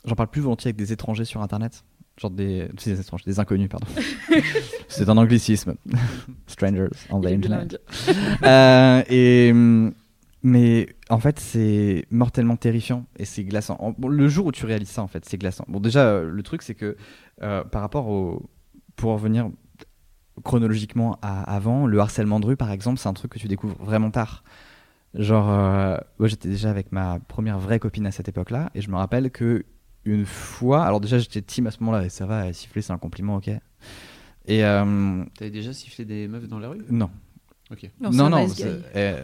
j'en 0.07 0.15
parle 0.15 0.29
plus 0.29 0.41
volontiers 0.41 0.69
avec 0.69 0.77
des 0.77 0.91
étrangers 0.91 1.25
sur 1.25 1.41
internet. 1.41 1.83
Genre 2.19 2.31
des, 2.31 2.67
des 2.83 2.99
étrangers, 2.99 3.25
des 3.27 3.39
inconnus, 3.39 3.69
pardon. 3.69 3.85
C'est 4.87 5.07
un 5.07 5.17
anglicisme. 5.17 5.75
Strangers 6.47 6.89
on 7.11 7.21
the 7.21 7.27
internet. 7.27 7.79
et 9.11 9.53
mais 10.43 10.95
en 11.09 11.19
fait, 11.19 11.39
c'est 11.39 12.05
mortellement 12.11 12.55
terrifiant 12.55 13.05
et 13.17 13.25
c'est 13.25 13.43
glaçant. 13.43 13.95
le 14.01 14.27
jour 14.27 14.45
où 14.45 14.51
tu 14.51 14.65
réalises 14.65 14.89
ça, 14.89 15.01
en 15.01 15.07
fait, 15.07 15.25
c'est 15.25 15.37
glaçant. 15.37 15.65
Bon, 15.67 15.79
déjà, 15.79 16.05
euh, 16.05 16.29
le 16.29 16.43
truc, 16.43 16.61
c'est 16.61 16.75
que 16.75 16.95
euh, 17.41 17.63
par 17.63 17.81
rapport 17.81 18.07
au. 18.07 18.49
Pour 18.95 19.11
revenir 19.11 19.51
chronologiquement 20.43 21.19
à 21.21 21.41
avant, 21.53 21.85
le 21.85 21.99
harcèlement 21.99 22.39
de 22.39 22.47
rue, 22.47 22.57
par 22.57 22.71
exemple, 22.71 22.97
c'est 22.97 23.09
un 23.09 23.13
truc 23.13 23.33
que 23.33 23.39
tu 23.39 23.47
découvres 23.47 23.75
vraiment 23.83 24.09
tard. 24.09 24.43
Genre, 25.13 25.49
euh, 25.49 25.97
moi, 26.17 26.27
j'étais 26.27 26.49
déjà 26.49 26.69
avec 26.69 26.91
ma 26.91 27.19
première 27.19 27.59
vraie 27.59 27.79
copine 27.79 28.07
à 28.07 28.11
cette 28.11 28.27
époque-là 28.27 28.71
et 28.73 28.81
je 28.81 28.89
me 28.89 28.95
rappelle 28.95 29.29
que 29.29 29.65
une 30.13 30.25
fois. 30.25 30.83
Alors, 30.85 30.99
déjà, 30.99 31.19
j'étais 31.19 31.41
team 31.41 31.67
à 31.67 31.71
ce 31.71 31.79
moment-là 31.81 32.05
et 32.05 32.09
ça 32.09 32.25
va, 32.25 32.51
siffler, 32.53 32.81
c'est 32.81 32.93
un 32.93 32.97
compliment, 32.97 33.35
ok. 33.35 33.49
Et. 34.47 34.61
T'avais 34.61 35.51
déjà 35.51 35.73
sifflé 35.73 36.05
des 36.05 36.27
meufs 36.27 36.47
dans 36.47 36.59
la 36.59 36.69
rue? 36.69 36.83
Non. 36.89 37.09
Non, 37.99 38.11
non, 38.11 38.29
non, 38.29 38.47
eh, 38.95 39.15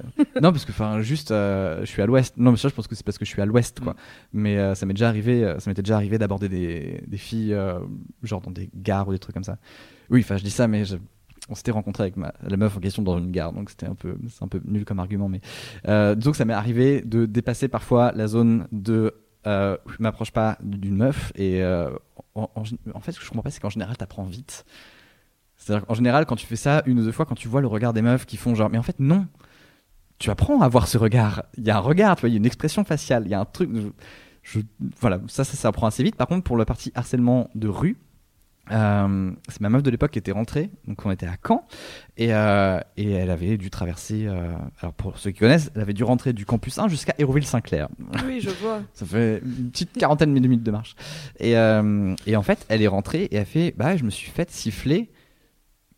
non, 0.41 0.51
parce 0.51 0.65
que 0.65 0.71
enfin 0.71 1.01
juste, 1.01 1.31
euh, 1.31 1.79
je 1.81 1.85
suis 1.85 2.01
à 2.01 2.05
l'ouest. 2.05 2.35
Non, 2.35 2.51
mais 2.51 2.57
ça, 2.57 2.67
je 2.67 2.73
pense 2.73 2.87
que 2.87 2.95
c'est 2.95 3.05
parce 3.05 3.17
que 3.17 3.23
je 3.23 3.29
suis 3.29 3.41
à 3.41 3.45
l'ouest, 3.45 3.79
quoi. 3.79 3.93
Mm. 3.93 3.97
Mais 4.33 4.57
euh, 4.57 4.75
ça 4.75 4.85
m'est 4.85 4.93
déjà 4.93 5.07
arrivé, 5.07 5.45
euh, 5.45 5.59
ça 5.59 5.71
m'était 5.71 5.81
déjà 5.81 5.95
arrivé 5.95 6.17
d'aborder 6.17 6.49
des, 6.49 7.03
des 7.07 7.17
filles, 7.17 7.57
genre 8.21 8.41
dans 8.41 8.51
des 8.51 8.69
gares 8.75 9.07
ou 9.07 9.13
des 9.13 9.19
trucs 9.19 9.33
comme 9.33 9.45
ça. 9.45 9.57
Oui, 10.09 10.19
enfin, 10.19 10.35
je 10.35 10.43
dis 10.43 10.51
ça, 10.51 10.67
mais 10.67 10.83
on 11.49 11.55
s'était 11.55 11.71
rencontré 11.71 12.03
avec 12.03 12.17
ma, 12.17 12.33
la 12.45 12.57
meuf 12.57 12.75
en 12.75 12.81
question 12.81 13.01
dans 13.01 13.17
une 13.17 13.31
gare, 13.31 13.53
donc 13.53 13.69
c'était 13.69 13.85
un 13.85 13.95
peu, 13.95 14.17
c'est 14.27 14.43
un 14.43 14.49
peu 14.49 14.61
nul 14.65 14.83
comme 14.83 14.99
argument, 14.99 15.29
mais 15.29 15.39
disons 16.15 16.31
que 16.31 16.37
ça 16.37 16.45
m'est 16.45 16.53
arrivé 16.53 17.01
de 17.01 17.25
dépasser 17.25 17.69
parfois 17.69 18.11
la 18.13 18.27
zone 18.27 18.67
de 18.73 19.13
je 19.45 19.95
m'approche 19.99 20.31
pas 20.31 20.57
d'une 20.61 20.95
meuf 20.95 21.31
et 21.35 21.63
en, 22.35 22.49
en, 22.55 22.99
fait, 22.99 23.11
ce 23.11 23.19
que 23.19 23.25
je 23.25 23.29
comprends 23.29 23.43
pas, 23.43 23.51
c'est 23.51 23.59
qu'en 23.59 23.69
général, 23.69 23.97
t'apprends 23.97 24.23
vite. 24.23 24.65
C'est-à-dire 25.57 25.85
qu'en 25.85 25.93
général, 25.93 26.25
quand 26.25 26.35
tu 26.35 26.45
fais 26.45 26.55
ça 26.55 26.83
une 26.85 26.99
ou 26.99 27.03
deux 27.03 27.11
fois, 27.11 27.25
quand 27.25 27.35
tu 27.35 27.47
vois 27.47 27.61
le 27.61 27.67
regard 27.67 27.93
des 27.93 28.01
meufs 28.01 28.25
qui 28.25 28.37
font 28.37 28.55
genre, 28.55 28.69
mais 28.69 28.77
en 28.77 28.83
fait, 28.83 28.99
non, 28.99 29.27
tu 30.19 30.29
apprends 30.29 30.61
à 30.61 30.67
voir 30.67 30.87
ce 30.87 30.97
regard. 30.97 31.43
Il 31.57 31.65
y 31.65 31.69
a 31.69 31.77
un 31.77 31.81
regard, 31.81 32.15
tu 32.15 32.21
vois, 32.21 32.29
il 32.29 32.33
y 32.33 32.35
a 32.35 32.37
une 32.37 32.45
expression 32.45 32.83
faciale, 32.83 33.23
il 33.25 33.31
y 33.31 33.33
a 33.33 33.39
un 33.39 33.45
truc. 33.45 33.69
Voilà, 34.99 35.19
ça, 35.27 35.43
ça, 35.43 35.55
ça 35.55 35.67
apprend 35.69 35.87
assez 35.87 36.03
vite. 36.03 36.15
Par 36.15 36.27
contre, 36.27 36.43
pour 36.43 36.57
la 36.57 36.65
partie 36.65 36.91
harcèlement 36.95 37.49
de 37.55 37.67
rue, 37.67 37.97
euh, 38.71 39.31
c'est 39.49 39.61
ma 39.61 39.69
meuf 39.69 39.83
de 39.83 39.89
l'époque 39.89 40.11
qui 40.11 40.19
était 40.19 40.31
rentrée, 40.31 40.69
donc 40.87 41.05
on 41.05 41.11
était 41.11 41.25
à 41.25 41.35
Caen, 41.45 41.65
et, 42.17 42.33
euh, 42.33 42.79
et 42.95 43.11
elle 43.11 43.29
avait 43.29 43.57
dû 43.57 43.69
traverser, 43.69 44.25
euh, 44.25 44.53
alors 44.79 44.93
pour 44.93 45.17
ceux 45.17 45.31
qui 45.31 45.39
connaissent, 45.39 45.71
elle 45.75 45.81
avait 45.81 45.93
dû 45.93 46.03
rentrer 46.03 46.33
du 46.33 46.45
campus 46.45 46.79
1 46.79 46.87
jusqu'à 46.87 47.13
Hérouville-Saint-Clair. 47.17 47.89
Oui, 48.25 48.39
je 48.41 48.49
vois. 48.49 48.81
Ça 48.93 49.05
fait 49.05 49.39
une 49.39 49.69
petite 49.69 49.93
quarantaine 49.97 50.33
de 50.33 50.39
minutes 50.39 50.63
de 50.63 50.71
marche. 50.71 50.95
Et, 51.39 51.51
et 51.51 52.35
en 52.35 52.43
fait, 52.43 52.65
elle 52.69 52.81
est 52.81 52.87
rentrée 52.87 53.23
et 53.23 53.35
elle 53.35 53.45
fait, 53.45 53.73
bah, 53.75 53.97
je 53.97 54.03
me 54.03 54.09
suis 54.09 54.31
fait 54.31 54.49
siffler 54.49 55.11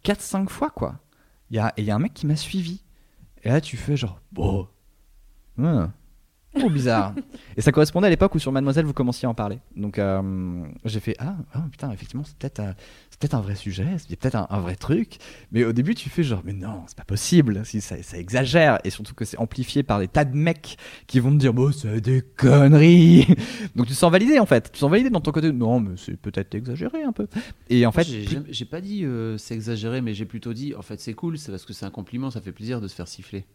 4-5 0.04 0.50
fois, 0.50 0.70
quoi. 0.70 1.00
Il 1.52 1.58
y 1.58 1.60
a, 1.60 1.74
y 1.78 1.92
a 1.92 1.96
un 1.96 2.00
mec 2.00 2.14
qui 2.14 2.26
m'a 2.26 2.36
suivi. 2.36 2.82
Et 3.44 3.50
là, 3.50 3.62
tu 3.62 3.78
fais 3.78 3.96
genre, 3.96 4.20
bon. 4.32 4.68
Ah, 5.62 5.90
Oh, 6.64 6.70
bizarre. 6.70 7.14
et 7.58 7.62
ça 7.62 7.72
correspondait 7.72 8.08
à 8.08 8.10
l'époque 8.10 8.34
où 8.36 8.40
sur 8.40 8.52
Mademoiselle, 8.52 8.86
vous 8.86 8.94
commenciez 8.94 9.26
à 9.26 9.30
en 9.30 9.34
parler. 9.34 9.60
Donc 9.76 10.00
euh, 10.00 10.66
j'ai 10.86 11.00
fait 11.00 11.16
Ah, 11.20 11.36
oh, 11.56 11.60
putain, 11.72 11.92
effectivement, 11.92 12.24
c'est 12.24 12.38
peut-être 12.38 12.60
euh, 12.60 12.74
peut 13.20 13.28
un 13.34 13.42
vrai 13.42 13.56
sujet, 13.56 13.88
c'est 13.98 14.16
peut-être 14.16 14.48
un, 14.50 14.60
vrai 14.60 14.76
truc. 14.76 15.18
Mais 15.52 15.64
au 15.64 15.74
début, 15.74 15.96
tu 15.96 16.10
fais 16.10 16.24
genre 16.24 16.42
Mais 16.46 16.54
non, 16.54 16.84
c'est 16.88 16.98
pas 16.98 17.04
possible, 17.04 17.66
si 17.66 17.82
ça, 17.82 18.02
ça, 18.02 18.18
exagère. 18.18 18.80
Et 18.84 18.90
surtout 18.90 19.14
que 19.14 19.26
c'est 19.26 19.38
amplifié 19.38 19.84
par 19.84 20.00
des 20.00 20.08
tas 20.08 20.26
de 20.26 20.36
mecs 20.36 20.78
qui 21.08 21.20
vont 21.20 21.32
te 21.32 21.38
dire 21.38 21.54
Bon, 21.54 21.72
c'est 21.72 22.02
des 22.02 22.22
conneries. 22.22 23.28
Donc 23.76 23.88
tu 23.88 23.94
te 23.94 23.98
sens 23.98 24.12
validé 24.12 24.40
en 24.40 24.46
fait. 24.46 24.66
Tu 24.66 24.72
te 24.72 24.78
sens 24.78 24.92
validé 24.92 25.10
dans 25.10 25.22
ton 25.22 25.32
côté 25.32 25.52
Non, 25.52 25.80
mais 25.80 25.96
c'est 25.98 26.18
peut-être 26.18 26.56
exagéré 26.56 27.04
un 27.04 27.12
peu. 27.12 27.28
Et 27.70 27.86
en 27.86 27.92
fait. 27.92 28.06
J'ai 28.50 28.66
pas 28.66 28.82
dit 28.82 29.06
euh, 29.06 29.38
c'est 29.38 29.56
exagéré, 29.56 30.02
mais 30.02 30.14
j'ai 30.14 30.26
plutôt 30.26 30.54
dit 30.54 30.74
En 30.76 30.82
fait, 30.82 31.00
c'est 31.00 31.14
cool, 31.14 31.38
c'est 31.38 31.52
parce 31.52 31.66
que 31.66 31.74
c'est 31.74 31.86
un 31.86 31.92
compliment, 31.92 32.32
ça 32.32 32.42
fait 32.42 32.52
plaisir 32.52 32.82
de 32.82 32.88
se 32.88 32.96
faire 32.96 33.08
siffler. 33.08 33.46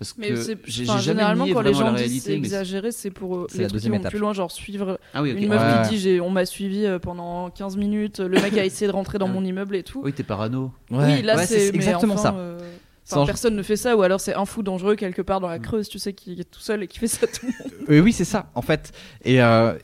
Parce 0.00 0.16
mais 0.16 0.30
que 0.30 0.56
j'ai 0.64 0.86
généralement 0.98 1.46
quand 1.46 1.60
les 1.60 1.74
gens 1.74 1.92
disent 1.92 2.22
c'est 2.22 2.32
exagéré, 2.32 2.90
c'est 2.90 3.10
pour 3.10 3.36
euh, 3.36 3.46
les 3.54 3.66
trucs 3.66 3.82
qui 3.82 3.90
vont 3.90 4.00
plus 4.00 4.18
loin, 4.18 4.32
genre 4.32 4.50
suivre 4.50 4.98
ah 5.12 5.22
une 5.22 5.46
meuf 5.46 5.90
qui 5.90 5.98
dit 5.98 6.20
on 6.22 6.30
m'a 6.30 6.46
suivi 6.46 6.86
euh, 6.86 6.98
pendant 6.98 7.50
15 7.50 7.76
minutes, 7.76 8.18
le 8.18 8.40
mec 8.40 8.56
a 8.56 8.64
essayé 8.64 8.86
de 8.86 8.96
rentrer 8.96 9.18
dans 9.18 9.28
mon 9.28 9.44
immeuble 9.44 9.76
et 9.76 9.82
tout. 9.82 10.00
Oui, 10.02 10.14
t'es 10.14 10.22
parano. 10.22 10.72
Oui, 10.90 11.20
là 11.20 11.44
c'est 11.44 11.68
exactement 11.68 12.16
ça. 12.16 12.34
Euh, 12.34 12.58
personne 13.26 13.56
ne 13.56 13.62
fait 13.62 13.76
ça, 13.76 13.94
ou 13.94 14.00
alors 14.00 14.22
c'est 14.22 14.34
un 14.34 14.46
fou 14.46 14.62
dangereux 14.62 14.94
quelque 14.94 15.20
part 15.20 15.38
dans 15.38 15.48
la 15.48 15.58
mm. 15.58 15.62
Creuse, 15.62 15.88
tu 15.90 15.98
sais, 15.98 16.14
qui 16.14 16.40
est 16.40 16.50
tout 16.50 16.60
seul 16.60 16.82
et 16.82 16.86
qui 16.86 16.98
fait 16.98 17.06
ça 17.06 17.26
tout 17.26 17.44
le 17.44 17.48
monde. 17.48 17.72
Oui, 17.86 18.00
oui, 18.00 18.12
c'est 18.14 18.24
ça, 18.24 18.50
en 18.54 18.62
fait. 18.62 18.92
Et, 19.26 19.36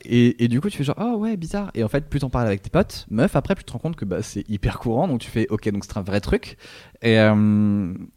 et, 0.05 0.43
et, 0.43 0.47
du 0.47 0.61
coup, 0.61 0.71
tu 0.71 0.77
fais 0.77 0.83
genre, 0.83 0.97
oh 0.99 1.17
ouais, 1.17 1.37
bizarre. 1.37 1.69
Et 1.75 1.83
en 1.83 1.89
fait, 1.89 2.09
plus 2.09 2.21
t'en 2.21 2.31
parles 2.31 2.47
avec 2.47 2.63
tes 2.63 2.71
potes, 2.71 3.05
meuf, 3.11 3.35
après, 3.35 3.53
plus 3.53 3.65
tu 3.65 3.67
te 3.67 3.73
rends 3.73 3.79
compte 3.79 3.97
que 3.97 4.05
bah, 4.05 4.23
c'est 4.23 4.49
hyper 4.49 4.79
courant, 4.79 5.07
donc 5.07 5.19
tu 5.19 5.29
fais, 5.29 5.45
ok, 5.49 5.69
donc 5.69 5.83
c'est 5.85 5.97
un 5.97 6.01
vrai 6.01 6.21
truc. 6.21 6.57
Et, 7.03 7.17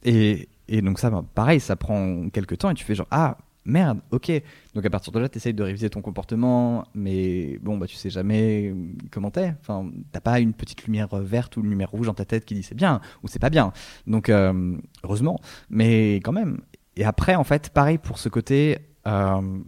et, 0.05 0.49
et 0.71 0.83
donc 0.83 1.01
ça, 1.01 1.11
bah, 1.11 1.25
pareil, 1.35 1.61
ça 1.61 1.75
prend 1.75 2.31
quelques 2.31 2.59
temps 2.59 2.71
et 2.71 2.75
tu 2.75 2.85
fais 2.85 2.95
genre, 2.95 3.09
ah, 3.11 3.37
merde, 3.65 3.99
ok. 4.13 4.31
Donc 4.75 4.87
à 4.87 4.91
partir 4.91 5.13
de 5.13 5.19
là, 5.19 5.29
tu 5.29 5.37
essayes 5.37 5.53
de 5.53 5.63
réviser 5.65 5.91
ton 5.91 6.01
comportement, 6.01 6.85
mais 6.95 7.59
bon, 7.61 7.77
bah 7.77 7.89
tu 7.89 7.97
sais 7.97 8.09
jamais 8.09 8.73
comment 9.11 9.33
t'es. 9.33 9.53
Enfin, 9.61 9.91
t'as 10.13 10.21
pas 10.21 10.39
une 10.39 10.55
petite 10.55 10.85
lumière 10.85 11.09
verte 11.09 11.57
ou 11.57 11.61
une 11.61 11.71
lumière 11.71 11.91
rouge 11.91 12.07
dans 12.07 12.15
ta 12.15 12.25
tête 12.25 12.45
qui 12.45 12.55
dit 12.55 12.63
c'est 12.63 12.77
bien 12.77 13.01
ou 13.25 13.29
c'est 13.29 13.41
pas 13.41 13.51
bien. 13.51 13.73
Donc 14.07 14.29
euh, 14.29 14.77
heureusement, 15.03 15.41
mais 15.69 16.17
quand 16.17 16.33
même. 16.33 16.61
Et 16.97 17.05
après, 17.05 17.35
en 17.35 17.45
fait, 17.45 17.71
pareil 17.71 17.99
pour 17.99 18.19
ce 18.19 18.29
côté. 18.29 18.79
Euh, 19.07 19.59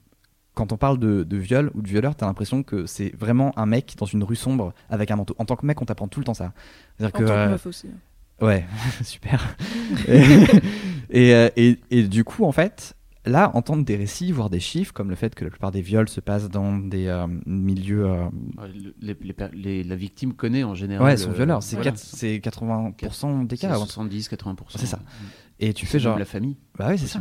quand 0.54 0.70
on 0.70 0.76
parle 0.76 0.98
de, 0.98 1.36
viol 1.36 1.70
ou 1.74 1.80
de 1.80 1.88
violeur, 1.88 2.14
t'as 2.14 2.26
l'impression 2.26 2.62
que 2.62 2.84
c'est 2.84 3.16
vraiment 3.16 3.58
un 3.58 3.64
mec 3.64 3.94
dans 3.96 4.04
une 4.04 4.22
rue 4.22 4.36
sombre 4.36 4.74
avec 4.90 5.10
un 5.10 5.16
manteau. 5.16 5.34
En 5.38 5.46
tant 5.46 5.56
que 5.56 5.64
mec, 5.64 5.80
on 5.80 5.86
t'apprend 5.86 6.08
tout 6.08 6.20
le 6.20 6.26
temps 6.26 6.34
ça. 6.34 6.52
En 7.00 7.06
que, 7.06 7.10
tant 7.10 7.18
que 7.20 7.24
euh, 7.24 7.48
meuf 7.48 7.64
aussi. 7.64 7.88
Ouais, 8.42 8.64
super. 9.02 9.56
Euh, 11.14 11.50
et, 11.56 11.78
et, 11.90 12.04
du 12.04 12.24
coup, 12.24 12.46
en 12.46 12.52
fait, 12.52 12.96
là, 13.26 13.50
entendre 13.52 13.84
des 13.84 13.96
récits, 13.96 14.32
voir 14.32 14.48
des 14.48 14.60
chiffres, 14.60 14.94
comme 14.94 15.10
le 15.10 15.14
fait 15.14 15.34
que 15.34 15.44
la 15.44 15.50
plupart 15.50 15.70
des 15.70 15.82
viols 15.82 16.08
se 16.08 16.20
passent 16.20 16.48
dans 16.48 16.78
des 16.78 17.06
euh, 17.06 17.26
milieux. 17.44 18.06
Euh, 18.06 18.30
les, 19.52 19.84
la 19.84 19.94
victime 19.94 20.32
connaît 20.32 20.64
en 20.64 20.74
général. 20.74 21.06
Ouais, 21.06 21.18
son 21.18 21.32
violeur. 21.32 21.62
C'est 21.62 21.76
80% 21.76 23.46
des 23.46 23.58
cas. 23.58 23.74
70, 23.74 24.30
80%. 24.30 24.56
C'est 24.76 24.86
ça. 24.86 25.00
Et 25.60 25.74
tu 25.74 25.84
fais 25.84 25.98
genre. 25.98 26.18
la 26.18 26.24
famille. 26.24 26.56
Bah 26.78 26.86
oui, 26.88 26.96
c'est 26.98 27.08
ça. 27.08 27.20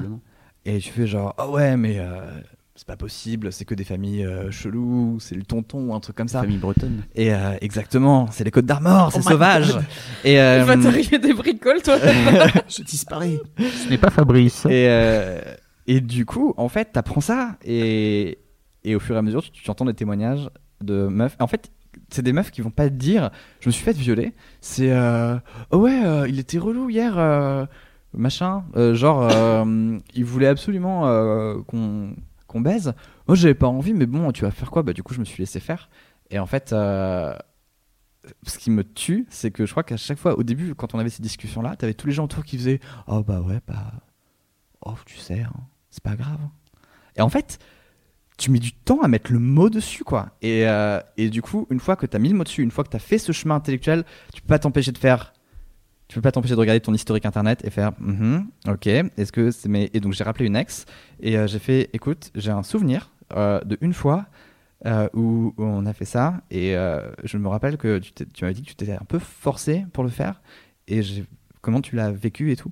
Et 0.64 0.80
tu 0.80 0.90
fais 0.94 1.06
genre, 1.06 1.36
oh 1.38 1.56
ouais, 1.56 1.76
mais 1.76 2.00
c'est 2.82 2.88
pas 2.88 2.98
possible, 2.98 3.54
c'est 3.54 3.63
que 3.63 3.76
des 3.76 3.84
familles 3.84 4.26
euh, 4.26 4.50
cheloues, 4.50 5.20
c'est 5.20 5.36
le 5.36 5.44
tonton 5.44 5.89
ou 5.89 5.94
un 5.94 6.00
truc 6.00 6.15
comme 6.15 6.28
ça. 6.28 6.41
Famille 6.41 6.58
bretonne. 6.58 7.04
Et 7.13 7.32
euh, 7.32 7.56
exactement, 7.62 8.28
c'est 8.32 8.44
les 8.44 8.50
Côtes 8.50 8.65
d'Armor, 8.65 9.12
c'est 9.12 9.20
oh 9.20 9.30
sauvage. 9.30 9.78
Et 10.24 10.41
euh, 10.41 10.62
il 10.62 10.65
va 10.65 10.78
t'arriver 10.78 11.20
des 11.20 11.32
bricoles, 11.32 11.84
toi. 11.84 12.00
je 12.67 12.82
disparais. 12.82 13.39
Ce 13.60 13.88
n'est 13.88 14.00
pas 14.00 14.10
Fabrice. 14.10 14.65
Et 14.65 14.89
et 15.86 16.02
du 16.02 16.26
coup, 16.26 16.56
en 16.58 16.70
fait, 16.70 16.94
t'apprends 16.94 17.22
ça 17.22 17.56
et 17.63 18.39
et 18.84 18.96
au 18.96 19.00
fur 19.00 19.13
et 19.15 19.20
à 19.20 19.22
mesure, 19.22 19.44
tu, 19.44 19.70
entends 19.70 19.86
des 19.86 19.94
témoignages 19.94 20.50
de 20.84 21.06
meufs. 21.06 21.36
En 21.39 21.46
fait, 21.46 21.70
c'est 22.10 22.24
des 22.24 22.34
meufs 22.34 22.50
qui 22.50 22.62
vont 22.62 22.72
pas 22.72 22.89
te 22.89 22.96
dire, 22.96 23.30
je 23.60 23.70
me 23.70 23.72
suis 23.72 23.84
fait 23.84 23.96
violer. 23.96 24.34
C'est 24.60 24.91
oh 25.70 25.78
ouais, 25.78 26.02
il 26.28 26.39
était 26.39 26.58
relou 26.58 26.89
hier. 26.89 27.67
Machin, 28.15 28.63
genre, 28.94 29.32
il 30.15 30.26
voulait 30.26 30.48
absolument 30.48 31.02
qu'on 31.67 32.15
qu'on 32.52 32.62
baise. 32.62 32.94
Moi, 33.28 33.36
j'avais 33.36 33.54
pas 33.56 33.68
envie, 33.68 33.94
mais 33.94 34.06
bon, 34.06 34.32
tu 34.32 34.44
vas 34.44 34.52
faire 34.52 34.70
quoi? 34.70 34.84
Bah, 34.84 34.94
du 34.94 35.04
coup, 35.04 35.14
je 35.14 35.20
me 35.20 35.26
suis 35.26 35.42
laissé 35.42 35.60
faire. 35.60 35.90
Et 36.30 36.38
en 36.40 36.46
fait, 36.46 36.74
euh, 36.74 37.34
ce 38.46 38.58
qui 38.58 38.70
me 38.72 38.84
tue, 38.84 39.26
c'est 39.30 39.52
que 39.52 39.66
je 39.66 39.72
crois 39.72 39.84
qu'à 39.84 39.98
chaque 39.98 40.18
fois, 40.18 40.38
au 40.38 40.44
début, 40.44 40.76
quand 40.76 40.94
on 40.94 41.00
avait 41.00 41.10
ces 41.10 41.24
discussions-là, 41.24 41.76
t'avais 41.76 41.94
tous 41.94 42.08
les 42.08 42.14
gens 42.14 42.26
autour 42.26 42.44
qui 42.44 42.58
faisaient 42.58 42.80
Oh, 43.08 43.24
bah 43.24 43.42
ouais, 43.42 43.60
bah. 43.68 43.94
Oh, 44.86 44.96
tu 45.06 45.18
sais, 45.18 45.42
hein, 45.42 45.54
c'est 45.90 46.04
pas 46.04 46.16
grave. 46.16 46.40
Et 47.16 47.22
en 47.22 47.30
fait, 47.30 47.60
tu 48.38 48.52
mets 48.52 48.60
du 48.60 48.74
temps 48.74 49.02
à 49.02 49.08
mettre 49.08 49.32
le 49.32 49.40
mot 49.40 49.70
dessus, 49.70 50.04
quoi. 50.04 50.32
Et, 50.42 50.68
euh, 50.68 51.00
et 51.18 51.30
du 51.30 51.42
coup, 51.42 51.68
une 51.70 51.80
fois 51.80 51.96
que 51.96 52.06
t'as 52.06 52.20
mis 52.20 52.30
le 52.30 52.36
mot 52.36 52.44
dessus, 52.44 52.64
une 52.64 52.72
fois 52.72 52.84
que 52.84 52.90
t'as 52.90 53.00
fait 53.00 53.18
ce 53.18 53.32
chemin 53.32 53.56
intellectuel, 53.56 54.04
tu 54.34 54.42
peux 54.42 54.48
pas 54.48 54.60
t'empêcher 54.60 54.92
de 54.92 54.98
faire 54.98 55.34
tu 56.12 56.15
peux 56.15 56.21
pas 56.21 56.34
t'empêcher 56.34 56.56
de 56.56 56.60
regarder 56.60 56.82
ton 56.82 56.93
historique 56.93 57.26
internet 57.26 57.63
et 57.63 57.69
faire 57.69 57.93
mm 58.00 58.41
ok 58.67 58.88
est-ce 58.88 59.32
que 59.32 59.50
c'est 59.50 59.69
et 59.93 60.00
donc 60.02 60.12
j'ai 60.12 60.26
rappelé 60.26 60.45
une 60.45 60.58
ex 60.58 60.86
et 61.21 61.38
euh, 61.38 61.47
j'ai 61.47 61.60
fait 61.60 61.89
écoute 61.93 62.32
j'ai 62.36 62.52
un 62.52 62.63
souvenir 62.63 63.12
euh, 63.34 63.62
de 63.62 63.78
une 63.80 63.93
fois 63.93 64.26
euh, 64.86 65.08
où, 65.13 65.54
on 65.58 65.86
a 65.86 65.93
fait 65.93 66.04
ça 66.04 66.41
et 66.52 66.74
je 67.24 67.38
me 67.38 67.47
rappelle 67.47 67.78
que 67.78 68.00
tu, 68.00 68.13
m'avais 68.41 68.54
dit 68.54 68.62
que 68.62 68.67
tu 68.67 68.76
t'étais 68.76 68.91
un 68.91 69.06
peu 69.08 69.19
forcé 69.19 69.86
pour 69.93 70.04
le 70.04 70.10
faire 70.10 70.41
et 70.89 71.00
comment 71.62 71.80
tu 71.80 71.95
l'as 71.95 72.12
vécu 72.12 72.52
et 72.52 72.58
tout. 72.58 72.71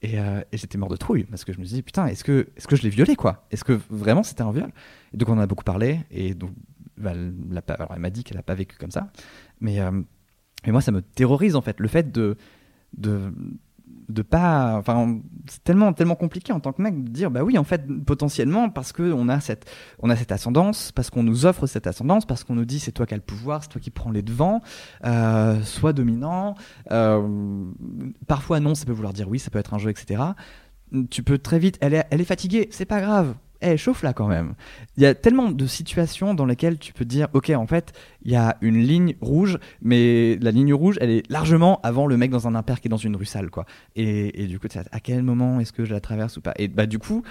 Et, 0.00 0.16
j'étais 0.52 0.76
mort 0.76 0.88
de 0.88 0.96
trouille 0.96 1.22
parce 1.22 1.44
que 1.44 1.52
je 1.52 1.60
me 1.60 1.64
suis 1.64 1.76
dit 1.76 1.82
putain 1.82 2.06
est-ce 2.06 2.24
que 2.24 2.48
est-ce 2.56 2.66
que 2.66 2.74
je 2.74 2.82
l'ai 2.82 2.88
violé 2.88 3.14
quoi? 3.14 3.46
Est-ce 3.52 3.62
que 3.62 3.78
vraiment 3.90 4.24
c'était 4.24 4.42
un 4.42 4.50
viol? 4.50 4.72
Et 5.14 5.18
donc 5.18 5.28
on 5.28 5.34
en 5.34 5.38
a 5.38 5.46
beaucoup 5.46 5.62
parlé 5.62 6.00
et 6.10 6.34
donc 6.34 6.50
bah, 6.96 7.12
elle, 7.14 8.00
m'a 8.00 8.10
dit 8.10 8.24
qu'elle 8.24 8.38
a 8.38 8.42
pas 8.42 8.56
vécu 8.56 8.76
comme 8.76 8.90
ça. 8.90 9.12
Mais 9.60 9.78
mais 10.66 10.72
moi 10.72 10.80
ça 10.80 10.90
me 10.90 11.00
terrorise 11.00 11.54
en 11.54 11.62
fait 11.62 11.78
le 11.78 11.86
fait 11.86 12.10
de 12.10 12.36
de 12.96 13.32
de 14.08 14.22
pas 14.22 14.76
enfin 14.76 15.20
c'est 15.48 15.62
tellement 15.64 15.92
tellement 15.92 16.14
compliqué 16.14 16.52
en 16.52 16.60
tant 16.60 16.72
que 16.72 16.82
mec 16.82 17.02
de 17.04 17.08
dire 17.10 17.30
bah 17.30 17.42
oui 17.42 17.58
en 17.58 17.64
fait 17.64 17.86
potentiellement 18.04 18.68
parce 18.68 18.92
que 18.92 19.12
on 19.12 19.28
a 19.28 19.40
cette 19.40 19.70
on 20.00 20.10
a 20.10 20.16
cette 20.16 20.32
ascendance 20.32 20.92
parce 20.92 21.10
qu'on 21.10 21.22
nous 21.22 21.46
offre 21.46 21.66
cette 21.66 21.86
ascendance 21.86 22.26
parce 22.26 22.44
qu'on 22.44 22.54
nous 22.54 22.64
dit 22.64 22.78
c'est 22.78 22.92
toi 22.92 23.06
qui 23.06 23.14
as 23.14 23.16
le 23.16 23.22
pouvoir 23.22 23.62
c'est 23.62 23.68
toi 23.68 23.80
qui 23.80 23.90
prends 23.90 24.10
les 24.10 24.22
devants 24.22 24.60
euh, 25.04 25.62
soit 25.62 25.92
dominant 25.92 26.54
euh, 26.90 27.64
parfois 28.26 28.60
non 28.60 28.74
ça 28.74 28.84
peut 28.84 28.92
vouloir 28.92 29.12
dire 29.12 29.28
oui 29.28 29.38
ça 29.38 29.50
peut 29.50 29.58
être 29.58 29.74
un 29.74 29.78
jeu 29.78 29.90
etc 29.90 30.22
tu 31.10 31.22
peux 31.22 31.38
très 31.38 31.58
vite 31.58 31.78
elle 31.80 31.94
est 31.94 32.04
elle 32.10 32.20
est 32.20 32.26
fatiguée 32.26 32.68
c'est 32.70 32.84
pas 32.84 33.00
grave 33.00 33.34
eh, 33.62 33.76
chauffe 33.76 34.02
là 34.02 34.12
quand 34.12 34.28
même. 34.28 34.54
Il 34.96 35.02
y 35.02 35.06
a 35.06 35.14
tellement 35.14 35.50
de 35.50 35.66
situations 35.66 36.34
dans 36.34 36.46
lesquelles 36.46 36.78
tu 36.78 36.92
peux 36.92 37.04
dire, 37.04 37.28
ok, 37.32 37.50
en 37.50 37.66
fait, 37.66 37.92
il 38.22 38.32
y 38.32 38.36
a 38.36 38.56
une 38.60 38.78
ligne 38.78 39.14
rouge, 39.20 39.58
mais 39.80 40.36
la 40.40 40.50
ligne 40.50 40.74
rouge, 40.74 40.98
elle 41.00 41.10
est 41.10 41.30
largement 41.30 41.80
avant 41.82 42.06
le 42.06 42.16
mec 42.16 42.30
dans 42.30 42.48
un 42.48 42.54
impair 42.54 42.80
qui 42.80 42.88
est 42.88 42.90
dans 42.90 42.96
une 42.96 43.16
rue 43.16 43.24
sale, 43.24 43.50
quoi. 43.50 43.64
Et, 43.96 44.46
du 44.46 44.58
coup, 44.58 44.68
à 44.90 45.00
quel 45.00 45.22
moment 45.22 45.60
est-ce 45.60 45.72
que 45.72 45.84
je 45.84 45.92
la 45.92 46.00
traverse 46.00 46.36
ou 46.36 46.40
pas? 46.40 46.54
Et 46.56 46.68
bah, 46.68 46.86
du 46.86 46.98
coup, 46.98 47.22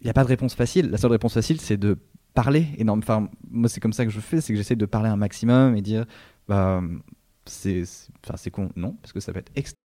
il 0.00 0.04
n'y 0.04 0.10
a 0.10 0.14
pas 0.14 0.24
de 0.24 0.28
réponse 0.28 0.54
facile. 0.54 0.90
La 0.90 0.98
seule 0.98 1.12
réponse 1.12 1.34
facile, 1.34 1.60
c'est 1.60 1.76
de 1.76 1.98
parler 2.34 2.66
énorme. 2.78 3.00
Enfin, 3.00 3.28
moi, 3.50 3.68
c'est 3.68 3.80
comme 3.80 3.92
ça 3.92 4.04
que 4.04 4.10
je 4.10 4.20
fais, 4.20 4.40
c'est 4.40 4.52
que 4.52 4.56
j'essaie 4.56 4.76
de 4.76 4.86
parler 4.86 5.08
un 5.08 5.16
maximum 5.16 5.76
et 5.76 5.82
dire, 5.82 6.04
bah, 6.48 6.82
c'est, 7.46 7.84
c'est 7.84 8.50
con, 8.50 8.70
non, 8.76 8.92
parce 9.00 9.12
que 9.12 9.20
ça 9.20 9.32
peut 9.32 9.38
être 9.38 9.52
extrêmement 9.54 9.85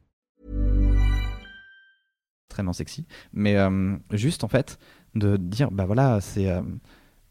Extrêmement 2.51 2.73
sexy. 2.73 3.05
Mais 3.33 3.55
euh, 3.55 3.95
juste, 4.11 4.43
en 4.43 4.49
fait, 4.49 4.77
de 5.15 5.37
dire, 5.37 5.71
bah 5.71 5.85
voilà, 5.85 6.19
c'est. 6.21 6.49
Euh, 6.49 6.61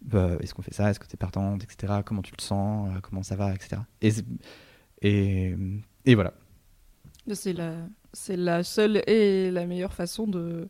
bah, 0.02 0.30
est-ce 0.40 0.54
qu'on 0.54 0.62
fait 0.62 0.72
ça? 0.72 0.90
Est-ce 0.90 0.98
que 0.98 1.06
tu 1.06 1.14
es 1.14 1.18
partante 1.18 1.62
Etc. 1.62 1.92
Comment 2.06 2.22
tu 2.22 2.32
le 2.36 2.42
sens? 2.42 2.88
Euh, 2.88 3.00
Comment 3.02 3.22
ça 3.22 3.36
va? 3.36 3.54
Etc. 3.54 3.76
Et, 4.00 4.12
et, 5.02 5.54
et 6.06 6.14
voilà. 6.14 6.32
C'est 7.32 7.52
la, 7.52 7.74
c'est 8.14 8.36
la 8.36 8.64
seule 8.64 9.02
et 9.06 9.50
la 9.50 9.66
meilleure 9.66 9.92
façon 9.92 10.26
de 10.26 10.68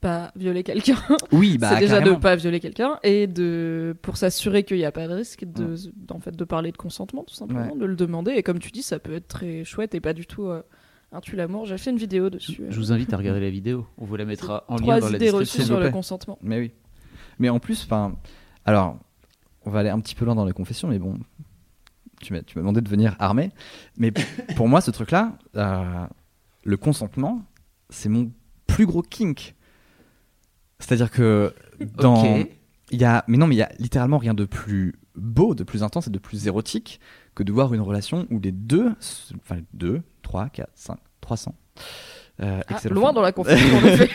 pas 0.00 0.32
violer 0.34 0.64
quelqu'un. 0.64 0.98
Oui, 1.32 1.56
bah, 1.56 1.70
c'est 1.70 1.80
déjà 1.80 2.00
de 2.00 2.14
pas 2.14 2.34
violer 2.34 2.58
quelqu'un 2.58 2.98
et 3.04 3.28
de 3.28 3.96
pour 4.02 4.16
s'assurer 4.16 4.64
qu'il 4.64 4.76
n'y 4.76 4.84
a 4.84 4.92
pas 4.92 5.06
de 5.06 5.14
risque 5.14 5.44
de, 5.44 5.76
en 6.10 6.18
fait 6.18 6.36
de 6.36 6.44
parler 6.44 6.72
de 6.72 6.76
consentement 6.76 7.24
tout 7.24 7.34
simplement, 7.34 7.74
de 7.74 7.86
le 7.86 7.96
demander 7.96 8.32
et 8.32 8.42
comme 8.42 8.58
tu 8.58 8.70
dis 8.70 8.82
ça 8.82 8.98
peut 8.98 9.14
être 9.14 9.28
très 9.28 9.64
chouette 9.64 9.94
et 9.94 10.00
pas 10.00 10.12
du 10.12 10.26
tout 10.26 10.50
Un 11.14 11.20
tue 11.20 11.36
l'amour, 11.36 11.64
j'ai 11.64 11.78
fait 11.78 11.90
une 11.90 11.96
vidéo 11.96 12.28
dessus. 12.28 12.64
Je 12.68 12.76
vous 12.76 12.90
invite 12.90 13.12
à 13.12 13.16
regarder 13.16 13.38
la 13.38 13.48
vidéo. 13.48 13.86
On 13.98 14.04
vous 14.04 14.16
la 14.16 14.24
mettra 14.24 14.64
en 14.66 14.74
lien 14.74 14.98
dans 14.98 15.10
la 15.10 15.18
description. 15.18 15.64
sur 15.64 15.78
le 15.78 15.90
consentement. 15.90 16.40
Mais 16.42 16.58
oui. 16.58 16.72
Mais 17.38 17.48
en 17.48 17.60
plus, 17.60 17.84
enfin, 17.84 18.16
alors, 18.64 18.98
on 19.64 19.70
va 19.70 19.78
aller 19.78 19.90
un 19.90 20.00
petit 20.00 20.16
peu 20.16 20.24
loin 20.24 20.34
dans 20.34 20.44
les 20.44 20.52
confessions, 20.52 20.88
mais 20.88 20.98
bon, 20.98 21.20
tu 22.20 22.32
m'as 22.32 22.40
demandé 22.56 22.80
de 22.80 22.88
venir 22.88 23.14
armé. 23.20 23.52
Mais 23.96 24.10
pour 24.56 24.66
moi, 24.66 24.80
ce 24.80 24.90
truc-là, 24.90 25.38
euh, 25.54 26.06
le 26.64 26.76
consentement, 26.76 27.44
c'est 27.90 28.08
mon 28.08 28.32
plus 28.66 28.84
gros 28.84 29.02
kink. 29.02 29.54
C'est-à-dire 30.80 31.12
que 31.12 31.54
dans. 31.78 32.44
Il 32.90 33.00
y 33.00 33.04
a, 33.04 33.24
mais 33.28 33.38
non, 33.38 33.46
mais 33.46 33.54
il 33.54 33.58
y 33.58 33.62
a 33.62 33.72
littéralement 33.78 34.18
rien 34.18 34.34
de 34.34 34.44
plus 34.44 34.96
beau, 35.14 35.54
de 35.54 35.62
plus 35.62 35.84
intense 35.84 36.08
et 36.08 36.10
de 36.10 36.18
plus 36.18 36.48
érotique 36.48 37.00
que 37.34 37.42
de 37.42 37.52
voir 37.52 37.74
une 37.74 37.80
relation 37.80 38.26
où 38.30 38.38
les 38.40 38.52
deux, 38.52 38.94
enfin 39.36 39.60
2, 39.74 40.02
3, 40.22 40.48
4, 40.48 40.70
5, 40.74 40.98
300. 41.20 41.54
Euh, 42.40 42.60
ah, 42.66 42.88
loin 42.88 43.12
dans 43.12 43.22
la 43.22 43.32
confession, 43.32 43.78
en 43.78 43.84
effet. 43.86 44.10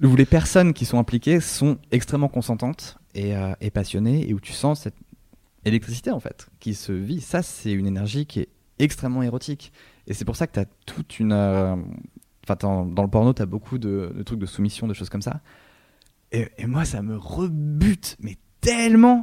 où 0.02 0.16
les 0.16 0.26
personnes 0.26 0.72
qui 0.72 0.84
sont 0.84 0.98
impliquées 0.98 1.40
sont 1.40 1.78
extrêmement 1.92 2.28
consentantes 2.28 2.98
et, 3.14 3.36
euh, 3.36 3.52
et, 3.60 3.70
passionnées 3.70 4.28
et 4.28 4.34
où 4.34 4.40
tu 4.40 4.52
sens 4.52 4.80
cette 4.80 4.96
électricité 5.64 6.10
en 6.10 6.20
fait 6.20 6.48
qui 6.58 6.74
se 6.74 6.92
vit. 6.92 7.20
Ça, 7.20 7.42
c'est 7.42 7.72
une 7.72 7.86
énergie 7.86 8.26
qui 8.26 8.40
est 8.40 8.48
extrêmement 8.78 9.22
érotique. 9.22 9.72
Et 10.06 10.14
c'est 10.14 10.24
pour 10.24 10.36
ça 10.36 10.46
que 10.46 10.54
tu 10.54 10.60
as 10.60 10.66
toute 10.86 11.18
une. 11.20 11.32
Euh, 11.32 11.76
enfin, 12.44 12.56
dans 12.60 13.02
le 13.02 13.08
porno, 13.08 13.32
tu 13.32 13.42
as 13.42 13.46
beaucoup 13.46 13.78
de, 13.78 14.22
trucs 14.26 14.38
de 14.38 14.46
soumission, 14.46 14.86
de 14.86 14.94
choses 14.94 15.08
comme 15.08 15.22
ça. 15.22 15.40
Et, 16.32 16.48
moi, 16.66 16.84
ça 16.84 17.02
me 17.02 17.16
rebute, 17.16 18.16
mais 18.20 18.38
tellement. 18.60 19.22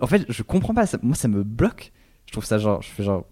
En 0.00 0.06
fait, 0.06 0.24
je 0.28 0.42
comprends 0.42 0.74
pas. 0.74 0.84
moi, 1.02 1.14
ça 1.14 1.28
me 1.28 1.42
bloque. 1.42 1.92
Je 2.26 2.32
trouve 2.32 2.44
ça 2.44 2.58
genre. 2.58 2.82
Je 2.82 2.88
fais 2.88 3.02
genre. 3.02 3.26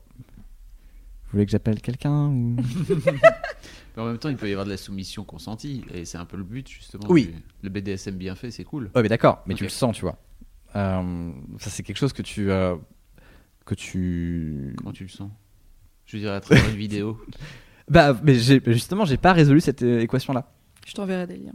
Vous 1.24 1.32
voulez 1.32 1.44
que 1.44 1.52
j'appelle 1.52 1.80
quelqu'un 1.82 2.28
ou... 2.28 2.56
Mais 3.96 4.02
en 4.02 4.06
même 4.06 4.18
temps, 4.18 4.30
il 4.30 4.36
peut 4.36 4.48
y 4.48 4.52
avoir 4.52 4.64
de 4.64 4.70
la 4.70 4.78
soumission 4.78 5.24
consentie. 5.24 5.84
Et 5.92 6.06
c'est 6.06 6.16
un 6.16 6.24
peu 6.24 6.38
le 6.38 6.44
but, 6.44 6.66
justement. 6.66 7.04
Oui. 7.08 7.34
le 7.62 7.68
BDSM 7.68 8.14
bien 8.16 8.34
fait, 8.34 8.50
c'est 8.50 8.64
cool. 8.64 8.84
Ouais, 8.94 9.02
mais 9.02 9.08
d'accord. 9.08 9.42
Mais 9.46 9.54
tu 9.54 9.64
le 9.64 9.68
sens, 9.68 9.96
tu 9.96 10.02
vois. 10.02 10.18
Euh, 10.76 11.32
ça, 11.58 11.68
c'est 11.70 11.82
quelque 11.82 11.96
chose 11.98 12.12
que 12.12 12.22
tu. 12.22 12.50
Euh, 12.50 12.76
que 13.66 13.74
tu. 13.74 14.74
Comment 14.78 14.92
tu 14.92 15.02
le 15.02 15.08
sens? 15.10 15.30
Je 16.06 16.16
dirais 16.16 16.36
à 16.36 16.40
travers 16.40 16.66
une 16.70 16.76
vidéo. 16.76 17.20
Bah, 17.88 18.18
mais 18.22 18.34
justement, 18.34 19.04
j'ai 19.04 19.16
pas 19.16 19.32
résolu 19.32 19.60
cette 19.60 19.82
euh, 19.82 20.00
équation-là. 20.00 20.50
Je 20.86 20.94
t'enverrai 20.94 21.26
des 21.26 21.36
liens. 21.36 21.52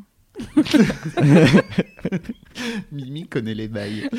Mimi 2.91 3.27
connaît 3.27 3.53
les 3.53 3.67
bails. 3.67 4.09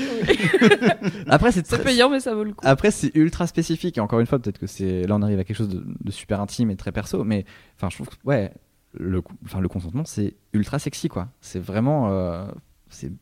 Après, 1.27 1.53
c'est 1.53 1.83
payant, 1.83 2.09
mais 2.09 2.20
ça 2.20 2.35
vaut 2.35 2.44
le 2.44 2.53
coup. 2.53 2.64
Après, 2.64 2.90
c'est 2.90 3.14
ultra 3.14 3.46
spécifique. 3.46 3.98
Et 3.98 4.00
encore 4.00 4.20
une 4.20 4.27
fois, 4.27 4.38
peut-être 4.38 4.59
que 4.59 4.66
c'est 4.66 5.07
là, 5.07 5.16
on 5.16 5.22
arrive 5.22 5.38
à 5.38 5.44
quelque 5.44 5.57
chose 5.57 5.68
de, 5.68 6.11
super 6.11 6.40
intime 6.40 6.70
et 6.70 6.77
très 6.77 6.92
perso. 6.92 7.24
Mais 7.24 7.44
enfin, 7.77 7.88
je 7.90 7.96
trouve 7.96 8.09
que 8.09 8.14
ouais, 8.24 8.53
le, 8.92 9.22
enfin, 9.44 9.61
le 9.61 9.68
consentement, 9.68 10.05
c'est 10.05 10.37
ultra 10.53 10.79
sexy, 10.79 11.09
quoi. 11.09 11.29
C'est 11.40 11.61
vraiment, 11.61 12.46
c'est 12.88 13.12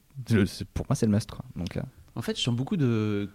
pour 0.74 0.87
moi, 0.88 0.94
c'est 0.94 1.07
le 1.07 1.12
must. 1.12 1.31
Quoi. 1.31 1.44
Donc, 1.57 1.76
euh. 1.76 1.83
En 2.14 2.22
fait, 2.22 2.37
je 2.37 2.42
sens 2.42 2.55
beaucoup 2.55 2.76
de, 2.76 3.31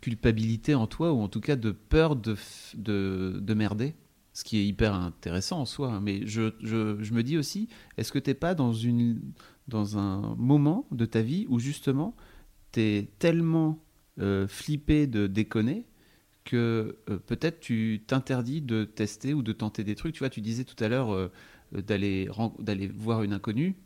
culpabilité 0.00 0.74
en 0.74 0.86
toi, 0.86 1.12
ou 1.12 1.20
en 1.20 1.28
tout 1.28 1.40
cas 1.40 1.56
de 1.56 1.70
peur 1.70 2.16
de, 2.16 2.36
de, 2.74 3.54
merder, 3.54 3.94
ce 4.32 4.44
qui 4.44 4.58
est 4.58 4.66
hyper 4.66 4.94
intéressant 4.94 5.60
en 5.60 5.64
soi. 5.64 6.00
Mais 6.00 6.26
je, 6.26 6.52
je, 6.62 7.12
me 7.12 7.22
dis 7.22 7.36
aussi, 7.36 7.68
est-ce 7.96 8.12
que 8.12 8.18
tu 8.18 8.30
n'es 8.30 8.34
pas 8.34 8.54
dans, 8.54 8.72
une, 8.72 9.20
dans 9.68 9.98
un 9.98 10.34
moment 10.36 10.86
de 10.90 11.04
ta 11.04 11.22
vie 11.22 11.46
où 11.48 11.58
justement, 11.58 12.16
tu 12.72 12.80
es 12.80 13.10
tellement 13.18 13.84
euh, 14.18 14.46
flippé 14.48 15.06
de 15.06 15.26
déconner 15.26 15.86
que 16.44 16.98
euh, 17.08 17.18
peut-être 17.18 17.60
tu 17.60 18.02
t'interdis 18.06 18.62
de 18.62 18.84
tester 18.84 19.34
ou 19.34 19.42
de 19.42 19.52
tenter 19.52 19.84
des 19.84 19.94
trucs. 19.94 20.14
Tu 20.14 20.20
vois, 20.20 20.30
tu 20.30 20.40
disais 20.40 20.64
tout 20.64 20.82
à 20.82 20.88
l'heure 20.88 21.30
d'aller 21.72 22.28
d'aller 22.58 22.88
voir 22.88 23.22
une 23.22 23.32
inconnue 23.32 23.76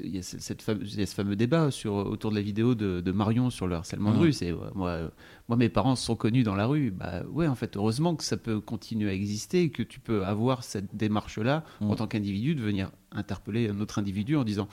il 0.00 0.14
y, 0.14 0.18
a 0.18 0.22
cette 0.22 0.62
ce 0.62 1.14
fameux 1.14 1.36
débat 1.36 1.70
sur, 1.70 1.94
autour 1.94 2.30
de 2.30 2.36
la 2.36 2.42
vidéo 2.42 2.74
de, 2.74 3.12
Marion 3.12 3.50
sur 3.50 3.66
le 3.66 3.76
harcèlement 3.76 4.12
de 4.12 4.18
rue. 4.18 4.32
C'est 4.32 4.52
moi, 4.74 5.10
moi, 5.48 5.56
mes 5.56 5.68
parents 5.68 5.96
sont 5.96 6.16
connus 6.16 6.42
dans 6.42 6.54
la 6.54 6.66
rue. 6.66 6.90
Bah 6.90 7.22
ouais, 7.30 7.48
en 7.48 7.54
fait, 7.54 7.76
heureusement 7.76 8.14
que 8.14 8.22
ça 8.22 8.36
peut 8.36 8.60
continuer 8.60 9.10
à 9.10 9.14
exister, 9.14 9.70
que 9.70 9.82
tu 9.82 9.98
peux 9.98 10.24
avoir 10.24 10.64
cette 10.64 10.94
démarche-là 10.94 11.64
en 11.80 11.94
tant 11.96 12.06
qu'individu 12.06 12.54
de 12.54 12.60
venir 12.60 12.90
interpeller 13.12 13.68
un 13.68 13.80
autre 13.80 13.98
individu 13.98 14.36
en 14.36 14.44
disant 14.44 14.68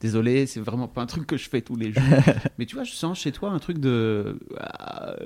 désolé, 0.00 0.46
c'est 0.46 0.60
vraiment 0.60 0.88
pas 0.88 1.02
un 1.02 1.06
truc 1.06 1.26
que 1.26 1.36
je 1.36 1.48
fais 1.48 1.60
tous 1.60 1.76
les 1.76 1.92
jours. 1.92 2.02
Mais 2.58 2.66
tu 2.66 2.74
vois, 2.76 2.84
je 2.84 2.92
sens 2.92 3.18
chez 3.18 3.32
toi 3.32 3.50
un 3.50 3.58
truc 3.58 3.78
de 3.78 4.38
ah, 4.58 5.16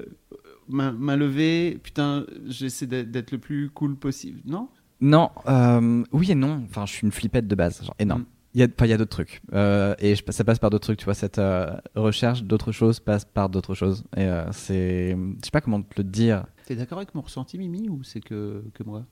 main, 0.68 1.16
levée, 1.16 1.78
putain, 1.82 2.26
j'essaie 2.46 2.86
d'être 2.86 3.32
le 3.32 3.38
plus 3.38 3.70
cool 3.70 3.96
possible, 3.96 4.40
non? 4.44 4.68
Non, 5.00 5.30
euh, 5.48 6.04
oui 6.12 6.30
et 6.30 6.36
non. 6.36 6.64
Enfin, 6.70 6.86
je 6.86 6.92
suis 6.92 7.04
une 7.04 7.12
flippette 7.12 7.48
de 7.48 7.54
base, 7.56 7.82
genre 7.84 7.96
énorme. 7.98 8.22
Mm. 8.22 8.26
Il 8.54 8.60
y 8.60 8.64
a, 8.64 8.68
il 8.80 8.86
y 8.86 8.92
a 8.92 8.98
d'autres 8.98 9.10
trucs. 9.10 9.40
Euh, 9.54 9.94
et 9.98 10.14
ça 10.14 10.44
passe 10.44 10.58
par 10.58 10.68
d'autres 10.68 10.84
trucs. 10.84 10.98
Tu 10.98 11.06
vois, 11.06 11.14
cette 11.14 11.38
euh, 11.38 11.74
recherche 11.94 12.42
d'autres 12.42 12.72
choses 12.72 13.00
passe 13.00 13.24
par 13.24 13.48
d'autres 13.48 13.74
choses. 13.74 14.04
Et 14.16 14.24
euh, 14.24 14.44
c'est. 14.52 15.12
Je 15.12 15.44
sais 15.44 15.50
pas 15.50 15.62
comment 15.62 15.80
te 15.82 15.94
le 15.96 16.04
dire. 16.04 16.44
T'es 16.66 16.76
d'accord 16.76 16.98
avec 16.98 17.14
mon 17.14 17.22
ressenti, 17.22 17.56
Mimi, 17.56 17.88
ou 17.88 18.02
c'est 18.02 18.20
que, 18.20 18.62
que 18.74 18.82
moi? 18.82 19.04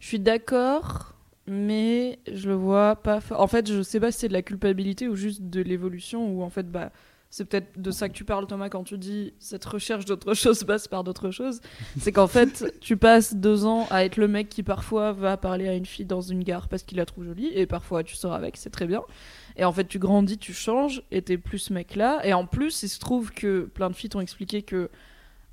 Je 0.00 0.06
suis 0.08 0.18
d'accord, 0.18 1.14
mais 1.46 2.18
je 2.32 2.48
le 2.48 2.54
vois 2.54 2.96
pas. 2.96 3.20
En 3.30 3.46
fait, 3.46 3.70
je 3.70 3.82
sais 3.82 4.00
pas 4.00 4.10
si 4.10 4.20
c'est 4.20 4.28
de 4.28 4.32
la 4.32 4.42
culpabilité 4.42 5.08
ou 5.08 5.14
juste 5.14 5.42
de 5.42 5.60
l'évolution, 5.60 6.32
ou 6.32 6.42
en 6.42 6.50
fait, 6.50 6.70
bah 6.70 6.90
c'est 7.30 7.44
peut-être 7.44 7.78
de 7.78 7.90
ça 7.90 8.08
que 8.08 8.14
tu 8.14 8.24
parles 8.24 8.46
Thomas 8.46 8.70
quand 8.70 8.84
tu 8.84 8.96
dis 8.96 9.34
cette 9.38 9.64
recherche 9.64 10.06
d'autre 10.06 10.32
chose 10.32 10.64
passe 10.64 10.88
par 10.88 11.04
d'autres 11.04 11.30
choses. 11.30 11.60
C'est 11.98 12.10
qu'en 12.12 12.26
fait 12.26 12.64
tu 12.80 12.96
passes 12.96 13.34
deux 13.34 13.66
ans 13.66 13.86
à 13.90 14.04
être 14.04 14.16
le 14.16 14.28
mec 14.28 14.48
qui 14.48 14.62
parfois 14.62 15.12
va 15.12 15.36
parler 15.36 15.68
à 15.68 15.74
une 15.74 15.84
fille 15.84 16.06
dans 16.06 16.22
une 16.22 16.42
gare 16.42 16.68
parce 16.68 16.82
qu'il 16.82 16.96
la 16.96 17.04
trouve 17.04 17.24
jolie 17.24 17.50
et 17.54 17.66
parfois 17.66 18.02
tu 18.02 18.16
sors 18.16 18.32
avec, 18.32 18.56
c'est 18.56 18.70
très 18.70 18.86
bien. 18.86 19.02
Et 19.56 19.64
en 19.64 19.72
fait 19.72 19.86
tu 19.86 19.98
grandis, 19.98 20.38
tu 20.38 20.54
changes 20.54 21.02
et 21.10 21.20
t'es 21.20 21.36
plus 21.36 21.58
ce 21.58 21.72
mec 21.72 21.96
là. 21.96 22.20
Et 22.24 22.32
en 22.32 22.46
plus 22.46 22.82
il 22.82 22.88
se 22.88 22.98
trouve 22.98 23.30
que 23.30 23.62
plein 23.62 23.90
de 23.90 23.94
filles 23.94 24.10
t'ont 24.10 24.20
expliqué 24.20 24.62
que 24.62 24.88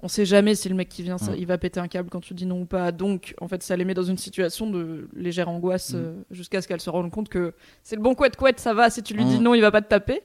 on 0.02 0.08
sait 0.08 0.26
jamais 0.26 0.54
si 0.54 0.70
le 0.70 0.76
mec 0.76 0.88
qui 0.88 1.02
vient, 1.02 1.18
ça, 1.18 1.36
il 1.36 1.48
va 1.48 1.58
péter 1.58 1.80
un 1.80 1.88
câble 1.88 2.10
quand 2.10 2.20
tu 2.20 2.36
dis 2.36 2.46
non 2.46 2.62
ou 2.62 2.66
pas. 2.66 2.92
Donc, 2.92 3.34
en 3.42 3.48
fait, 3.48 3.64
ça 3.64 3.76
les 3.76 3.86
met 3.86 3.96
dans 3.96 4.04
une 4.04 4.20
situation 4.20 4.70
de 4.70 5.08
légère 5.16 5.50
angoisse 5.50 5.94
mm. 5.94 5.98
euh, 5.98 6.14
jusqu'à 6.30 6.62
ce 6.62 6.68
qu'elles 6.68 6.82
se 6.82 6.92
rendent 6.92 7.10
compte 7.10 7.28
que 7.28 7.54
c'est 7.82 7.96
le 7.96 8.04
bon 8.04 8.14
couette 8.14 8.36
couette, 8.36 8.60
ça 8.60 8.76
va. 8.76 8.90
Si 8.92 9.02
tu 9.02 9.16
lui 9.16 9.26
dis 9.26 9.40
mm. 9.40 9.42
non, 9.42 9.56
il 9.56 9.62
va 9.62 9.72
pas 9.72 9.82
te 9.82 9.88
taper. 9.88 10.22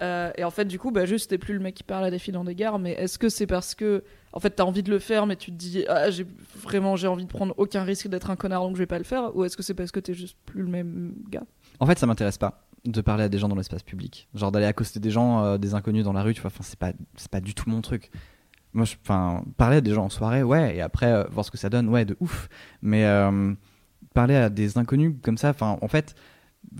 Euh, 0.00 0.30
et 0.36 0.44
en 0.44 0.50
fait, 0.50 0.64
du 0.64 0.78
coup, 0.78 0.90
bah, 0.90 1.04
juste, 1.06 1.30
t'es 1.30 1.38
plus 1.38 1.54
le 1.54 1.60
mec 1.60 1.74
qui 1.74 1.82
parle 1.82 2.04
à 2.04 2.10
des 2.10 2.18
filles 2.18 2.32
dans 2.32 2.44
des 2.44 2.54
gares, 2.54 2.78
mais 2.78 2.92
est-ce 2.92 3.18
que 3.18 3.28
c'est 3.28 3.46
parce 3.46 3.74
que, 3.74 4.02
en 4.32 4.40
fait, 4.40 4.50
t'as 4.50 4.64
envie 4.64 4.82
de 4.82 4.90
le 4.90 4.98
faire, 4.98 5.26
mais 5.26 5.36
tu 5.36 5.50
te 5.50 5.56
dis, 5.56 5.84
ah, 5.88 6.10
j'ai 6.10 6.26
vraiment, 6.56 6.96
j'ai 6.96 7.06
envie 7.06 7.24
de 7.24 7.30
prendre 7.30 7.54
aucun 7.56 7.82
risque 7.82 8.08
d'être 8.08 8.30
un 8.30 8.36
connard, 8.36 8.62
donc 8.62 8.74
je 8.76 8.78
vais 8.80 8.86
pas 8.86 8.98
le 8.98 9.04
faire, 9.04 9.36
ou 9.36 9.44
est-ce 9.44 9.56
que 9.56 9.62
c'est 9.62 9.74
parce 9.74 9.92
que 9.92 10.00
t'es 10.00 10.14
juste 10.14 10.36
plus 10.46 10.62
le 10.62 10.68
même 10.68 11.14
gars? 11.28 11.44
En 11.80 11.86
fait, 11.86 11.98
ça 11.98 12.06
m'intéresse 12.06 12.38
pas 12.38 12.66
de 12.84 13.00
parler 13.00 13.24
à 13.24 13.28
des 13.28 13.38
gens 13.38 13.48
dans 13.48 13.54
l'espace 13.54 13.84
public, 13.84 14.28
genre 14.34 14.50
d'aller 14.50 14.66
accoster 14.66 14.98
des 14.98 15.10
gens, 15.10 15.44
euh, 15.44 15.58
des 15.58 15.74
inconnus 15.74 16.04
dans 16.04 16.12
la 16.12 16.22
rue, 16.22 16.34
tu 16.34 16.40
vois. 16.40 16.50
Enfin, 16.52 16.64
c'est 16.64 16.78
pas, 16.78 16.92
pas 17.30 17.40
du 17.40 17.54
tout 17.54 17.70
mon 17.70 17.80
truc. 17.80 18.10
Moi, 18.72 18.86
enfin, 19.04 19.44
parler 19.56 19.76
à 19.76 19.80
des 19.80 19.92
gens 19.92 20.06
en 20.06 20.10
soirée, 20.10 20.42
ouais, 20.42 20.76
et 20.76 20.80
après 20.80 21.12
euh, 21.12 21.24
voir 21.30 21.44
ce 21.44 21.50
que 21.50 21.58
ça 21.58 21.68
donne, 21.68 21.88
ouais, 21.88 22.04
de 22.04 22.16
ouf. 22.20 22.48
Mais 22.80 23.04
parler 24.14 24.34
à 24.34 24.50
des 24.50 24.78
inconnus 24.78 25.14
comme 25.22 25.38
ça, 25.38 25.50
enfin, 25.50 25.78
en 25.80 25.88
fait 25.88 26.14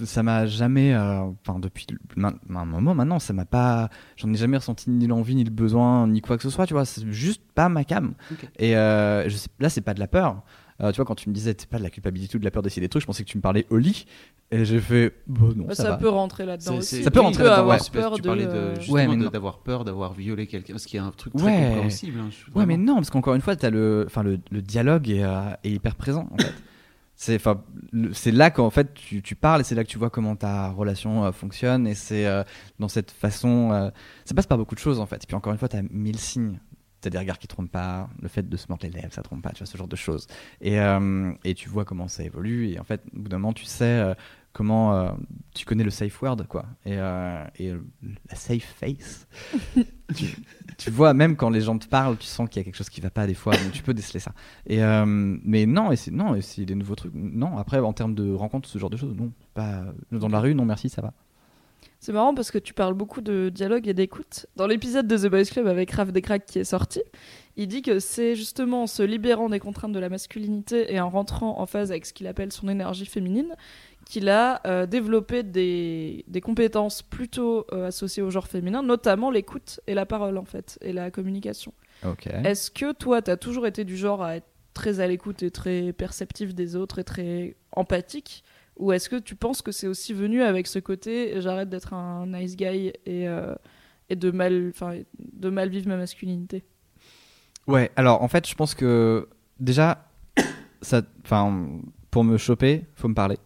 ça 0.04 0.22
m'a 0.22 0.46
jamais 0.46 0.94
euh, 0.94 1.22
enfin 1.46 1.58
depuis 1.58 1.86
un 2.16 2.64
moment 2.64 2.94
maintenant 2.94 3.18
ça 3.18 3.32
m'a 3.32 3.44
pas 3.44 3.90
j'en 4.16 4.32
ai 4.32 4.36
jamais 4.36 4.56
ressenti 4.56 4.90
ni 4.90 5.06
l'envie 5.06 5.34
ni 5.34 5.44
le 5.44 5.50
besoin 5.50 6.06
ni 6.06 6.20
quoi 6.20 6.36
que 6.36 6.42
ce 6.42 6.50
soit 6.50 6.66
tu 6.66 6.74
vois. 6.74 6.84
C'est 6.84 7.10
juste 7.10 7.42
pas 7.54 7.68
ma 7.68 7.84
cam. 7.84 8.14
Et 8.58 8.76
euh, 8.76 9.28
je 9.28 9.36
sais, 9.36 9.48
là 9.60 9.68
c'est 9.68 9.80
pas 9.80 9.94
de 9.94 10.00
la 10.00 10.08
peur. 10.08 10.42
Euh, 10.80 10.90
tu 10.90 10.96
vois 10.96 11.04
quand 11.04 11.14
tu 11.14 11.28
me 11.28 11.34
disais 11.34 11.54
c'est 11.56 11.68
pas 11.68 11.78
de 11.78 11.82
la 11.82 11.90
culpabilité 11.90 12.36
ou 12.36 12.38
de 12.40 12.44
la 12.44 12.50
peur 12.50 12.62
d'essayer 12.62 12.80
des 12.80 12.88
trucs 12.88 13.02
je 13.02 13.06
pensais 13.06 13.22
que 13.22 13.28
tu 13.28 13.36
me 13.36 13.42
parlais 13.42 13.66
au 13.70 13.76
lit. 13.76 14.06
Et 14.50 14.64
j'ai 14.64 14.80
fait 14.80 15.14
bon 15.26 15.52
non 15.54 15.66
ça, 15.74 15.96
peut 15.96 16.08
rentrer 16.08 16.46
là-dedans 16.46 16.76
aussi. 16.76 17.02
ça 17.02 17.10
peut 17.10 17.20
rentrer 17.20 17.44
là-dedans 17.44 17.62
avoir 17.62 17.90
peur 17.90 18.14
tu 18.14 18.22
parlais 18.22 18.46
de, 18.46 19.28
d'avoir 19.28 19.58
peur 19.58 19.84
d'avoir 19.84 20.14
violé 20.14 20.46
quelqu'un 20.46 20.78
ce 20.78 20.86
qui 20.86 20.96
est 20.96 21.00
un 21.00 21.10
truc 21.10 21.34
très 21.34 21.66
compréhensible 21.66 22.18
hein, 22.20 22.30
ouais 22.54 22.66
mais 22.66 22.76
non 22.76 22.96
parce 22.96 23.10
qu'encore 23.10 23.34
une 23.34 23.40
fois 23.40 23.54
as 23.60 23.70
le 23.70 24.04
enfin 24.06 24.22
le, 24.22 24.40
le 24.50 24.62
dialogue 24.62 25.08
est, 25.10 25.24
est 25.64 25.70
hyper 25.70 25.94
présent 25.94 26.28
en 26.32 26.36
fait 26.38 26.52
c'est 27.22 28.32
là 28.32 28.50
qu'en 28.50 28.70
fait 28.70 28.94
tu, 28.94 29.36
parles 29.36 29.60
et 29.60 29.64
c'est 29.64 29.76
là 29.76 29.84
que 29.84 29.88
tu 29.88 29.98
vois 29.98 30.10
comment 30.10 30.34
ta 30.34 30.70
relation 30.70 31.24
euh, 31.24 31.30
fonctionne 31.32 31.86
et 31.86 31.94
c'est 31.94 32.26
euh, 32.26 32.42
dans 32.80 32.88
cette 32.88 33.12
façon 33.12 33.70
euh, 33.70 33.90
ça 34.24 34.34
passe 34.34 34.48
par 34.48 34.58
beaucoup 34.58 34.74
de 34.74 34.80
choses 34.80 34.98
en 34.98 35.06
fait. 35.06 35.22
Et 35.22 35.26
puis 35.26 35.36
encore 35.36 35.52
une 35.52 35.58
fois 35.58 35.68
tu 35.68 35.76
as 35.76 35.82
mille 35.82 36.18
signes. 36.18 36.58
Tu 37.00 37.08
as 37.08 37.10
des 37.10 37.18
regards 37.18 37.38
qui 37.38 37.48
trompent 37.48 37.70
pas 37.70 38.08
le 38.20 38.28
fait 38.28 38.48
de 38.48 38.56
se 38.56 38.66
mordre 38.68 38.84
les 38.84 38.92
lèvres 38.92 39.12
ça 39.12 39.22
trompe 39.22 39.42
pas 39.42 39.50
tu 39.50 39.58
vois 39.58 39.66
ce 39.66 39.76
genre 39.76 39.88
de 39.88 39.96
choses. 39.96 40.26
Et, 40.60 40.78
et 41.44 41.54
tu 41.54 41.68
vois 41.68 41.84
comment 41.84 42.08
ça 42.08 42.24
évolue 42.24 42.70
et 42.70 42.80
en 42.80 42.84
fait 42.84 43.02
au 43.14 43.20
bout 43.20 43.28
d'un 43.28 43.38
moment 43.38 43.52
tu 43.52 43.64
sais 43.64 44.14
comment 44.52 44.94
euh, 44.94 45.10
tu 45.54 45.64
connais 45.64 45.84
le 45.84 45.90
safe 45.90 46.20
word 46.22 46.46
quoi. 46.48 46.66
Et, 46.84 46.96
euh, 46.96 47.44
et 47.58 47.72
la 48.28 48.34
safe 48.34 48.74
face. 48.78 49.26
Tu, 50.76 50.90
vois 50.90 51.14
même 51.14 51.36
quand 51.36 51.48
les 51.48 51.62
gens 51.62 51.78
te 51.78 51.86
parlent 51.86 52.18
tu 52.18 52.26
sens 52.26 52.46
qu'il 52.46 52.60
y 52.60 52.60
a 52.60 52.64
quelque 52.64 52.76
chose 52.76 52.90
qui 52.90 53.00
va 53.00 53.08
pas 53.08 53.26
des 53.26 53.32
fois 53.32 53.54
donc 53.56 53.72
tu 53.72 53.82
peux 53.82 53.94
déceler 53.94 54.20
ça. 54.20 54.32
Et 54.66 54.82
euh, 54.82 55.06
mais 55.06 55.64
non 55.64 55.90
et 55.90 55.96
c'est 55.96 56.10
non 56.10 56.34
et 56.34 56.42
c'est 56.42 56.66
des 56.66 56.74
nouveaux 56.74 56.96
trucs. 56.96 57.14
Non 57.14 57.56
après 57.56 57.78
en 57.78 57.94
termes 57.94 58.14
de 58.14 58.30
rencontres 58.30 58.68
ce 58.68 58.78
genre 58.78 58.90
de 58.90 58.98
choses 58.98 59.14
non. 59.16 59.32
Pas 59.54 59.84
dans 60.10 60.28
la 60.28 60.40
rue 60.40 60.54
non 60.54 60.66
merci 60.66 60.90
ça 60.90 61.00
va. 61.00 61.14
C'est 61.98 62.12
marrant 62.12 62.34
parce 62.34 62.50
que 62.50 62.58
tu 62.58 62.74
parles 62.74 62.94
beaucoup 62.94 63.20
de 63.20 63.48
dialogue 63.48 63.86
et 63.86 63.94
d'écoute. 63.94 64.46
Dans 64.56 64.66
l'épisode 64.66 65.06
de 65.06 65.16
The 65.16 65.30
Boys 65.30 65.44
Club 65.44 65.68
avec 65.68 65.92
Raph 65.92 66.10
Descraques 66.10 66.46
qui 66.46 66.58
est 66.58 66.64
sorti, 66.64 67.00
il 67.56 67.68
dit 67.68 67.80
que 67.80 68.00
c'est 68.00 68.34
justement 68.34 68.82
en 68.82 68.86
se 68.88 69.04
libérant 69.04 69.48
des 69.48 69.60
contraintes 69.60 69.92
de 69.92 70.00
la 70.00 70.08
masculinité 70.08 70.92
et 70.92 71.00
en 71.00 71.08
rentrant 71.08 71.60
en 71.60 71.66
phase 71.66 71.92
avec 71.92 72.04
ce 72.04 72.12
qu'il 72.12 72.26
appelle 72.26 72.50
son 72.50 72.68
énergie 72.68 73.06
féminine 73.06 73.54
qu'il 74.04 74.28
a 74.28 74.60
euh, 74.66 74.86
développé 74.86 75.42
des, 75.42 76.24
des 76.28 76.40
compétences 76.40 77.02
plutôt 77.02 77.66
euh, 77.72 77.88
associées 77.88 78.22
au 78.22 78.30
genre 78.30 78.46
féminin, 78.46 78.82
notamment 78.82 79.30
l'écoute 79.30 79.80
et 79.86 79.94
la 79.94 80.06
parole 80.06 80.38
en 80.38 80.44
fait, 80.44 80.78
et 80.82 80.92
la 80.92 81.10
communication. 81.10 81.72
Est-ce 82.44 82.70
que 82.70 82.92
toi, 82.92 83.22
tu 83.22 83.30
as 83.30 83.36
toujours 83.36 83.66
été 83.66 83.84
du 83.84 83.96
genre 83.96 84.22
à 84.22 84.36
être 84.36 84.48
très 84.74 85.00
à 85.00 85.06
l'écoute 85.06 85.42
et 85.42 85.50
très 85.50 85.92
perceptif 85.92 86.54
des 86.54 86.74
autres 86.76 86.98
et 86.98 87.04
très 87.04 87.56
empathique? 87.72 88.42
Ou 88.78 88.92
est-ce 88.92 89.08
que 89.08 89.16
tu 89.16 89.36
penses 89.36 89.62
que 89.62 89.70
c'est 89.70 89.86
aussi 89.86 90.12
venu 90.12 90.42
avec 90.42 90.66
ce 90.66 90.78
côté 90.78 91.40
j'arrête 91.40 91.68
d'être 91.68 91.92
un 91.92 92.26
nice 92.26 92.56
guy 92.56 92.92
et, 93.06 93.28
euh, 93.28 93.54
et 94.08 94.16
de, 94.16 94.30
mal, 94.30 94.70
enfin, 94.70 94.98
de 95.18 95.50
mal 95.50 95.68
vivre 95.68 95.88
ma 95.88 95.96
masculinité? 95.96 96.64
Ouais, 97.66 97.92
alors 97.96 98.22
en 98.22 98.28
fait, 98.28 98.48
je 98.48 98.54
pense 98.54 98.74
que 98.74 99.28
déjà, 99.60 100.08
ça, 100.80 101.02
pour 102.10 102.24
me 102.24 102.36
choper, 102.36 102.84
faut 102.96 103.08
me 103.08 103.14
parler. 103.14 103.38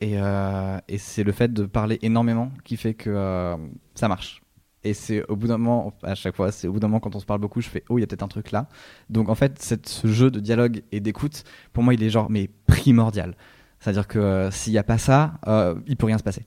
Et, 0.00 0.14
euh, 0.18 0.78
et 0.88 0.98
c'est 0.98 1.24
le 1.24 1.32
fait 1.32 1.52
de 1.52 1.66
parler 1.66 1.98
énormément 2.02 2.50
qui 2.64 2.76
fait 2.76 2.94
que 2.94 3.10
euh, 3.10 3.56
ça 3.94 4.08
marche. 4.08 4.42
Et 4.82 4.94
c'est 4.94 5.22
au 5.28 5.36
bout 5.36 5.46
d'un 5.46 5.58
moment, 5.58 5.92
à 6.02 6.14
chaque 6.14 6.34
fois, 6.34 6.50
c'est 6.52 6.66
au 6.66 6.72
bout 6.72 6.80
d'un 6.80 6.88
moment 6.88 7.00
quand 7.00 7.14
on 7.14 7.20
se 7.20 7.26
parle 7.26 7.40
beaucoup, 7.40 7.60
je 7.60 7.68
fais 7.68 7.84
oh, 7.90 7.98
il 7.98 8.00
y 8.00 8.04
a 8.04 8.06
peut-être 8.06 8.22
un 8.22 8.28
truc 8.28 8.50
là. 8.50 8.68
Donc 9.10 9.28
en 9.28 9.34
fait, 9.34 9.60
ce 9.60 10.08
jeu 10.08 10.30
de 10.30 10.40
dialogue 10.40 10.82
et 10.90 11.00
d'écoute, 11.00 11.44
pour 11.74 11.82
moi, 11.82 11.92
il 11.92 12.02
est 12.02 12.08
genre 12.08 12.30
mais 12.30 12.48
primordial. 12.66 13.36
C'est-à-dire 13.78 14.08
que 14.08 14.18
euh, 14.18 14.50
s'il 14.50 14.72
n'y 14.72 14.78
a 14.78 14.82
pas 14.82 14.98
ça, 14.98 15.34
euh, 15.46 15.74
il 15.86 15.96
peut 15.96 16.06
rien 16.06 16.18
se 16.18 16.22
passer. 16.22 16.46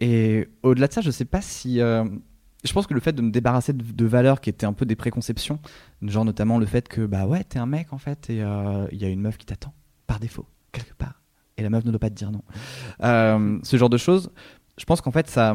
Et 0.00 0.48
au-delà 0.62 0.88
de 0.88 0.92
ça, 0.92 1.02
je 1.02 1.10
sais 1.10 1.26
pas 1.26 1.42
si. 1.42 1.78
je 1.78 2.72
pense 2.72 2.86
que 2.86 2.94
le 2.94 3.00
fait 3.00 3.12
de 3.12 3.20
me 3.20 3.30
débarrasser 3.30 3.72
de, 3.74 4.06
valeurs 4.06 4.40
qui 4.40 4.48
étaient 4.48 4.66
un 4.66 4.72
peu 4.72 4.86
des 4.86 4.96
préconceptions, 4.96 5.58
genre 6.02 6.24
notamment 6.24 6.58
le 6.58 6.66
fait 6.66 6.88
que 6.88 7.04
bah 7.04 7.26
ouais, 7.26 7.44
t'es 7.44 7.58
un 7.58 7.66
mec 7.66 7.92
en 7.92 7.98
fait 7.98 8.30
et 8.30 8.36
il 8.92 8.98
y 8.98 9.04
a 9.04 9.08
une 9.08 9.20
meuf 9.20 9.36
qui 9.36 9.46
t'attend 9.46 9.74
par 10.06 10.20
défaut 10.20 10.46
quelque 10.72 10.94
part 10.94 11.17
et 11.58 11.62
la 11.62 11.68
meuf 11.70 11.84
ne 11.84 11.90
doit 11.90 12.00
pas 12.00 12.08
te 12.10 12.14
dire 12.14 12.30
non. 12.30 12.42
Euh, 13.02 13.58
ce 13.62 13.76
genre 13.76 13.90
de 13.90 13.98
choses, 13.98 14.30
je 14.78 14.84
pense 14.84 15.00
qu'en 15.02 15.10
fait 15.10 15.28
ça 15.28 15.54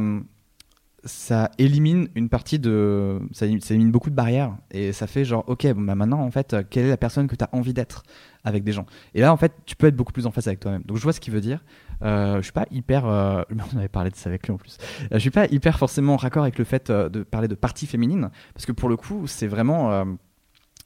ça 1.06 1.51
élimine 1.58 2.08
une 2.16 2.30
partie 2.30 2.60
de 2.60 3.20
ça, 3.34 3.45
élimine- 3.45 3.91
beaucoup 3.91 4.10
de 4.10 4.16
barrières. 4.16 4.56
Et 4.72 4.93
ça 4.93 5.06
fait 5.06 5.26
genre 5.26 5.43
ok 5.47 5.68
bah 5.74 5.95
maintenant 5.95 6.22
en 6.22 6.32
fait 6.32 6.54
euh, 6.54 6.64
quelle 6.70 6.86
est 6.86 6.89
la 6.89 6.95
personne 6.97 7.28
que 7.28 7.36
tu 7.36 7.43
as 7.43 7.49
envie 7.51 7.74
d'être 7.74 8.04
avec 8.45 8.64
des 8.64 8.72
gens? 8.72 8.86
Et 9.14 9.20
là 9.20 9.34
en 9.34 9.38
fait 9.38 9.51
tu 9.66 9.76
peux 9.76 9.88
être 9.88 9.97
beaucoup 9.97 10.14
plus 10.14 10.28
en 10.28 10.32
face 10.32 10.47
avec 10.47 10.60
toi-même. 10.62 10.84
Donc 10.84 10.97
je 10.97 11.04
vois 11.04 11.12
ce 11.12 11.20
qu'il 11.20 11.34
veut 11.34 11.41
dire. 11.41 11.64
Euh, 12.04 12.38
je 12.38 12.43
suis 12.43 12.54
pas 12.54 12.66
hyper 12.72 13.06
euh, 13.06 13.43
on 13.74 13.78
avait 13.78 13.89
parlé 13.89 14.12
de 14.12 14.16
ça 14.16 14.30
avec 14.30 14.47
lui 14.47 14.54
en 14.54 14.58
plus. 14.58 14.78
Euh, 15.04 15.08
je 15.16 15.20
suis 15.20 15.30
pas 15.30 15.45
hyper 15.47 15.78
forcément 15.78 16.14
en 16.14 16.18
raccord 16.18 16.43
avec 16.43 16.58
le 16.58 16.64
fait 16.64 16.89
de 16.89 17.24
parler 17.24 17.49
de 17.49 17.56
partie 17.56 17.86
féminine 17.86 18.30
parce 18.54 18.66
que 18.66 18.72
pour 18.72 18.88
le 18.88 18.95
coup 18.95 19.28
c'est 19.28 19.47
vraiment 19.47 20.06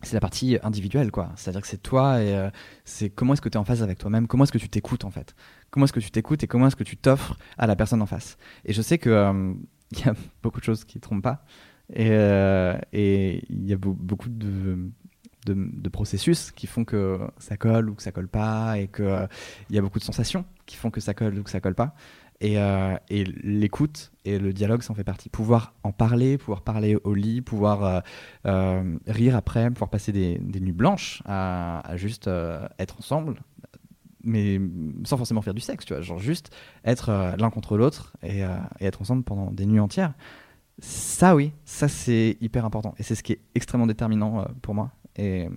c'est 0.04 0.14
la 0.14 0.20
partie 0.20 0.58
individuelle 0.64 1.12
quoi 1.12 1.32
c'est 1.36 1.50
à 1.50 1.52
dire 1.54 1.62
que 1.62 1.68
c'est 1.68 1.82
toi 1.82 2.22
et 2.22 2.36
euh, 2.36 2.50
c'est 2.86 3.10
comment 3.10 3.34
est-ce 3.34 3.42
que 3.42 3.50
tu 3.50 3.56
es 3.56 3.58
en 3.58 3.64
phase 3.66 3.82
avec 3.84 3.98
toi-même? 3.98 4.28
Comment 4.28 4.44
est-ce 4.44 4.52
que 4.52 4.58
tu 4.60 4.70
t'écoutes 4.70 5.06
en 5.06 5.12
fait? 5.12 5.36
Comment 5.72 5.86
est-ce 5.86 5.94
que 5.94 6.00
tu 6.00 6.12
t'écoutes 6.12 6.44
et 6.44 6.48
comment 6.48 6.68
est-ce 6.68 6.76
que 6.76 6.84
tu 6.84 6.98
t'offres 6.98 7.38
à 7.58 7.68
la 7.68 7.76
personne 7.76 8.02
en 8.02 8.06
face? 8.06 8.38
Et 8.66 8.74
je 8.74 8.82
sais 8.82 8.98
que 9.00 9.10
euh, 9.10 9.54
il 9.92 10.00
y 10.00 10.04
a 10.10 10.14
beaucoup 10.44 10.60
de 10.60 10.66
choses 10.66 10.84
qui 10.86 10.98
ne 10.98 11.02
trompent 11.02 11.24
pas. 11.24 11.46
Et 11.94 12.10
euh, 12.12 12.78
et 12.94 13.44
il 13.50 13.66
y 13.66 13.74
a 13.74 13.78
beau- 13.78 13.94
beaucoup 13.98 14.30
de 14.30 15.90
processus 15.90 16.52
qui 16.52 16.68
font 16.68 16.84
que 16.84 17.20
ça 17.38 17.56
colle 17.58 17.90
ou 17.90 17.96
que 17.96 18.04
ça 18.04 18.12
colle 18.12 18.28
pas, 18.28 18.78
et 18.78 18.88
qu'il 18.90 19.28
il 19.70 19.76
y 19.76 19.80
a 19.80 19.82
beaucoup 19.82 20.00
de 20.00 20.04
sensations 20.04 20.46
qui 20.66 20.76
font 20.76 20.92
que 20.92 21.00
ça 21.00 21.14
colle 21.14 21.40
ou 21.40 21.44
que 21.44 21.50
ça 21.50 21.62
colle 21.62 21.76
pas. 21.76 21.96
Et, 22.40 22.60
euh, 22.60 22.96
et 23.10 23.24
l'écoute 23.24 24.12
et 24.24 24.38
le 24.38 24.54
dialogue, 24.54 24.84
ça 24.84 24.92
en 24.92 24.96
fait 24.96 25.04
partie. 25.04 25.28
Pouvoir 25.30 25.74
en 25.84 25.92
parler, 25.92 26.38
pouvoir 26.38 26.62
parler 26.62 26.96
au 27.04 27.16
lit, 27.16 27.42
pouvoir 27.42 27.84
euh, 27.84 28.00
euh, 28.46 28.98
rire 29.08 29.36
après, 29.36 29.72
pouvoir 29.72 29.90
passer 29.90 30.12
des, 30.12 30.38
des 30.38 30.60
nuits 30.60 30.72
blanches 30.72 31.24
à, 31.26 31.80
à 31.80 31.98
juste 31.98 32.30
être 32.78 32.98
ensemble, 33.00 33.42
mais 34.24 34.60
sans 35.04 35.18
forcément 35.18 35.42
faire 35.42 35.56
du 35.56 35.62
sexe, 35.62 35.86
tu 35.86 35.94
vois, 35.94 36.02
genre 36.04 36.20
juste 36.20 36.52
être 36.86 37.36
l'un 37.40 37.50
contre 37.50 37.76
l'autre 37.76 38.16
et, 38.22 38.42
et 38.42 38.86
être 38.86 39.02
ensemble 39.02 39.24
pendant 39.24 39.50
des 39.52 39.66
nuits 39.66 39.80
entières. 39.80 40.14
Ça, 40.80 41.36
oui, 41.36 41.54
ça 41.66 41.88
c'est 41.88 42.38
hyper 42.40 42.66
important 42.66 42.94
et 43.00 43.04
c'est 43.04 43.16
ce 43.16 43.24
qui 43.24 43.34
est 43.34 43.40
extrêmement 43.56 43.88
déterminant 43.88 44.46
pour 44.62 44.76
moi. 44.76 44.92
Et, 45.16 45.50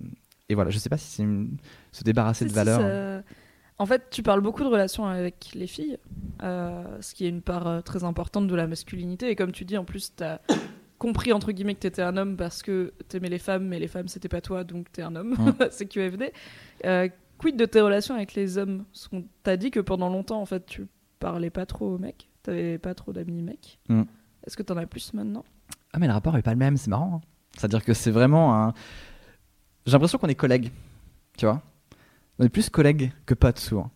et 0.49 0.55
voilà, 0.55 0.71
je 0.71 0.79
sais 0.79 0.89
pas 0.89 0.97
si 0.97 1.07
c'est 1.11 1.23
une- 1.23 1.57
se 1.91 2.03
débarrasser 2.03 2.45
de 2.45 2.49
valeurs. 2.55 2.79
En 3.81 3.87
fait, 3.87 4.11
tu 4.11 4.21
parles 4.21 4.41
beaucoup 4.41 4.63
de 4.63 4.67
relations 4.67 5.07
avec 5.07 5.53
les 5.55 5.65
filles, 5.65 5.97
euh, 6.43 7.01
ce 7.01 7.15
qui 7.15 7.25
est 7.25 7.29
une 7.29 7.41
part 7.41 7.65
euh, 7.65 7.81
très 7.81 8.03
importante 8.03 8.45
de 8.45 8.53
la 8.53 8.67
masculinité. 8.67 9.31
Et 9.31 9.35
comme 9.35 9.51
tu 9.51 9.65
dis, 9.65 9.75
en 9.75 9.85
plus, 9.85 10.13
tu 10.15 10.23
as 10.23 10.39
compris, 10.99 11.33
entre 11.33 11.51
guillemets, 11.51 11.73
que 11.73 11.79
tu 11.79 11.87
étais 11.87 12.03
un 12.03 12.15
homme 12.15 12.37
parce 12.37 12.61
que 12.61 12.93
t'aimais 13.07 13.29
les 13.29 13.39
femmes, 13.39 13.65
mais 13.65 13.79
les 13.79 13.87
femmes, 13.87 14.07
c'était 14.07 14.29
pas 14.29 14.39
toi, 14.39 14.63
donc 14.63 14.91
t'es 14.91 15.01
un 15.01 15.15
homme. 15.15 15.31
Mm. 15.31 15.53
c'est 15.71 15.87
QFD. 15.87 16.31
Euh, 16.85 17.09
quid 17.39 17.57
de 17.57 17.65
tes 17.65 17.81
relations 17.81 18.13
avec 18.13 18.35
les 18.35 18.59
hommes? 18.59 18.83
Parce 18.91 19.07
qu'on 19.07 19.25
t'a 19.41 19.57
dit 19.57 19.71
que 19.71 19.79
pendant 19.79 20.09
longtemps, 20.09 20.39
en 20.39 20.45
fait, 20.45 20.63
tu 20.67 20.85
parlais 21.19 21.49
pas 21.49 21.65
trop 21.65 21.95
aux 21.95 21.97
mecs, 21.97 22.29
t'avais 22.43 22.77
pas 22.77 22.93
trop 22.93 23.13
d'amis 23.13 23.41
mecs. 23.41 23.79
Mm. 23.89 24.03
Est-ce 24.45 24.57
que 24.57 24.61
t'en 24.61 24.77
as 24.77 24.85
plus 24.85 25.11
maintenant? 25.15 25.43
Ah, 25.91 25.97
mais 25.97 26.05
le 26.05 26.13
rapport 26.13 26.37
est 26.37 26.43
pas 26.43 26.51
le 26.51 26.57
même, 26.57 26.77
c'est 26.77 26.91
marrant. 26.91 27.15
hein. 27.15 27.27
C'est-à-dire 27.57 27.83
que 27.83 27.95
c'est 27.95 28.11
vraiment 28.11 28.53
un. 28.63 28.73
J'ai 29.87 29.93
l'impression 29.93 30.19
qu'on 30.19 30.27
est 30.27 30.35
collègues, 30.35 30.69
tu 31.35 31.47
vois? 31.47 31.63
On 32.41 32.45
est 32.45 32.49
plus 32.49 32.71
collègues 32.71 33.11
que 33.27 33.35
potes 33.35 33.59
souvent. 33.59 33.91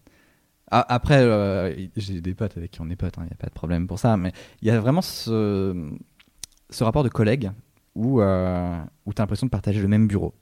Après, 0.70 1.18
euh, 1.18 1.74
j'ai 1.96 2.22
des 2.22 2.36
potes 2.36 2.58
avec 2.58 2.70
qui 2.70 2.82
on 2.82 2.90
est 2.92 2.96
potes, 2.96 3.16
il 3.18 3.24
n'y 3.24 3.32
a 3.32 3.36
pas 3.36 3.48
de 3.48 3.54
problème 3.54 3.88
pour 3.88 3.98
ça, 3.98 4.18
mais 4.18 4.34
il 4.62 4.68
y 4.68 4.72
a 4.72 4.80
vraiment 4.80 5.02
ce, 5.02 5.90
rapport 6.80 7.04
de 7.04 7.10
collègue 7.10 7.52
où, 7.96 8.22
euh, 8.22 8.78
tu 9.06 9.14
as 9.18 9.24
l'impression 9.24 9.48
de 9.48 9.50
partager 9.50 9.82
le 9.82 9.88
même 9.88 10.08
bureau. 10.08 10.36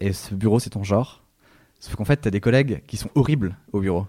Et 0.00 0.14
ce 0.14 0.34
bureau, 0.34 0.60
c'est 0.60 0.70
ton 0.70 0.82
genre. 0.82 1.24
Sauf 1.78 1.94
qu'en 1.96 2.06
fait, 2.06 2.22
tu 2.22 2.28
as 2.28 2.30
des 2.30 2.40
collègues 2.40 2.82
qui 2.86 2.96
sont 2.96 3.10
horribles 3.14 3.54
au 3.72 3.80
bureau. 3.80 4.06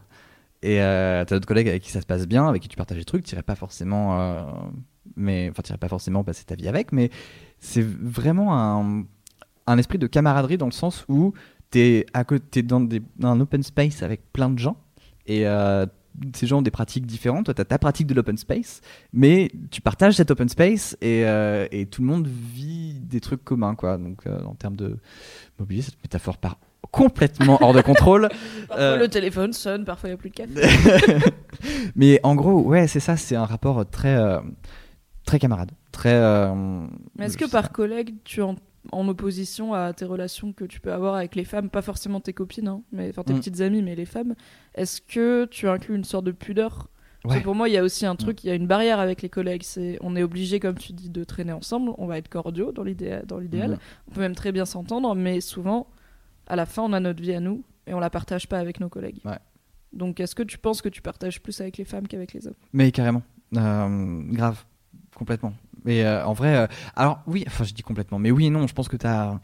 Et 0.62 0.82
euh, 0.82 1.26
tu 1.26 1.34
as 1.34 1.36
d'autres 1.36 1.48
collègues 1.48 1.68
avec 1.68 1.84
qui 1.84 1.92
ça 1.92 2.00
se 2.00 2.06
passe 2.06 2.28
bien, 2.28 2.48
avec 2.48 2.62
qui 2.62 2.70
tu 2.70 2.78
partages 2.78 2.98
des 2.98 3.04
trucs, 3.04 3.26
tu 3.26 3.36
pas 3.36 3.56
forcément. 3.56 4.22
euh, 4.22 4.44
mais 5.18 5.52
enfin, 5.52 5.76
pas 5.76 5.90
forcément 5.90 6.24
passer 6.24 6.46
ta 6.46 6.56
vie 6.56 6.70
avec, 6.70 6.94
mais 6.94 7.10
c'est 7.60 7.86
vraiment 7.86 9.06
un 9.66 9.78
esprit 9.78 9.98
de 9.98 10.08
camaraderie 10.08 10.58
dans 10.58 10.66
le 10.66 10.72
sens 10.72 11.04
où 11.10 11.34
tu 11.72 11.80
es, 11.80 12.06
à 12.14 12.24
côté, 12.24 12.46
t'es 12.50 12.62
dans, 12.64 12.82
des, 12.82 13.02
dans 13.18 13.30
un 13.30 13.40
open 13.40 13.64
space 13.64 14.04
avec 14.04 14.22
plein 14.32 14.50
de 14.50 14.60
gens 14.60 14.78
et 15.28 15.46
euh, 15.46 15.86
ces 16.34 16.48
gens 16.48 16.60
ont 16.60 16.64
des 16.64 16.72
pratiques 16.72 17.06
différentes. 17.06 17.46
Toi, 17.46 17.54
tu 17.54 17.62
as 17.62 17.66
ta 17.66 17.78
pratique 17.78 18.08
de 18.08 18.14
l'open 18.14 18.38
space, 18.38 18.82
mais 19.14 19.52
tu 19.70 19.82
partages 19.82 20.16
cet 20.16 20.32
open 20.32 20.50
space 20.50 20.98
et, 21.02 21.26
euh, 21.26 21.68
et 21.72 21.86
tout 21.86 22.02
le 22.02 22.08
monde 22.08 22.28
vit 22.28 23.00
des 23.02 23.20
trucs 23.20 23.44
communs. 23.44 23.76
Quoi. 23.76 23.98
Donc, 23.98 24.26
euh, 24.26 24.42
en 24.44 24.56
termes 24.56 24.76
de 24.76 24.98
mobilier, 25.60 25.82
cette 25.82 26.02
métaphore 26.04 26.38
part 26.38 26.58
complètement 26.90 27.62
hors 27.62 27.74
de 27.74 27.82
contrôle. 27.82 28.30
Parfois, 28.68 28.98
le 28.98 29.08
téléphone 29.10 29.52
sonne, 29.52 29.84
parfois, 29.84 30.10
il 30.10 30.14
n'y 30.14 30.16
a 30.16 30.18
plus 30.18 30.30
de 30.30 30.36
café. 30.36 31.32
mais 31.96 32.20
en 32.24 32.34
gros, 32.34 32.62
ouais, 32.62 32.88
c'est 32.88 33.02
ça, 33.02 33.18
c'est 33.18 33.36
un 33.36 33.46
rapport 33.46 33.88
très, 33.90 34.18
très 35.26 35.38
camarade. 35.38 35.72
Très, 35.92 36.18
Mais 37.18 37.26
est-ce 37.26 37.38
que 37.38 37.50
par 37.50 37.72
collègue, 37.72 38.16
tu 38.24 38.40
es 38.40 38.44
en, 38.92 39.08
opposition 39.08 39.74
à 39.74 39.94
tes 39.94 40.06
relations 40.06 40.54
que 40.54 40.66
tu 40.66 40.80
peux 40.80 40.92
avoir 40.94 41.16
avec 41.16 41.36
les 41.36 41.46
femmes, 41.46 41.70
pas 41.70 41.82
forcément 41.82 42.20
tes 42.20 42.34
copines, 42.34 42.68
hein, 42.68 42.82
mais 42.92 43.10
enfin 43.10 43.24
tes 43.24 43.34
Mm. 43.34 43.38
petites 43.38 43.62
amies, 43.62 43.82
mais 43.82 43.96
les 43.96 44.06
femmes, 44.06 44.36
est-ce 44.76 45.02
que 45.02 45.46
tu 45.50 45.68
inclus 45.68 45.96
une 45.96 46.04
sorte 46.04 46.26
de 46.26 46.32
pudeur? 46.32 46.90
Parce 47.24 47.40
que 47.40 47.44
pour 47.44 47.56
moi, 47.56 47.68
il 47.68 47.74
y 47.74 47.78
a 47.78 47.84
aussi 47.84 48.06
un 48.06 48.16
truc, 48.16 48.44
il 48.44 48.48
y 48.48 48.50
a 48.52 48.54
une 48.54 48.68
barrière 48.68 49.00
avec 49.00 49.22
les 49.22 49.28
collègues. 49.28 49.64
C'est, 49.64 49.98
on 50.02 50.16
est 50.16 50.24
obligé, 50.24 50.62
comme 50.62 50.78
tu 50.78 50.94
dis, 50.94 51.10
de 51.10 51.24
traîner 51.26 51.52
ensemble. 51.52 51.92
On 51.98 52.06
va 52.06 52.18
être 52.18 52.30
cordiaux 52.30 52.72
dans 52.72 52.84
l'idéal. 52.84 53.26
Dans 53.26 53.38
l'idéal. 53.40 53.72
Mhm. 53.72 53.78
On 54.08 54.12
peut 54.12 54.22
même 54.22 54.36
très 54.36 54.54
bien 54.54 54.66
s'entendre, 54.66 55.14
mais 55.14 55.42
souvent, 55.42 55.88
à 56.46 56.56
la 56.56 56.66
fin, 56.66 56.84
on 56.84 56.94
a 56.94 57.02
notre 57.02 57.22
vie 57.22 57.34
à 57.34 57.42
nous 57.42 57.64
et 57.86 57.94
on 57.94 58.00
la 58.00 58.10
partage 58.10 58.48
pas 58.48 58.60
avec 58.60 58.80
nos 58.80 58.88
collègues. 58.88 59.20
Ouais. 59.26 59.40
Donc, 59.92 60.22
est-ce 60.22 60.36
que 60.36 60.44
tu 60.44 60.58
penses 60.58 60.82
que 60.82 60.90
tu 60.90 61.02
partages 61.02 61.42
plus 61.42 61.60
avec 61.60 61.78
les 61.78 61.86
femmes 61.86 62.08
qu'avec 62.08 62.32
les 62.34 62.48
hommes? 62.48 62.56
Mais 62.72 62.92
carrément. 62.92 63.24
Euh, 63.58 64.22
grave. 64.32 64.64
Complètement. 65.16 65.54
Mais 65.84 66.04
euh, 66.04 66.26
en 66.26 66.34
vrai, 66.34 66.56
euh, 66.56 66.68
alors 66.96 67.22
oui, 67.28 67.44
enfin 67.48 67.64
je 67.64 67.74
dis 67.74 67.84
complètement, 67.84 68.20
mais 68.20 68.32
oui 68.32 68.48
et 68.48 68.50
non, 68.50 68.68
je 68.68 68.74
pense 68.74 68.88
que 68.88 68.98
t'as. 68.98 69.40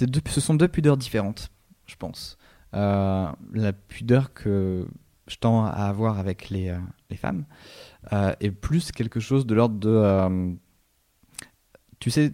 Deux, 0.00 0.20
ce 0.28 0.40
sont 0.40 0.54
deux 0.54 0.68
pudeurs 0.68 0.96
différentes, 0.96 1.50
je 1.86 1.96
pense. 1.96 2.38
Euh, 2.74 3.28
la 3.52 3.72
pudeur 3.72 4.32
que 4.32 4.86
je 5.26 5.36
tends 5.36 5.64
à 5.64 5.70
avoir 5.70 6.18
avec 6.18 6.50
les, 6.50 6.76
les 7.10 7.16
femmes 7.16 7.44
est 8.12 8.50
plus 8.50 8.92
quelque 8.92 9.20
chose 9.20 9.46
de 9.46 9.54
l'ordre 9.54 9.78
de. 9.78 10.56
tu 11.98 12.10
sais, 12.10 12.32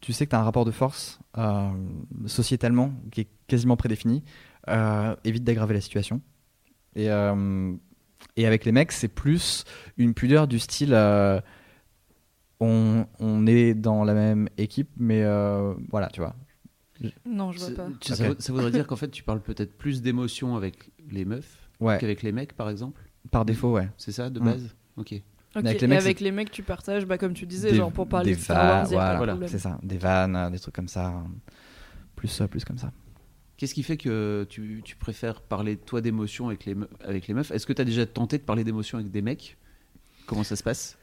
tu 0.00 0.12
sais 0.12 0.26
que 0.26 0.30
tu 0.30 0.36
as 0.36 0.40
un 0.40 0.44
rapport 0.44 0.64
de 0.64 0.70
force 0.70 1.18
sociétalement 2.26 2.92
qui 3.10 3.22
est 3.22 3.28
quasiment 3.48 3.76
prédéfini. 3.76 4.22
Évite 5.24 5.44
d'aggraver 5.44 5.74
la 5.74 5.80
situation. 5.80 6.20
Et, 6.94 7.06
et 8.36 8.46
avec 8.46 8.64
les 8.64 8.72
mecs, 8.72 8.92
c'est 8.92 9.08
plus 9.08 9.64
une 9.96 10.14
pudeur 10.14 10.46
du 10.46 10.60
style 10.60 10.94
on, 12.64 13.06
on 13.20 13.46
est 13.46 13.74
dans 13.74 14.04
la 14.04 14.14
même 14.14 14.48
équipe, 14.58 14.90
mais 14.96 15.22
euh, 15.22 15.74
voilà, 15.90 16.08
tu 16.08 16.20
vois. 16.20 16.34
Non, 17.26 17.52
je 17.52 17.58
vois 17.58 17.70
pas. 17.74 17.88
tu- 18.00 18.14
ça, 18.14 18.28
vou- 18.28 18.36
ça 18.38 18.52
voudrait 18.52 18.70
dire 18.70 18.86
qu'en 18.86 18.96
fait, 18.96 19.10
tu 19.10 19.22
parles 19.22 19.40
peut-être 19.40 19.76
plus 19.76 20.00
d'émotions 20.02 20.56
avec 20.56 20.90
les 21.10 21.24
meufs 21.24 21.68
Ouais, 21.80 21.98
qu'avec 21.98 22.22
les 22.22 22.32
mecs, 22.32 22.52
par 22.54 22.70
exemple 22.70 23.02
par 23.30 23.44
défaut, 23.44 23.72
ouais. 23.72 23.88
C'est 23.96 24.12
ça, 24.12 24.30
de 24.30 24.38
Mm. 24.40 24.44
base 24.44 24.74
Ok. 24.96 25.12
Ok, 25.56 25.62
Mais 25.62 25.68
avec 25.70 25.80
les 25.80 25.84
et 25.84 25.88
mecs, 25.88 25.98
avec 26.00 26.18
c'est- 26.18 26.24
les 26.24 26.30
mecs, 26.32 26.50
tu 26.50 26.62
partages, 26.62 27.04
bah, 27.06 27.16
comme 27.18 27.32
tu 27.34 27.46
disais, 27.46 27.70
des- 27.70 27.76
genre 27.76 27.92
pour 27.92 28.08
parler 28.08 28.30
des 28.32 28.36
de 28.36 28.40
Star 28.42 28.56
Wars, 28.90 29.16
voilà, 29.16 29.38
c'est 29.46 29.58
ça, 29.58 29.78
des 29.82 29.98
vannes, 29.98 30.50
des 30.52 30.58
trucs 30.58 30.74
comme 30.74 30.88
ça, 30.88 31.22
plus, 32.16 32.40
euh, 32.40 32.46
plus 32.46 32.64
comme 32.64 32.78
ça. 32.78 32.92
Qu'est-ce 33.56 33.74
qui 33.74 33.82
fait 33.84 33.96
que 33.96 34.46
tu, 34.50 34.82
tu 34.84 34.96
préfères 34.96 35.40
parler 35.40 35.76
toi 35.76 36.00
d'émotions 36.00 36.48
avec 36.48 36.64
les, 36.64 36.74
me- 36.74 36.88
avec 37.00 37.28
les 37.28 37.34
meufs? 37.34 37.50
Est-ce 37.52 37.66
que 37.66 37.72
tu 37.72 37.82
as 37.82 37.84
déjà 37.84 38.04
tenté 38.06 38.38
de 38.38 38.42
parler 38.42 38.64
d'émotions 38.64 38.98
avec 38.98 39.10
des 39.10 39.22
mecs? 39.22 39.56
Comment 40.26 40.42
ça 40.42 40.56
se 40.56 40.62
passe? 40.62 40.98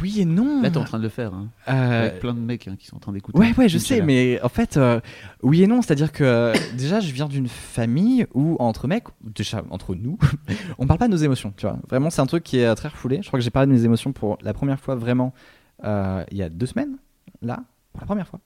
Oui 0.00 0.20
et 0.20 0.24
non. 0.24 0.62
Là, 0.62 0.70
tu 0.70 0.76
es 0.76 0.78
en 0.78 0.84
train 0.84 0.98
de 0.98 1.02
le 1.02 1.08
faire, 1.08 1.34
hein, 1.34 1.48
Euh, 1.68 2.06
avec 2.06 2.20
plein 2.20 2.34
de 2.34 2.38
mecs 2.38 2.68
hein, 2.68 2.76
qui 2.78 2.86
sont 2.86 2.96
en 2.96 3.00
train 3.00 3.12
d'écouter. 3.12 3.38
Ouais, 3.38 3.52
ouais, 3.58 3.68
je 3.68 3.78
sais, 3.78 4.00
mais 4.00 4.40
en 4.42 4.48
fait, 4.48 4.76
euh, 4.76 5.00
oui 5.42 5.62
et 5.62 5.66
non, 5.66 5.82
c'est-à-dire 5.82 6.12
que 6.12 6.52
déjà, 6.76 7.00
je 7.00 7.12
viens 7.12 7.26
d'une 7.26 7.48
famille 7.48 8.26
où 8.32 8.56
entre 8.60 8.86
mecs, 8.86 9.04
déjà 9.22 9.62
entre 9.70 9.94
nous, 9.94 10.18
on 10.78 10.86
parle 10.86 10.98
pas 11.00 11.08
de 11.08 11.12
nos 11.12 11.18
émotions, 11.18 11.52
tu 11.56 11.66
vois. 11.66 11.78
Vraiment, 11.88 12.10
c'est 12.10 12.20
un 12.20 12.26
truc 12.26 12.44
qui 12.44 12.58
est 12.58 12.66
euh, 12.66 12.74
très 12.74 12.88
refoulé. 12.88 13.20
Je 13.22 13.26
crois 13.26 13.38
que 13.38 13.44
j'ai 13.44 13.50
parlé 13.50 13.66
de 13.66 13.72
mes 13.72 13.84
émotions 13.84 14.12
pour 14.12 14.38
la 14.42 14.52
première 14.54 14.78
fois 14.78 14.94
vraiment 14.94 15.34
euh, 15.84 16.24
il 16.30 16.36
y 16.36 16.42
a 16.42 16.48
deux 16.48 16.66
semaines, 16.66 16.96
là, 17.42 17.64
pour 17.92 18.00
la 18.02 18.06
première 18.06 18.28
fois. 18.28 18.40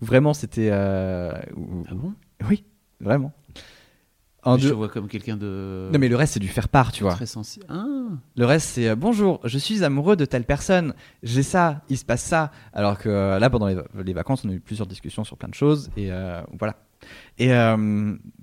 Vraiment, 0.00 0.32
c'était. 0.32 0.70
Ah 0.70 1.40
bon? 1.92 2.14
Oui, 2.48 2.64
vraiment. 3.00 3.32
En 4.42 4.56
Je 4.56 4.68
te 4.68 4.74
vois 4.74 4.88
comme 4.88 5.06
quelqu'un 5.08 5.36
de. 5.36 5.90
Non, 5.92 5.98
mais 5.98 6.08
le 6.08 6.16
reste, 6.16 6.34
c'est 6.34 6.40
du 6.40 6.48
faire 6.48 6.68
part, 6.68 6.92
tu 6.92 7.02
vois. 7.04 7.12
Très 7.14 7.26
sensible. 7.26 7.66
Ah, 7.68 7.84
Le 8.36 8.44
reste, 8.46 8.68
c'est 8.70 8.88
euh, 8.88 8.96
bonjour, 8.96 9.40
je 9.44 9.58
suis 9.58 9.84
amoureux 9.84 10.16
de 10.16 10.24
telle 10.24 10.44
personne, 10.44 10.94
j'ai 11.22 11.42
ça, 11.42 11.82
il 11.90 11.98
se 11.98 12.04
passe 12.04 12.22
ça. 12.22 12.50
Alors 12.72 12.98
que 12.98 13.08
euh, 13.08 13.38
là, 13.38 13.50
pendant 13.50 13.66
les, 13.66 13.76
les 14.02 14.12
vacances, 14.14 14.44
on 14.44 14.48
a 14.48 14.52
eu 14.52 14.60
plusieurs 14.60 14.86
discussions 14.86 15.24
sur 15.24 15.36
plein 15.36 15.48
de 15.48 15.54
choses 15.54 15.90
et 15.96 16.10
euh, 16.10 16.40
voilà. 16.58 16.76
Et 17.38 17.48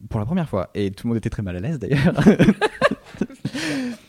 pour 0.09 0.19
la 0.19 0.25
première 0.25 0.49
fois, 0.49 0.71
et 0.73 0.89
tout 0.89 1.05
le 1.05 1.09
monde 1.09 1.17
était 1.17 1.29
très 1.29 1.43
mal 1.43 1.55
à 1.55 1.59
l'aise 1.59 1.77
d'ailleurs. 1.77 2.13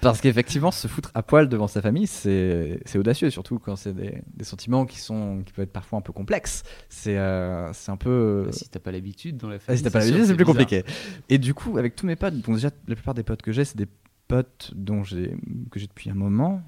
Parce 0.00 0.20
qu'effectivement, 0.20 0.70
se 0.70 0.88
foutre 0.88 1.10
à 1.14 1.22
poil 1.22 1.48
devant 1.48 1.68
sa 1.68 1.82
famille, 1.82 2.06
c'est 2.06 2.80
audacieux, 2.96 3.30
surtout 3.30 3.58
quand 3.58 3.76
c'est 3.76 3.92
des, 3.92 4.22
des 4.34 4.44
sentiments 4.44 4.86
qui, 4.86 4.98
sont, 4.98 5.42
qui 5.44 5.52
peuvent 5.52 5.64
être 5.64 5.72
parfois 5.72 5.98
un 5.98 6.02
peu 6.02 6.12
complexes. 6.12 6.62
C'est 6.88 7.18
euh, 7.18 7.70
un 7.88 7.96
peu. 7.96 8.44
bah, 8.46 8.52
si 8.52 8.68
t'as 8.68 8.78
pas 8.80 8.92
l'habitude 8.92 9.36
dans 9.36 9.48
la 9.48 9.56
Ah, 9.56 9.58
famille. 9.58 9.78
si 9.78 9.84
t'as 9.84 9.90
pas 9.90 9.98
l'habitude, 10.00 10.24
c'est 10.24 10.34
plus 10.34 10.44
bizarre. 10.44 10.56
compliqué. 10.56 10.84
Et 11.28 11.38
du 11.38 11.52
coup, 11.54 11.76
avec 11.78 11.96
tous 11.96 12.06
mes 12.06 12.16
potes, 12.16 12.40
donc 12.40 12.54
déjà, 12.56 12.70
la 12.88 12.94
plupart 12.94 13.14
des 13.14 13.22
potes 13.24 13.42
que 13.42 13.52
j'ai, 13.52 13.64
c'est 13.64 13.76
des 13.76 13.88
potes 14.28 14.70
dont 14.74 15.02
j'ai 15.04 15.36
que 15.70 15.78
j'ai 15.80 15.86
depuis 15.86 16.08
un 16.10 16.14
moment. 16.14 16.62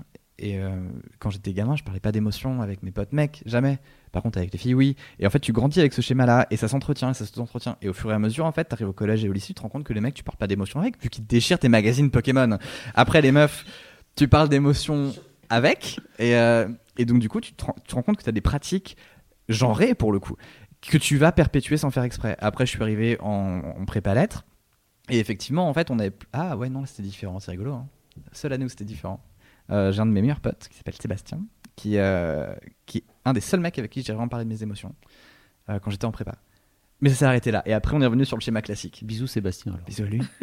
Et 0.45 0.59
euh, 0.59 0.71
quand 1.21 1.31
j'étais 1.31 1.53
gamin, 1.53 1.77
je 1.77 1.85
parlais 1.85 2.01
pas 2.01 2.11
d'émotions 2.11 2.61
avec 2.63 2.83
mes 2.83 2.91
potes 2.91 3.13
mecs, 3.13 3.43
jamais. 3.47 3.79
Par 4.11 4.23
contre, 4.23 4.39
avec 4.39 4.53
les 4.53 4.59
filles, 4.59 4.75
oui. 4.75 4.97
Et 5.21 5.27
en 5.27 5.31
fait, 5.31 5.39
tu 5.39 5.53
grandis 5.53 5.79
avec 5.79 5.93
ce 5.93 6.03
schéma-là, 6.03 6.49
et 6.51 6.57
ça 6.57 6.67
s'entretient, 6.67 7.11
et 7.11 7.15
ça 7.15 7.25
s'entretient. 7.25 7.77
Et 7.81 7.89
au 7.89 7.93
fur 7.93 8.11
et 8.11 8.15
à 8.15 8.19
mesure, 8.19 8.45
en 8.45 8.51
fait, 8.51 8.65
t'arrives 8.65 8.89
au 8.89 8.93
collège 8.93 9.25
et 9.25 9.29
au 9.29 9.33
lycée, 9.33 9.49
tu 9.49 9.55
te 9.55 9.63
rends 9.63 9.69
compte 9.69 9.85
que 9.85 9.93
les 9.93 10.01
mecs, 10.01 10.15
tu 10.15 10.25
parles 10.25 10.37
pas 10.37 10.49
d'émotions 10.49 10.81
avec, 10.81 11.01
vu 11.01 11.09
qu'ils 11.11 11.25
déchirent 11.27 11.61
tes 11.61 11.69
magazines 11.69 12.11
Pokémon. 12.11 12.59
Après, 12.95 13.23
les 13.23 13.31
meufs, 13.31 13.65
tu 14.17 14.27
parles 14.27 14.49
d'émotions 14.49 15.13
avec, 15.49 16.01
et, 16.19 16.35
euh, 16.35 16.69
donc 16.99 17.21
du 17.21 17.29
coup, 17.29 17.41
tu 17.41 17.53
te, 17.53 17.65
rends- 17.65 18.03
compte 18.03 18.17
que 18.17 18.25
tu 18.25 18.29
as 18.29 18.33
des 18.33 18.41
pratiques 18.41 18.97
genrées 19.49 19.95
pour 19.95 20.13
le 20.13 20.19
coup, 20.19 20.37
que 20.81 20.99
tu 20.99 21.17
vas 21.19 21.31
perpétuer 21.31 21.77
sans 21.77 21.91
faire 21.91 22.03
exprès. 22.03 22.37
Après, 22.41 22.67
je 22.67 22.71
suis 22.71 22.83
arrivé 22.83 23.17
en, 23.21 23.61
en 23.79 23.85
prépa 23.85 24.13
lettres, 24.13 24.45
et 25.09 25.19
effectivement, 25.21 25.69
en 25.69 25.75
fait, 25.75 25.91
on 25.91 25.99
avait. 26.01 26.13
Ah 26.33 26.57
ouais, 26.57 26.69
non, 26.69 26.85
c'était 26.85 27.03
différent, 27.03 27.39
c'est 27.39 27.51
rigolo. 27.53 27.79
Seule 28.33 28.53
année 28.53 28.65
où 28.65 28.69
c'était 28.69 28.85
différent. 28.85 29.23
Euh, 29.71 29.93
j'ai 29.93 30.01
un 30.01 30.07
de 30.07 30.11
mes 30.11 30.21
meilleurs 30.21 30.41
potes 30.41 30.69
qui 30.71 30.77
s'appelle 30.77 30.95
Sébastien, 30.95 31.41
qui, 31.77 31.99
euh, 31.99 32.53
qui 32.87 32.99
est 32.99 33.05
un 33.25 33.33
des 33.33 33.41
seuls 33.41 33.61
mecs 33.61 33.79
avec 33.79 33.91
qui 33.91 34.03
j'ai 34.03 34.13
vraiment 34.13 34.29
parlé 34.29 34.45
de 34.45 34.51
mes 34.51 34.63
émotions 34.63 34.95
euh, 35.69 35.79
quand 35.79 35.91
j'étais 35.91 36.05
en 36.05 36.13
prépa. 36.13 36.37
Mais 37.01 37.09
ça 37.09 37.17
s'est 37.17 37.25
arrêté 37.25 37.51
là. 37.51 37.63
Et 37.67 37.73
après, 37.73 37.97
on 37.97 38.01
est 38.01 38.07
revenu 38.07 38.25
sur 38.25 38.37
le 38.37 38.43
schéma 38.43 38.63
classique. 38.63 39.03
Bisous 39.05 39.27
Sébastien. 39.27 39.73
Alors. 39.73 39.85
Bisous 39.85 40.05
à 40.05 40.07
lui. 40.07 40.19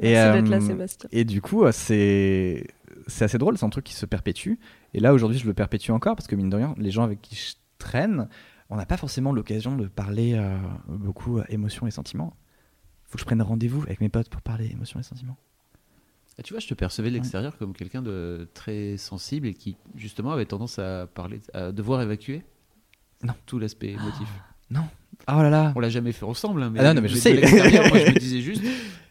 Merci 0.00 0.42
d'être 0.42 0.48
là, 0.48 0.60
Sébastien. 0.60 1.08
et 1.12 1.24
du 1.24 1.42
coup, 1.42 1.64
c'est 1.70 2.66
c'est 3.06 3.24
assez 3.24 3.38
drôle, 3.38 3.58
c'est 3.58 3.64
un 3.64 3.70
truc 3.70 3.84
qui 3.84 3.94
se 3.94 4.06
perpétue. 4.06 4.54
Et 4.94 5.00
là, 5.00 5.12
aujourd'hui, 5.12 5.38
je 5.38 5.46
le 5.46 5.54
perpétue 5.54 5.90
encore 5.90 6.16
parce 6.16 6.26
que, 6.26 6.36
mine 6.36 6.50
de 6.50 6.56
rien, 6.56 6.74
les 6.78 6.90
gens 6.90 7.02
avec 7.02 7.20
qui 7.20 7.36
je 7.36 7.54
traîne, 7.78 8.28
on 8.70 8.76
n'a 8.76 8.86
pas 8.86 8.96
forcément 8.96 9.32
l'occasion 9.32 9.76
de 9.76 9.86
parler 9.86 10.34
euh, 10.34 10.56
beaucoup 10.88 11.38
euh, 11.38 11.44
émotions 11.48 11.86
et 11.86 11.90
sentiments. 11.90 12.36
Faut 13.06 13.14
que 13.14 13.20
je 13.20 13.24
prenne 13.24 13.40
rendez-vous 13.40 13.82
avec 13.82 14.00
mes 14.00 14.08
potes 14.08 14.28
pour 14.28 14.42
parler 14.42 14.70
émotions 14.70 15.00
et 15.00 15.02
sentiments. 15.02 15.36
Ah, 16.38 16.42
tu 16.42 16.52
vois, 16.52 16.60
je 16.60 16.68
te 16.68 16.74
percevais 16.74 17.08
de 17.08 17.14
l'extérieur 17.14 17.58
comme 17.58 17.74
quelqu'un 17.74 18.00
de 18.00 18.48
très 18.54 18.96
sensible 18.96 19.48
et 19.48 19.54
qui, 19.54 19.76
justement, 19.96 20.30
avait 20.30 20.46
tendance 20.46 20.78
à 20.78 21.08
parler, 21.08 21.40
à 21.52 21.72
devoir 21.72 22.00
évacuer. 22.00 22.44
Non. 23.24 23.34
Tout 23.46 23.58
l'aspect 23.58 23.88
émotif. 23.88 24.28
Oh 25.30 25.42
là 25.42 25.50
là 25.50 25.72
On 25.76 25.80
l'a 25.80 25.90
jamais 25.90 26.12
fait 26.12 26.24
ensemble, 26.24 26.62
hein, 26.62 26.70
mais, 26.72 26.80
Ah 26.80 26.84
non, 26.84 26.94
non, 26.94 27.00
mais 27.02 27.08
je 27.08 27.16
sais. 27.16 27.34
moi, 27.34 27.98
je 27.98 28.12
me 28.14 28.18
disais 28.18 28.40
juste, 28.40 28.62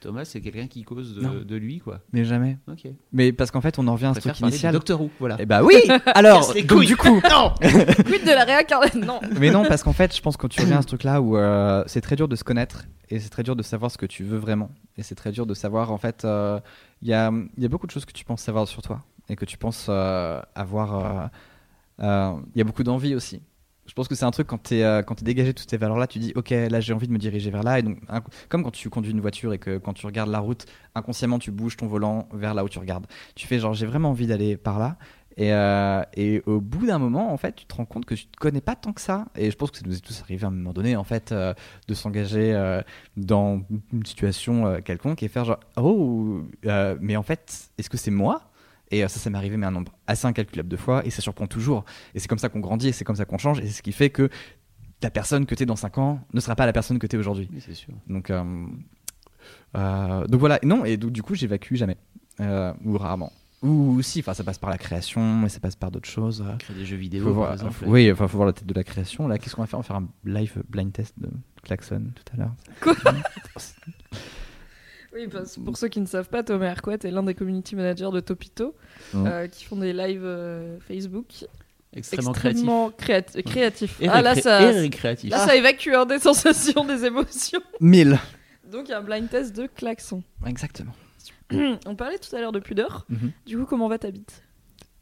Thomas, 0.01 0.25
c'est 0.25 0.41
quelqu'un 0.41 0.65
qui 0.65 0.81
cause 0.83 1.15
Non. 1.21 1.31
de, 1.35 1.39
de 1.43 1.55
lui, 1.55 1.77
quoi. 1.77 1.99
Mais 2.11 2.25
jamais. 2.25 2.57
Ok. 2.67 2.87
Mais 3.13 3.31
parce 3.31 3.51
qu'en 3.51 3.61
fait, 3.61 3.77
on 3.77 3.87
en 3.87 3.93
revient 3.93 4.07
à 4.07 4.13
ce 4.15 4.21
truc 4.21 4.39
initial. 4.39 4.71
du 4.71 4.77
Doctor 4.77 4.99
Who, 4.99 5.11
voilà. 5.19 5.35
Eh 5.39 5.45
bah 5.45 5.61
oui 5.63 5.75
Alors, 6.07 6.53
donc 6.65 6.85
du 6.85 6.95
coup, 6.97 7.19
Non 7.29 7.53
Quid 7.59 8.23
de 8.23 8.31
la 8.33 8.45
réincarnation? 8.45 8.99
Non 8.99 9.19
Mais 9.39 9.51
non, 9.51 9.63
parce 9.65 9.83
qu'en 9.83 9.93
fait, 9.93 10.15
je 10.15 10.21
pense 10.21 10.37
que 10.37 10.41
quand 10.43 10.47
tu 10.47 10.61
reviens 10.61 10.77
à 10.79 10.81
ce 10.81 10.87
truc-là 10.87 11.21
où 11.21 11.37
euh, 11.37 11.83
c'est 11.85 12.01
très 12.01 12.15
dur 12.15 12.27
de 12.27 12.35
se 12.35 12.43
connaître 12.43 12.85
et 13.09 13.19
c'est 13.19 13.29
très 13.29 13.43
dur 13.43 13.55
de 13.55 13.61
savoir 13.61 13.91
ce 13.91 13.97
que 13.99 14.07
tu 14.07 14.23
veux 14.23 14.37
vraiment. 14.37 14.71
Et 14.97 15.03
c'est 15.03 15.15
très 15.15 15.31
dur 15.31 15.45
de 15.45 15.53
savoir, 15.53 15.91
en 15.91 15.97
fait, 15.99 16.25
euh, 16.25 16.59
il 17.03 17.09
y, 17.09 17.13
a, 17.13 17.31
il 17.57 17.61
y 17.61 17.65
a 17.65 17.69
beaucoup 17.69 17.85
de 17.85 17.91
choses 17.91 18.05
que 18.05 18.13
tu 18.13 18.25
penses 18.25 18.41
savoir 18.41 18.67
sur 18.67 18.81
toi 18.81 19.03
et 19.29 19.35
que 19.35 19.45
tu 19.45 19.57
penses 19.59 19.85
euh, 19.89 20.41
avoir. 20.55 20.95
euh, 20.95 21.27
euh, 22.03 22.33
Il 22.55 22.57
y 22.57 22.61
a 22.61 22.63
beaucoup 22.63 22.83
d'envie 22.83 23.13
aussi. 23.13 23.41
Je 23.87 23.93
pense 23.93 24.07
que 24.07 24.15
c'est 24.15 24.25
un 24.25 24.31
truc 24.31 24.47
quand 24.47 24.61
tu 24.61 24.75
es, 24.75 25.03
quand 25.07 25.21
es 25.21 25.25
dégagé 25.25 25.53
de 25.53 25.57
toutes 25.57 25.69
ces 25.69 25.77
valeurs-là, 25.77 26.07
tu 26.07 26.19
dis 26.19 26.33
ok, 26.35 26.49
là 26.49 26.79
j'ai 26.79 26.93
envie 26.93 27.07
de 27.07 27.13
me 27.13 27.17
diriger 27.17 27.49
vers 27.49 27.63
là. 27.63 27.79
Et 27.79 27.83
donc, 27.83 27.99
comme 28.49 28.63
quand 28.63 28.71
tu 28.71 28.89
conduis 28.89 29.11
une 29.11 29.21
voiture 29.21 29.53
et 29.53 29.59
que 29.59 29.77
quand 29.77 29.93
tu 29.93 30.05
regardes 30.05 30.29
la 30.29 30.39
route, 30.39 30.65
inconsciemment 30.93 31.39
tu 31.39 31.51
bouges 31.51 31.77
ton 31.77 31.87
volant 31.87 32.27
vers 32.33 32.53
là 32.53 32.63
où 32.63 32.69
tu 32.69 32.79
regardes. 32.79 33.07
Tu 33.35 33.47
fais 33.47 33.59
genre 33.59 33.73
j'ai 33.73 33.85
vraiment 33.85 34.09
envie 34.09 34.27
d'aller 34.27 34.57
par 34.57 34.77
là. 34.77 34.97
Et, 35.37 35.53
euh, 35.53 36.01
et 36.15 36.41
au 36.47 36.59
bout 36.59 36.87
d'un 36.87 36.97
moment, 36.97 37.31
en 37.31 37.37
fait, 37.37 37.55
tu 37.55 37.65
te 37.65 37.75
rends 37.75 37.85
compte 37.85 38.05
que 38.05 38.15
tu 38.15 38.25
te 38.25 38.37
connais 38.37 38.59
pas 38.59 38.75
tant 38.75 38.91
que 38.91 39.01
ça. 39.01 39.25
Et 39.35 39.51
je 39.51 39.55
pense 39.55 39.69
que 39.69 39.77
ça 39.77 39.83
nous 39.85 39.95
est 39.95 40.01
tous 40.03 40.19
arrivé 40.21 40.43
à 40.43 40.47
un 40.47 40.51
moment 40.51 40.73
donné, 40.73 40.95
en 40.95 41.03
fait, 41.03 41.31
euh, 41.31 41.53
de 41.87 41.93
s'engager 41.93 42.55
euh, 42.55 42.81
dans 43.15 43.61
une 43.93 44.05
situation 44.05 44.65
euh, 44.65 44.79
quelconque 44.79 45.21
et 45.21 45.27
faire 45.27 45.45
genre, 45.45 45.59
oh, 45.77 46.41
euh, 46.65 46.97
mais 46.99 47.15
en 47.15 47.23
fait, 47.23 47.69
est-ce 47.77 47.89
que 47.89 47.97
c'est 47.97 48.11
moi? 48.11 48.49
Et 48.91 49.03
euh, 49.03 49.07
ça, 49.07 49.19
ça 49.19 49.29
m'est 49.29 49.37
arrivé, 49.37 49.57
mais 49.57 49.65
un 49.65 49.71
nombre 49.71 49.91
assez 50.07 50.25
incalculable 50.27 50.69
de 50.69 50.77
fois, 50.77 51.05
et 51.05 51.09
ça 51.09 51.21
surprend 51.21 51.47
toujours. 51.47 51.83
Et 52.15 52.19
c'est 52.19 52.27
comme 52.27 52.37
ça 52.39 52.49
qu'on 52.49 52.59
grandit, 52.61 52.87
et 52.89 52.91
c'est 52.93 53.03
comme 53.05 53.15
ça 53.17 53.25
qu'on 53.25 53.37
change, 53.37 53.59
et 53.59 53.63
c'est 53.67 53.73
ce 53.73 53.81
qui 53.81 53.91
fait 53.91 54.09
que 54.09 54.29
la 55.03 55.09
personne 55.11 55.45
que 55.45 55.55
tu 55.55 55.63
es 55.63 55.65
dans 55.65 55.75
5 55.75 55.97
ans 55.97 56.21
ne 56.33 56.39
sera 56.39 56.55
pas 56.55 56.65
la 56.65 56.73
personne 56.73 56.97
que 56.99 57.05
tu 57.07 57.15
es 57.15 57.19
aujourd'hui. 57.19 57.49
Oui, 57.53 57.61
c'est 57.63 57.73
sûr. 57.73 57.93
Donc, 58.07 58.29
euh, 58.29 58.65
euh, 59.75 60.25
donc 60.27 60.39
voilà, 60.39 60.59
non, 60.63 60.85
et 60.85 60.97
donc 60.97 61.11
du 61.11 61.21
coup, 61.21 61.35
j'évacue 61.35 61.75
jamais, 61.75 61.97
euh, 62.39 62.73
ou 62.83 62.97
rarement. 62.97 63.31
Ou 63.63 64.01
si, 64.03 64.19
enfin, 64.19 64.33
ça 64.35 64.43
passe 64.43 64.59
par 64.59 64.69
la 64.69 64.77
création, 64.77 65.45
et 65.45 65.49
ça 65.49 65.59
passe 65.59 65.75
par 65.75 65.89
d'autres 65.91 66.07
choses. 66.09 66.45
Créer 66.59 66.77
des 66.77 66.85
jeux 66.85 66.95
vidéo, 66.95 67.23
Faut 67.23 67.29
par 67.29 67.35
voir, 67.35 67.53
exemple. 67.53 67.73
faut- 67.73 67.85
oui, 67.87 68.11
enfin, 68.11 68.27
faut 68.27 68.37
voir 68.37 68.45
la 68.47 68.53
tête 68.53 68.67
de 68.67 68.73
la 68.73 68.83
création. 68.83 69.27
Là, 69.27 69.37
qu'est-ce 69.39 69.55
qu'on 69.55 69.63
va 69.63 69.67
faire? 69.67 69.79
On 69.79 69.81
va 69.81 69.87
faire 69.87 69.95
un 69.97 70.07
live 70.25 70.63
blind 70.69 70.93
test 70.93 71.15
de 71.19 71.29
Klaxon 71.63 72.11
tout 72.15 72.33
à 72.33 72.37
l'heure. 72.37 72.53
Quoi? 72.81 72.93
Oui, 75.17 75.27
parce- 75.27 75.57
pour 75.57 75.77
ceux 75.77 75.87
qui 75.87 75.99
ne 75.99 76.05
savent 76.05 76.29
pas, 76.29 76.43
Thomas 76.43 76.67
Hercouet 76.67 76.99
est 77.03 77.11
l'un 77.11 77.23
des 77.23 77.33
community 77.33 77.75
managers 77.75 78.09
de 78.13 78.19
Topito, 78.19 78.75
Mhm. 79.13 79.25
euh, 79.27 79.47
qui 79.47 79.65
font 79.65 79.75
des 79.77 79.91
lives 79.93 80.21
euh, 80.23 80.77
Facebook 80.87 81.25
Extrêmement, 81.93 82.31
créatif. 82.33 82.51
extrêmement 82.59 82.89
créati- 82.91 83.43
créatifs. 83.43 84.01
Et 84.01 84.07
Ah 84.09 84.21
là, 84.21 84.35
ça, 84.35 84.59
récréatif. 84.59 85.31
là, 85.31 85.39
ça 85.45 85.55
évacue 85.55 85.93
hein, 85.95 86.05
des 86.05 86.19
sensations, 86.19 86.85
des 86.85 87.05
émotions. 87.05 87.61
1000 87.79 88.19
Donc, 88.71 88.87
il 88.87 88.91
y 88.91 88.93
a 88.93 88.99
un 88.99 89.01
blind 89.03 89.27
test 89.29 89.55
de 89.55 89.65
klaxon. 89.67 90.21
Exactement. 90.45 90.91
On 91.85 91.95
parlait 91.95 92.19
tout 92.19 92.35
à 92.35 92.39
l'heure 92.41 92.51
de 92.51 92.59
pudeur. 92.59 93.05
Mhm. 93.09 93.31
Du 93.45 93.57
coup, 93.57 93.65
comment 93.65 93.87
va 93.87 93.97
ta 93.97 94.11
bite 94.11 94.43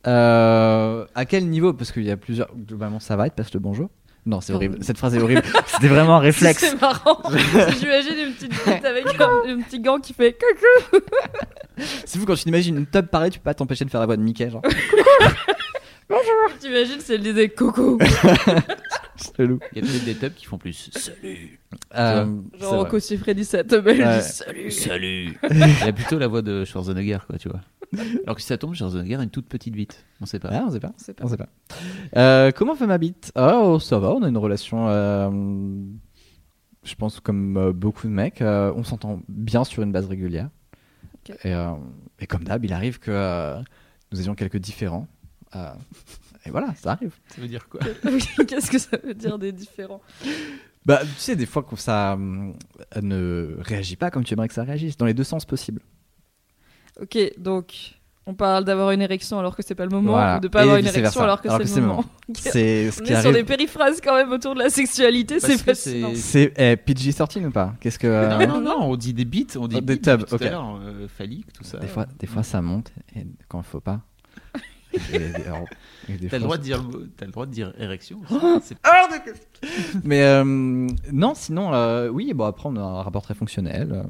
Euh, 0.08 1.06
à 1.16 1.26
quel 1.26 1.50
niveau? 1.50 1.74
Parce 1.74 1.92
qu'il 1.92 2.04
y 2.04 2.12
a 2.12 2.18
plusieurs. 2.18 2.56
Globalement, 2.56 3.00
ça 3.00 3.16
va, 3.16 3.26
il 3.28 3.32
te 3.32 3.36
passe 3.36 3.54
le 3.54 3.60
bonjour. 3.60 3.90
Non, 4.26 4.42
c'est 4.42 4.54
horrible. 4.54 4.80
Cette 4.82 4.98
phrase 4.98 5.16
est 5.16 5.22
horrible. 5.22 5.44
C'était 5.68 5.88
vraiment 5.88 6.16
un 6.16 6.20
réflexe. 6.20 6.62
C'est 6.62 6.82
marrant. 6.82 7.22
J'imagine 7.80 8.18
une 8.28 8.34
petite 8.34 8.52
bite 8.52 8.84
avec 8.86 9.06
un, 9.22 9.30
un 9.52 9.62
petit 9.62 9.80
gant 9.80 10.00
qui 10.00 10.14
fait 10.14 10.34
coucou. 10.34 11.06
C'est 12.06 12.18
fou 12.18 12.26
quand 12.26 12.34
tu 12.36 12.48
imagines 12.50 12.76
une 12.78 12.88
tub 12.88 13.06
parler, 13.06 13.30
tu 13.30 13.38
peux 13.40 13.44
pas 13.44 13.54
t'empêcher 13.54 13.86
de 13.86 13.90
faire 13.92 14.00
la 14.00 14.08
voix 14.08 14.18
de 14.18 14.24
Mickey. 14.24 14.50
Genre, 14.50 14.62
T'imagines 16.60 17.00
si 17.00 17.14
elle 17.14 17.22
disait 17.22 17.50
coucou. 17.50 17.98
Il 19.40 19.46
y 19.76 19.80
a 19.80 19.82
peut-être 19.82 20.06
des 20.06 20.16
tubs 20.16 20.34
qui 20.34 20.46
font 20.46 20.58
plus. 20.58 20.90
Salut 20.94 21.60
Euh, 21.96 22.26
Genre 22.60 22.82
vrai. 22.82 22.90
Costi 22.90 23.18
Freddy 23.18 23.46
ça 23.46 23.64
te 23.64 23.76
met 23.76 23.98
Ouais. 24.04 24.22
salut. 24.22 24.72
Salut 24.72 25.38
Il 25.50 25.88
a 25.88 25.94
plutôt 25.94 26.20
la 26.20 26.28
voix 26.28 26.42
de 26.42 26.64
Schwarzenegger, 26.66 27.20
quoi, 27.28 27.38
tu 27.38 27.50
vois. 27.50 27.62
Alors 28.26 28.36
que 28.36 28.42
si 28.42 28.48
ça 28.48 28.58
tombe, 28.58 28.76
Schwarzenegger 28.76 29.16
a 29.16 29.24
une 29.24 29.30
toute 29.30 29.48
petite 29.48 29.74
bite. 29.74 30.06
On 30.22 30.26
sait 30.26 30.40
pas. 30.40 30.50
Ah, 30.52 30.66
on 30.68 30.72
sait 30.72 30.80
pas. 30.80 30.92
C'est 30.98 31.14
pas 31.16 31.26
On 31.26 31.28
sait 31.28 31.38
pas. 31.38 31.50
Euh, 32.18 32.52
comment 32.52 32.76
fait 32.76 32.88
ma 32.88 32.98
bite? 32.98 33.32
Oh, 33.36 33.80
ça 33.80 33.98
va, 34.00 34.12
on 34.12 34.22
a 34.24 34.30
une 34.30 34.38
relation. 34.38 34.88
euh, 34.90 35.30
je 36.84 36.96
pense 36.96 37.20
comme 37.20 37.58
euh, 37.58 37.74
beaucoup 37.74 38.08
de 38.08 38.12
mecs, 38.14 38.42
euh, 38.42 38.72
on 38.76 38.84
s'entend 38.84 39.22
bien 39.28 39.64
sur 39.64 39.82
une 39.82 39.92
base 39.92 40.06
régulière. 40.06 40.50
Et, 41.44 41.54
euh, 41.54 41.72
et 42.20 42.28
comme 42.28 42.44
d'hab, 42.44 42.64
il 42.64 42.74
arrive 42.74 43.00
que 43.00 43.10
euh, 43.12 43.60
nous 44.12 44.22
ayons 44.22 44.36
quelques 44.36 44.58
différends. 44.60 45.08
Euh, 45.56 45.72
et 46.46 46.50
voilà, 46.52 46.74
ça 46.76 46.92
arrive. 46.92 47.14
Ça 47.30 47.42
veut 47.42 47.48
dire 47.48 47.68
quoi 47.70 47.80
Qu'est-ce 48.48 48.70
que 48.70 48.78
ça 48.78 48.98
veut 49.04 49.14
dire 49.16 49.40
des 49.40 49.52
différents? 49.52 50.02
Bah, 50.86 51.00
tu 51.04 51.08
sais, 51.18 51.36
des 51.36 51.46
fois 51.48 51.64
que 51.64 51.76
ça 51.76 52.14
hum, 52.14 52.54
ne 53.02 53.56
réagit 53.60 53.96
pas 53.96 54.12
comme 54.12 54.24
tu 54.24 54.34
aimerais 54.34 54.48
que 54.48 54.54
ça 54.54 54.64
réagisse, 54.64 54.98
dans 54.98 55.06
les 55.08 55.14
deux 55.16 55.24
sens 55.24 55.46
possibles. 55.46 55.82
Ok, 57.02 57.18
donc 57.38 57.74
On 58.28 58.34
parle 58.34 58.64
d'avoir 58.66 58.92
une 58.92 59.02
érection 59.02 59.38
alors 59.40 59.56
que 59.56 59.62
c'est 59.64 59.76
pas 59.76 59.84
le 59.86 59.92
moment, 59.92 60.12
Voilà. 60.14 60.38
ou 60.38 60.40
de 60.40 60.48
pas 60.48 60.60
Et 60.60 60.62
avoir 60.64 60.78
une 60.78 60.84
vice-versa. 60.86 61.00
érection 61.02 61.22
alors 61.24 61.42
que 61.42 61.48
Alors 61.48 61.60
c'est 61.60 61.64
que 61.64 61.70
le 61.70 61.74
c'est 61.76 61.82
le 61.82 61.88
moment. 61.88 62.06
C'est 62.36 62.92
ce 62.92 63.02
On 63.02 63.06
qui 63.06 63.14
est 63.14 63.22
sur 63.22 63.30
des 63.32 63.36
arrive. 63.38 63.46
périphrases 63.46 64.02
quand 64.02 64.16
même 64.16 64.32
autour 64.32 64.56
de 64.56 64.60
la 64.60 64.70
sexualité, 64.72 65.36
Parce 65.40 65.52
c'est 65.54 65.58
que 65.60 65.64
fascinant. 65.64 66.10
c'est- 66.16 66.52
C'est 66.52 66.54
eh, 66.58 66.76
PG-13 66.76 67.46
ou 67.46 67.52
pas? 67.52 67.76
Qu'est-ce 67.80 68.00
que. 68.00 68.08
euh, 68.08 68.46
Non, 68.48 68.48
non, 68.48 68.62
non, 68.62 68.78
on 68.82 68.96
dit 68.96 69.14
des 69.14 69.26
bits, 69.26 69.46
on 69.58 69.68
dit 69.68 69.76
Oh, 69.78 69.82
des 69.82 70.00
tubs, 70.00 70.22
depuis 70.22 70.30
tout 70.30 70.36
ok. 70.36 70.42
à 70.42 70.50
l'heure, 70.50 70.80
euh, 70.82 71.08
phallique, 71.08 71.52
tout 71.54 71.64
ça. 71.64 71.78
Des 71.80 71.88
fois, 71.88 72.06
des 72.20 72.26
fois 72.28 72.42
ça 72.44 72.62
monte 72.64 72.92
et 73.16 73.26
quand 73.48 73.60
il 73.60 73.66
faut 73.66 73.80
pas. 73.80 74.02
T'as 76.30 76.38
le 76.38 76.44
droit 76.44 76.58
de 76.58 76.64
dire, 76.64 76.84
t'as 77.18 77.26
le 77.26 77.32
droit 77.32 77.46
de 77.46 77.52
dire 77.52 77.74
érection. 77.78 78.22
C'est- 78.62 78.78
Mais 80.04 80.24
euh, 80.24 80.44
non, 81.12 81.34
sinon, 81.36 81.74
euh, 81.74 82.10
oui, 82.10 82.34
bon, 82.34 82.46
après, 82.46 82.70
on 82.70 82.76
a 82.76 82.82
un 82.82 83.02
rapport 83.02 83.22
très 83.24 83.34
fonctionnel. 83.34 83.92
euh, 83.92 84.04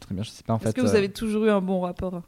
très 0.00 0.14
bien, 0.14 0.22
je 0.24 0.30
sais 0.30 0.42
pas 0.42 0.54
en 0.54 0.58
Est-ce 0.58 0.66
fait. 0.68 0.72
que 0.74 0.80
vous 0.80 0.88
euh, 0.94 0.96
avez 0.98 1.10
toujours 1.10 1.44
eu 1.44 1.50
un 1.50 1.60
bon 1.60 1.80
rapport? 1.80 2.22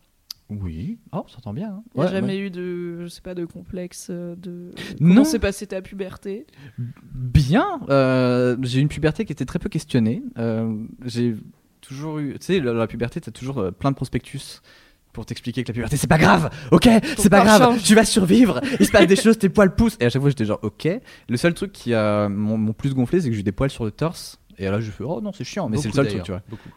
Oui. 0.50 0.98
Oh, 1.12 1.24
ça 1.28 1.36
s'entend 1.36 1.54
bien. 1.54 1.68
hein. 1.70 1.82
Il 1.94 2.00
n'y 2.00 2.02
a 2.02 2.06
Ouais, 2.06 2.12
jamais 2.12 2.34
ouais. 2.34 2.38
eu 2.40 2.50
de, 2.50 3.02
je 3.02 3.06
sais 3.08 3.22
pas, 3.22 3.34
de 3.34 3.44
complexe 3.46 4.08
euh, 4.10 4.34
de. 4.36 4.70
Non. 5.00 5.08
Comment 5.14 5.24
s'est 5.24 5.38
passée 5.38 5.66
ta 5.66 5.80
puberté? 5.80 6.46
Bien. 7.14 7.80
euh, 7.88 8.56
j'ai 8.62 8.78
eu 8.78 8.82
une 8.82 8.88
puberté 8.88 9.24
qui 9.24 9.32
était 9.32 9.46
très 9.46 9.58
peu 9.58 9.68
questionnée. 9.70 10.22
Euh, 10.38 10.76
j'ai 11.06 11.36
toujours 11.80 12.18
eu. 12.18 12.34
Tu 12.34 12.38
sais, 12.46 12.60
la, 12.60 12.74
la 12.74 12.86
puberté, 12.86 13.20
t'as 13.20 13.30
toujours 13.30 13.58
euh, 13.58 13.70
plein 13.70 13.90
de 13.90 13.96
prospectus. 13.96 14.60
Pour 15.12 15.26
t'expliquer 15.26 15.62
que 15.62 15.68
la 15.68 15.74
puberté 15.74 15.96
c'est 15.98 16.06
pas 16.06 16.16
grave, 16.18 16.48
ok, 16.70 16.88
c'est 17.18 17.28
pas 17.28 17.44
grave, 17.44 17.62
change. 17.62 17.82
tu 17.82 17.94
vas 17.94 18.06
survivre, 18.06 18.60
il 18.80 18.86
se 18.86 18.90
passe 18.90 19.06
des 19.06 19.16
choses, 19.22 19.36
tes 19.36 19.50
poils 19.50 19.74
poussent. 19.74 19.96
Et 20.00 20.06
à 20.06 20.08
chaque 20.08 20.22
fois 20.22 20.30
j'étais 20.30 20.46
genre 20.46 20.60
ok. 20.62 20.88
Le 21.28 21.36
seul 21.36 21.52
truc 21.52 21.70
qui 21.72 21.92
a 21.92 22.30
mon, 22.30 22.56
mon 22.56 22.72
plus 22.72 22.94
gonflé 22.94 23.20
c'est 23.20 23.28
que 23.28 23.34
j'ai 23.34 23.40
eu 23.40 23.44
des 23.44 23.52
poils 23.52 23.70
sur 23.70 23.84
le 23.84 23.90
torse. 23.90 24.38
Et 24.58 24.64
là 24.64 24.80
je 24.80 24.90
fais 24.90 25.04
oh 25.04 25.20
non 25.20 25.32
c'est 25.32 25.44
chiant, 25.44 25.68
mais 25.68 25.76
c'est 25.76 25.88
le 25.88 25.94
seul 25.94 26.08
truc 26.08 26.22
tu 26.22 26.30
vois. 26.32 26.40
Beaucoup. 26.48 26.70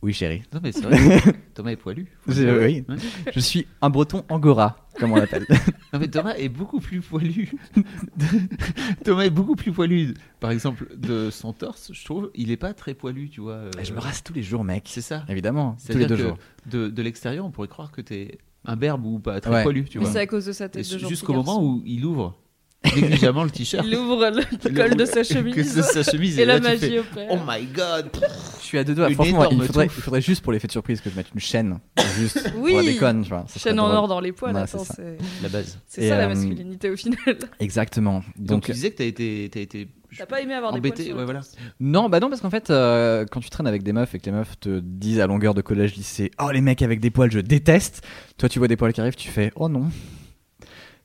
Oui 0.00 0.12
chérie. 0.12 0.42
Non, 0.52 0.60
mais 0.62 0.70
c'est 0.70 0.82
vrai. 0.82 1.20
Thomas 1.54 1.70
est 1.72 1.76
poilu. 1.76 2.06
oui. 2.28 2.36
Ouais. 2.38 2.84
Je 3.34 3.40
suis 3.40 3.66
un 3.82 3.90
breton 3.90 4.24
angora, 4.28 4.76
comme 4.98 5.12
on 5.12 5.16
l'appelle. 5.16 5.46
Non, 5.92 6.00
mais 6.00 6.08
Thomas 6.08 6.34
est 6.36 6.50
beaucoup 6.50 6.80
plus 6.80 7.00
poilu. 7.00 7.50
Thomas 9.04 9.22
est 9.24 9.30
beaucoup 9.30 9.56
plus 9.56 9.72
poilu. 9.72 10.14
Par 10.40 10.50
exemple, 10.50 10.86
de 10.96 11.30
son 11.30 11.52
torse, 11.52 11.90
je 11.94 12.04
trouve, 12.04 12.30
il 12.34 12.50
est 12.50 12.56
pas 12.56 12.74
très 12.74 12.94
poilu, 12.94 13.28
tu 13.30 13.40
vois. 13.40 13.52
euh, 13.54 13.70
je 13.82 13.92
me 13.94 13.98
rase 13.98 14.22
tous 14.22 14.32
les 14.34 14.42
jours 14.42 14.64
mec. 14.64 14.84
C'est 14.86 15.00
ça. 15.00 15.24
Évidemment, 15.28 15.72
tous 15.80 15.92
les 15.92 15.94
C'est-à-dire 15.94 16.08
deux 16.08 16.16
que 16.16 16.28
jours. 16.28 16.38
de, 16.66 16.88
de 16.88 17.02
l'extérieur, 17.02 17.46
on 17.46 17.50
pourrait 17.50 17.68
croire 17.68 17.90
que 17.90 18.00
t'es 18.00 18.38
un 18.64 18.76
berbe 18.76 19.04
ou 19.06 19.18
pas 19.18 19.40
très 19.40 19.50
Ouais. 19.50 19.62
poilu, 19.62 19.84
tu 19.84 19.98
Mais 19.98 20.04
vois. 20.04 20.12
c'est 20.12 20.20
à 20.20 20.26
cause 20.26 20.44
de 20.46 20.52
sa 20.52 20.68
tête 20.68 20.90
de 20.90 20.98
Jusqu'au 20.98 21.32
moment 21.32 21.62
où 21.64 21.82
il 21.86 22.04
ouvre 22.04 22.36
négligemment 22.84 23.44
le 23.44 23.50
t-shirt. 23.50 23.84
il 23.86 23.96
ouvre 23.96 24.30
le 24.30 24.74
col 24.74 24.96
de 24.96 25.04
sa 25.04 25.22
que 25.22 25.24
chemise 25.24 25.80
sa 25.82 26.02
chemise 26.02 26.38
et 26.38 26.44
là, 26.44 26.54
la 26.54 26.60
magie 26.60 26.78
fais, 26.80 26.98
opère. 27.00 27.28
Oh 27.30 27.38
my 27.46 27.66
god 27.66 28.10
Je 28.60 28.64
suis 28.64 28.78
à 28.78 28.84
deux 28.84 28.94
doigts. 28.94 29.08
Une 29.08 29.14
Franchement, 29.14 29.48
il 29.50 29.62
faudrait, 29.62 29.86
il 29.86 29.88
touffe. 29.90 30.04
faudrait 30.04 30.20
juste 30.20 30.42
pour 30.42 30.52
l'effet 30.52 30.66
de 30.68 30.72
surprise 30.72 31.00
que 31.00 31.10
je 31.10 31.16
mette 31.16 31.28
une 31.34 31.40
chaîne. 31.40 31.78
Juste 32.16 32.52
Oui. 32.56 32.72
pour 32.72 32.80
la 32.82 32.86
déconne, 32.86 33.22
tu 33.22 33.28
vois. 33.30 33.44
ça 33.48 33.58
serait 33.58 33.70
Chaîne 33.70 33.80
en 33.80 33.90
or 33.90 34.08
dans 34.08 34.20
les 34.20 34.32
poils, 34.32 34.54
Ouais, 34.54 34.62
attends, 34.62 34.84
c'est 34.84 35.18
La 35.42 35.48
base. 35.48 35.78
c'est 35.86 36.08
ça 36.08 36.16
la 36.18 36.24
euh, 36.24 36.28
masculinité 36.28 36.90
au 36.90 36.96
final. 36.96 37.18
Exactement. 37.60 38.22
Donc, 38.36 38.46
Donc, 38.48 38.64
tu 38.66 38.72
disais 38.72 38.90
que 38.90 38.96
t'as 38.98 39.04
été, 39.04 39.48
t'as 39.52 39.60
été 39.60 39.88
T'as 40.16 40.24
pas 40.24 40.40
aimé 40.40 40.54
avoir 40.54 40.72
des 40.72 40.80
poils 40.80 40.92
embêté. 40.92 41.12
Ouais, 41.12 41.24
voilà. 41.24 41.40
torse 41.40 41.54
non, 41.80 42.08
bah 42.08 42.18
non, 42.18 42.30
parce 42.30 42.40
qu'en 42.40 42.48
fait, 42.48 42.70
euh, 42.70 43.26
quand 43.30 43.40
tu 43.40 43.50
traînes 43.50 43.66
avec 43.66 43.82
des 43.82 43.92
meufs 43.92 44.14
et 44.14 44.18
que 44.18 44.24
les 44.24 44.32
meufs 44.32 44.58
te 44.58 44.80
disent 44.80 45.20
à 45.20 45.26
longueur 45.26 45.52
de 45.52 45.60
collège, 45.60 45.96
lycée, 45.96 46.30
oh 46.42 46.50
les 46.50 46.62
mecs 46.62 46.80
avec 46.80 47.00
des 47.00 47.10
poils, 47.10 47.30
je 47.30 47.40
déteste. 47.40 48.06
Toi, 48.38 48.48
tu 48.48 48.58
vois 48.58 48.68
des 48.68 48.76
poils 48.76 48.92
qui 48.94 49.00
arrivent, 49.02 49.16
tu 49.16 49.28
fais, 49.28 49.52
oh 49.54 49.68
non. 49.68 49.90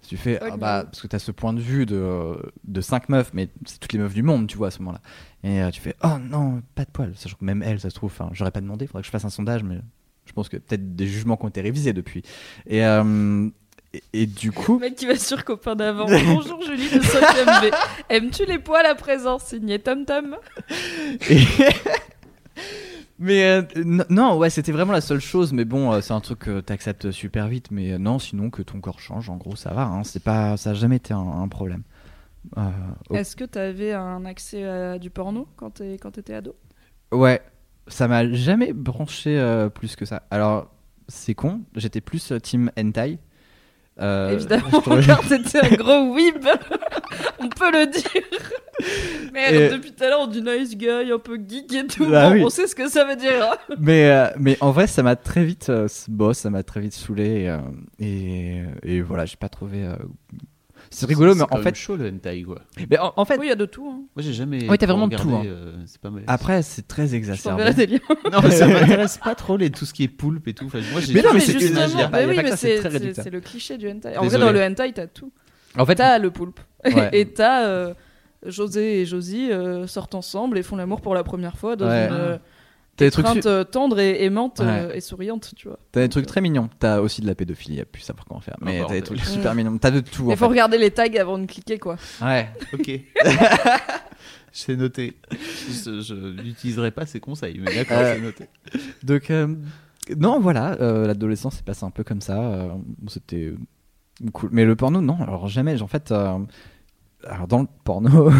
Tu 0.07 0.17
fais, 0.17 0.37
ah 0.41 0.57
bah, 0.57 0.83
parce 0.85 1.01
que 1.01 1.07
t'as 1.07 1.17
ce 1.19 1.31
point 1.31 1.53
de 1.53 1.61
vue 1.61 1.85
de, 1.85 2.35
de 2.65 2.81
cinq 2.81 3.07
meufs, 3.09 3.31
mais 3.33 3.47
c'est 3.65 3.79
toutes 3.79 3.93
les 3.93 3.99
meufs 3.99 4.13
du 4.13 4.21
monde, 4.23 4.47
tu 4.47 4.57
vois, 4.57 4.67
à 4.67 4.71
ce 4.71 4.79
moment-là. 4.79 4.99
Et 5.43 5.61
euh, 5.63 5.69
tu 5.71 5.79
fais, 5.81 5.95
oh 6.03 6.17
non, 6.21 6.61
pas 6.75 6.83
de 6.85 6.91
poils. 6.91 7.13
Sachant 7.15 7.37
que 7.39 7.45
même 7.45 7.63
elles, 7.63 7.79
ça 7.79 7.89
se 7.89 7.95
trouve, 7.95 8.11
enfin, 8.11 8.29
j'aurais 8.33 8.51
pas 8.51 8.61
demandé, 8.61 8.85
faudrait 8.85 9.01
que 9.01 9.05
je 9.07 9.11
fasse 9.11 9.23
un 9.25 9.29
sondage, 9.29 9.63
mais 9.63 9.79
je 10.25 10.33
pense 10.33 10.49
que 10.49 10.57
peut-être 10.57 10.95
des 10.95 11.07
jugements 11.07 11.37
qui 11.37 11.45
ont 11.45 11.49
été 11.49 11.61
révisés 11.61 11.93
depuis. 11.93 12.21
Et, 12.67 12.85
euh, 12.85 13.49
et, 13.93 14.03
et 14.13 14.25
du 14.25 14.51
coup. 14.51 14.73
Le 14.75 14.79
mec 14.81 14.95
qui 14.95 15.05
va 15.05 15.15
sur 15.15 15.45
copain 15.45 15.75
d'avant. 15.75 16.05
Bonjour 16.25 16.61
Julie 16.63 16.89
de 16.89 16.99
5ème 16.99 17.69
B. 17.69 17.73
Aimes-tu 18.09 18.45
les 18.45 18.59
poils 18.59 18.85
à 18.85 18.95
présent 18.95 19.39
Signé 19.39 19.79
Tom 19.79 20.05
Tom? 20.05 20.35
Et- 21.29 21.39
mais 23.19 23.43
euh, 23.45 23.61
non, 24.09 24.37
ouais, 24.37 24.49
c'était 24.49 24.71
vraiment 24.71 24.91
la 24.93 25.01
seule 25.01 25.19
chose. 25.21 25.53
Mais 25.53 25.65
bon, 25.65 25.91
euh, 25.93 26.01
c'est 26.01 26.13
un 26.13 26.19
truc 26.21 26.39
que 26.39 26.59
t'acceptes 26.59 27.11
super 27.11 27.47
vite. 27.47 27.71
Mais 27.71 27.93
euh, 27.93 27.97
non, 27.97 28.19
sinon 28.19 28.49
que 28.49 28.61
ton 28.61 28.79
corps 28.81 28.99
change, 28.99 29.29
en 29.29 29.37
gros, 29.37 29.55
ça 29.55 29.73
va. 29.73 29.83
Hein, 29.83 30.03
c'est 30.03 30.23
pas, 30.23 30.57
ça 30.57 30.71
a 30.71 30.73
jamais 30.73 30.97
été 30.97 31.13
un, 31.13 31.19
un 31.19 31.47
problème. 31.47 31.83
Euh, 32.57 32.61
oh, 33.09 33.15
Est-ce 33.15 33.35
que 33.35 33.45
t'avais 33.45 33.93
un 33.93 34.25
accès 34.25 34.63
à 34.65 34.99
du 34.99 35.09
porno 35.09 35.47
quand 35.55 35.69
t'es- 35.75 35.97
quand 36.01 36.11
t'étais 36.11 36.33
ado? 36.33 36.55
Ouais, 37.11 37.41
ça 37.87 38.07
m'a 38.07 38.29
jamais 38.33 38.73
branché 38.73 39.37
euh, 39.39 39.69
plus 39.69 39.95
que 39.95 40.03
ça. 40.05 40.23
Alors, 40.31 40.71
c'est 41.07 41.35
con. 41.35 41.61
J'étais 41.75 42.01
plus 42.01 42.31
euh, 42.31 42.39
team 42.39 42.71
hentai. 42.77 43.19
Euh, 44.01 44.31
Évidemment, 44.31 44.69
trouvais- 44.81 45.03
car 45.05 45.21
t'étais 45.27 45.59
un 45.63 45.75
gros 45.75 46.13
weeb. 46.15 46.43
on 47.39 47.47
peut 47.47 47.71
le 47.71 47.85
dire. 47.91 48.23
Merde, 49.33 49.53
Et- 49.55 49.69
depuis 49.69 49.91
tout 49.93 50.03
à 50.03 50.09
l'heure, 50.09 50.19
on 50.21 50.27
dit 50.27 50.41
nice 50.41 50.75
guy, 50.77 50.87
un 50.89 51.19
peu 51.19 51.35
geek 51.37 51.73
et 51.73 51.87
tout. 51.87 52.05
Bah 52.09 52.29
Bon, 52.29 52.35
oui. 52.35 52.43
On 52.43 52.49
sait 52.49 52.67
ce 52.67 52.75
que 52.75 52.87
ça 52.89 53.05
veut 53.05 53.15
dire. 53.15 53.33
hein. 53.51 53.57
mais, 53.79 54.09
euh, 54.09 54.27
mais 54.39 54.57
en 54.61 54.71
vrai, 54.71 54.87
ça 54.87 55.03
m'a 55.03 55.15
très 55.15 55.43
vite, 55.45 55.69
euh, 55.69 55.85
s- 55.85 56.05
bon, 56.09 56.33
ça 56.33 56.49
m'a 56.49 56.63
très 56.63 56.79
vite 56.81 56.93
saoulé. 56.93 57.23
Et, 57.43 57.49
euh, 57.49 57.57
et, 57.99 58.63
et 58.83 59.01
voilà, 59.01 59.25
j'ai 59.25 59.37
pas 59.37 59.49
trouvé. 59.49 59.83
euh, 59.83 59.95
C'est 60.89 61.05
rigolo, 61.07 61.33
mais 61.35 61.45
quand 61.49 61.57
en 61.57 61.61
fait, 61.61 61.75
chaud 61.75 61.95
le 61.95 62.07
hentai 62.09 62.43
quoi. 62.43 62.59
mais 62.89 62.97
en, 62.99 63.13
en 63.15 63.25
fait, 63.25 63.37
Oui, 63.39 63.45
il 63.47 63.49
y 63.49 63.51
a 63.51 63.55
de 63.55 63.65
tout. 63.65 63.87
hein. 63.87 64.01
Moi 64.15 64.23
j'ai 64.23 64.33
jamais. 64.33 64.67
Ouais, 64.69 64.77
t'as 64.77 64.85
vraiment 64.85 65.05
regardé, 65.05 65.23
tout, 65.29 65.35
hein. 65.35 65.43
euh, 65.45 65.73
c'est 65.87 65.99
pas 66.01 66.09
mal. 66.09 66.23
après, 66.27 66.61
c'est 66.61 66.87
très 66.87 67.07
Je 67.07 67.15
exacerbé. 67.15 67.73
des 67.73 67.87
liens. 67.87 67.99
non, 68.31 68.39
mais 68.43 68.51
ça 68.51 68.67
m'intéresse 68.67 69.17
pas 69.17 69.33
trop 69.35 69.55
les 69.57 69.69
tout 69.71 69.85
ce 69.85 69.93
qui 69.93 70.03
est 70.03 70.07
poulpe 70.07 70.47
et 70.47 70.53
tout. 70.53 70.65
Enfin, 70.65 70.79
moi, 70.91 71.01
j'ai 71.01 71.13
Mais 71.13 71.21
non, 71.21 71.29
mais 71.29 71.35
mais 71.35 71.39
c'est- 71.45 71.59
justement, 71.59 72.09
bah 72.11 72.19
oui, 72.27 72.35
mais 72.37 72.55
c'est 72.55 72.81
c'est 72.81 72.89
c'est- 72.99 73.13
c'est 73.23 73.29
le 73.29 73.39
cliché 73.39 73.77
du 73.77 73.89
hentai. 73.89 74.17
En 74.17 74.25
vrai, 74.25 74.37
dans 74.37 74.51
le 74.51 74.61
hentai, 74.63 74.91
t'as 74.93 75.07
tout. 75.07 75.31
En 75.77 75.85
fait, 75.85 75.95
T'as 75.95 76.19
le 76.19 76.29
poulpe. 76.31 76.59
Et 77.13 77.25
t'as 77.27 77.93
José 78.45 79.01
et 79.01 79.05
Josie 79.05 79.51
euh, 79.51 79.87
sortent 79.87 80.15
ensemble 80.15 80.57
et 80.57 80.63
font 80.63 80.75
l'amour 80.75 81.01
pour 81.01 81.13
la 81.15 81.23
première 81.23 81.57
fois 81.57 81.75
dans 81.75 81.87
Ouais. 81.87 82.07
une 82.07 82.13
euh, 82.13 82.37
t'as 82.95 83.05
des 83.05 83.11
trucs, 83.11 83.45
euh, 83.45 83.63
tendre 83.63 83.99
et 83.99 84.23
aimante 84.23 84.59
euh, 84.59 84.91
et 84.93 85.01
souriante, 85.01 85.53
tu 85.55 85.67
vois. 85.67 85.79
t'as 85.91 86.01
des 86.01 86.09
trucs 86.09 86.25
très 86.27 86.41
mignons. 86.41 86.69
T'as 86.79 86.99
aussi 86.99 87.21
de 87.21 87.27
la 87.27 87.35
pédophilie, 87.35 87.77
y 87.77 87.81
a 87.81 87.85
plus 87.85 88.01
savoir 88.01 88.25
comment 88.25 88.39
faire. 88.41 88.57
Mais 88.61 88.81
Oh, 88.83 88.85
t'as 88.87 88.93
des 88.93 89.01
trucs 89.01 89.19
super 89.25 89.55
mignons. 89.55 89.77
T'as 89.77 89.91
de 89.91 89.99
tout. 90.01 90.27
Il 90.29 90.37
faut 90.37 90.45
fait. 90.45 90.51
regarder 90.51 90.77
les 90.77 90.91
tags 90.91 91.05
avant 91.19 91.37
de 91.39 91.45
cliquer, 91.45 91.79
quoi. 91.79 91.97
Ouais. 92.21 92.49
Ok. 92.73 92.91
J'ai 94.51 94.75
noté. 94.75 95.17
Je, 95.31 96.01
je 96.01 96.13
n'utiliserai 96.13 96.91
pas 96.91 97.05
ces 97.07 97.19
conseils, 97.19 97.59
mais 97.59 97.73
d'accord, 97.73 97.97
Euh, 97.99 98.13
c'est 98.15 98.21
noté. 98.21 98.45
Donc 99.01 99.31
euh, 99.31 99.55
non, 100.17 100.39
voilà, 100.39 100.73
euh, 100.79 101.07
l'adolescence 101.07 101.55
s'est 101.55 101.63
passée 101.63 101.85
un 101.85 101.89
peu 101.89 102.03
comme 102.03 102.21
ça. 102.21 102.39
euh, 102.39 102.69
C'était 103.07 103.51
cool. 104.31 104.49
Mais 104.51 104.63
le 104.65 104.75
porno, 104.75 105.01
non. 105.01 105.17
Alors 105.21 105.47
jamais. 105.47 105.81
En 105.81 105.87
fait, 105.87 106.11
euh, 106.11 106.37
alors 107.27 107.47
dans 107.47 107.61
le 107.61 107.67
porno, 107.83 108.31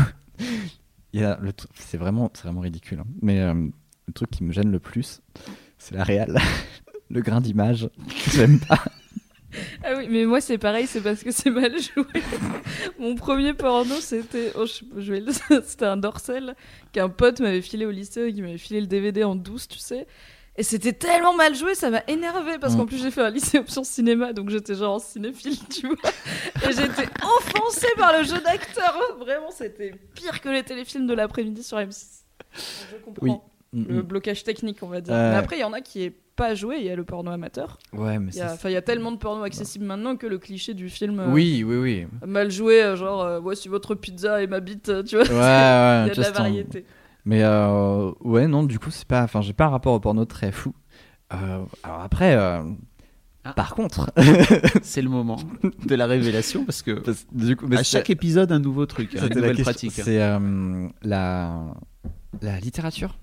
c'est 1.76 1.98
vraiment, 1.98 2.32
vraiment 2.44 2.62
ridicule. 2.62 3.00
hein. 3.00 3.08
Mais 3.22 3.40
euh, 3.40 3.54
le 3.54 4.14
truc 4.14 4.30
qui 4.32 4.44
me 4.44 4.52
gêne 4.52 4.72
le 4.72 4.80
plus, 4.80 5.22
c'est 5.78 5.96
la 5.96 6.04
réal. 6.04 6.38
le 7.10 7.22
grain 7.22 7.42
d'image. 7.42 7.90
J'aime 8.32 8.60
pas. 8.60 8.84
Ah 9.84 9.94
oui, 9.98 10.08
mais 10.10 10.26
moi 10.26 10.42
c'est 10.42 10.58
pareil, 10.58 10.88
c'est 10.88 11.02
parce 11.02 11.24
que 11.24 11.32
c'est 11.32 11.52
mal 11.52 11.72
joué. 11.80 12.06
Mon 13.00 13.14
premier 13.14 13.54
porno, 13.54 13.96
c'était 14.00 14.52
oh, 14.56 14.66
je 14.66 15.62
c'était 15.64 15.86
un 15.86 15.98
dorsel 15.98 16.56
qu'un 16.92 17.10
pote 17.10 17.40
m'avait 17.40 17.62
filé 17.62 17.86
au 17.86 17.92
lycée, 17.92 18.34
qui 18.34 18.42
m'avait 18.42 18.58
filé 18.58 18.82
le 18.82 18.88
DVD 18.88 19.24
en 19.24 19.36
douce, 19.36 19.68
tu 19.68 19.78
sais. 19.78 20.08
Et 20.56 20.62
c'était 20.64 20.94
tellement 20.94 21.34
mal 21.34 21.56
joué, 21.56 21.74
ça 21.74 21.90
m'a 21.90 22.04
énervé 22.08 22.60
parce 22.60 22.76
Mm. 22.76 22.78
qu'en 22.78 22.86
plus 22.86 23.02
j'ai 23.02 23.10
fait 23.10 23.22
un 23.22 23.32
lycée 23.32 23.58
option 23.58 23.84
cinéma, 23.84 24.34
donc 24.34 24.50
j'étais 24.52 24.76
genre 24.76 24.96
en 24.96 25.00
cinéphile, 25.00 25.58
tu 25.70 25.88
vois. 25.88 25.98
Et 26.70 26.72
j'étais 26.72 27.10
offensée 27.24 27.88
par 27.98 28.16
le 28.18 28.24
jeu 28.24 28.40
d'acteur. 28.40 28.96
Vraiment, 29.20 29.50
c'était 29.50 29.96
pire 30.14 30.42
que 30.42 30.50
les 30.50 30.62
téléfilms 30.64 31.08
de 31.08 31.14
l'après-midi 31.16 31.64
sur 31.64 31.78
M6. 31.78 32.22
Je 32.92 32.98
comprends. 33.04 33.26
Oui. 33.26 33.34
Le 33.76 34.04
blocage 34.04 34.44
technique, 34.44 34.78
on 34.84 34.88
va 34.88 35.02
dire. 35.02 35.16
Euh. 35.16 35.32
Mais 35.32 35.38
après, 35.38 35.58
il 35.58 35.62
y 35.62 35.64
en 35.64 35.74
a 35.74 35.82
qui 35.82 36.04
est 36.04 36.14
pas 36.36 36.54
joué, 36.54 36.78
il 36.78 36.84
y 36.86 36.90
a 36.92 36.96
le 36.96 37.04
porno 37.04 37.32
amateur. 37.32 37.80
Ouais, 37.92 38.20
mais 38.20 38.32
Il 38.32 38.38
y 38.38 38.42
a, 38.42 38.50
c'est. 38.50 38.54
enfin, 38.54 38.70
il 38.70 38.74
y 38.74 38.76
a 38.76 38.84
tellement 38.84 39.12
de 39.12 39.18
porno 39.18 39.42
accessible 39.44 39.86
maintenant 39.86 40.16
que 40.16 40.28
le 40.28 40.38
cliché 40.38 40.76
du 40.76 40.90
film 40.90 41.20
euh, 41.20 41.28
Oui, 41.30 41.64
oui, 41.66 41.78
oui. 41.78 42.08
mal 42.28 42.52
joué, 42.52 42.84
euh, 42.84 42.96
genre 42.96 43.24
euh, 43.24 43.40
voici 43.40 43.70
votre 43.70 43.96
pizza 43.96 44.44
et 44.44 44.48
ma 44.48 44.60
bite, 44.60 44.90
euh, 44.90 45.02
tu 45.02 45.16
vois. 45.16 45.26
Ouais, 45.26 45.32
ouais. 45.32 45.38
il 46.06 46.08
y 46.08 46.12
a 46.12 46.14
de 46.16 46.22
la 46.22 46.30
variété. 46.32 46.86
Mais 47.26 47.42
euh, 47.44 48.12
ouais, 48.22 48.48
non, 48.48 48.64
du 48.64 48.80
coup, 48.80 48.92
c'est 48.92 49.08
pas. 49.08 49.24
Enfin, 49.24 49.42
j'ai 49.42 49.54
pas 49.54 49.66
un 49.66 49.70
rapport 49.70 49.94
au 49.94 50.00
porno 50.00 50.26
très 50.26 50.52
fou. 50.52 50.74
Euh, 51.34 51.64
alors 51.84 52.02
après, 52.02 52.36
euh, 52.36 52.62
Ah. 53.46 53.54
par 53.54 53.76
contre, 53.76 54.12
C'est 54.84 55.02
le 55.02 55.10
moment 55.10 55.38
de 55.86 55.96
la 55.96 56.06
révélation 56.06 56.64
parce 56.66 56.82
que 56.82 56.92
parce- 57.00 57.26
du 57.32 57.56
coup, 57.56 57.66
mais 57.68 57.78
à 57.78 57.84
chaque 57.84 58.10
épisode, 58.10 58.52
un 58.52 58.60
nouveau 58.60 58.86
truc, 58.86 59.16
hein, 59.16 59.28
une 59.30 59.36
nouvelle 59.36 59.56
question, 59.56 59.64
pratique. 59.64 59.92
C'est 59.94 60.22
euh, 60.22 60.88
la 61.02 61.64
la 62.42 62.60
littérature. 62.60 63.18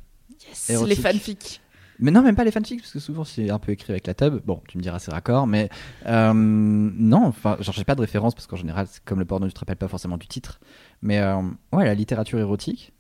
Yes, 0.49 0.71
Érotique. 0.71 0.97
les 0.97 1.03
fanfics. 1.03 1.61
Mais 2.03 2.11
non, 2.11 2.23
même 2.23 2.35
pas 2.35 2.45
les 2.45 2.51
fanfics, 2.51 2.81
parce 2.81 2.93
que 2.95 2.99
souvent 2.99 3.25
c'est 3.25 3.51
un 3.51 3.59
peu 3.59 3.73
écrit 3.73 3.93
avec 3.93 4.07
la 4.07 4.15
tub. 4.15 4.41
Bon, 4.47 4.63
tu 4.67 4.79
me 4.79 4.83
diras 4.83 4.99
c'est 4.99 5.11
raccord, 5.13 5.47
mais 5.47 5.69
euh, 6.07 6.33
non, 6.35 7.27
enfin, 7.27 7.57
genre 7.61 7.75
j'ai 7.75 7.85
pas 7.85 7.95
de 7.95 8.01
référence 8.01 8.35
parce 8.35 8.47
qu'en 8.47 8.57
général, 8.57 8.87
comme 9.05 9.19
le 9.19 9.27
porno, 9.27 9.47
tu 9.47 9.53
te 9.53 9.61
rappelles 9.61 9.77
pas 9.77 9.89
forcément 9.89 10.17
du 10.17 10.27
titre. 10.27 10.61
Mais 11.03 11.19
euh, 11.19 11.43
ouais, 11.75 11.85
la 11.85 11.95
littérature 11.95 12.39
érotique, 12.39 12.95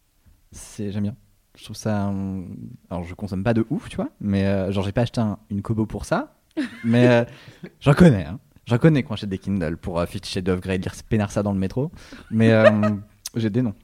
c'est 0.53 0.92
j'aime 0.92 1.05
bien. 1.05 1.16
Je 1.59 1.64
trouve 1.64 1.76
ça. 1.76 2.09
euh, 2.09 2.42
Alors 2.90 3.05
je 3.05 3.14
consomme 3.14 3.42
pas 3.44 3.55
de 3.55 3.66
ouf, 3.70 3.88
tu 3.88 3.96
vois, 3.96 4.09
mais 4.20 4.46
euh, 4.46 4.70
genre 4.72 4.84
j'ai 4.84 4.92
pas 4.92 5.03
acheté 5.03 5.20
un- 5.20 5.38
une 5.51 5.62
Kobo 5.62 5.86
pour 5.86 6.05
ça, 6.05 6.34
Mais 6.84 7.07
euh, 7.09 7.24
j'en 7.80 7.94
connais, 7.94 8.24
hein. 8.24 8.38
J'en 8.66 8.78
connais 8.78 9.03
quand 9.03 9.16
j'achète 9.16 9.30
des 9.30 9.38
Kindle 9.38 9.76
pour 9.76 9.98
euh, 9.98 10.07
Fifty 10.07 10.30
Shades 10.30 10.48
of 10.48 10.61
Grey, 10.61 10.78
lire 10.78 10.94
pénard 11.09 11.32
ça 11.32 11.42
dans 11.42 11.53
le 11.53 11.59
métro. 11.59 11.90
Mais 12.30 12.53
euh, 12.53 12.94
j'ai 13.34 13.51
des 13.51 13.62
noms. 13.62 13.74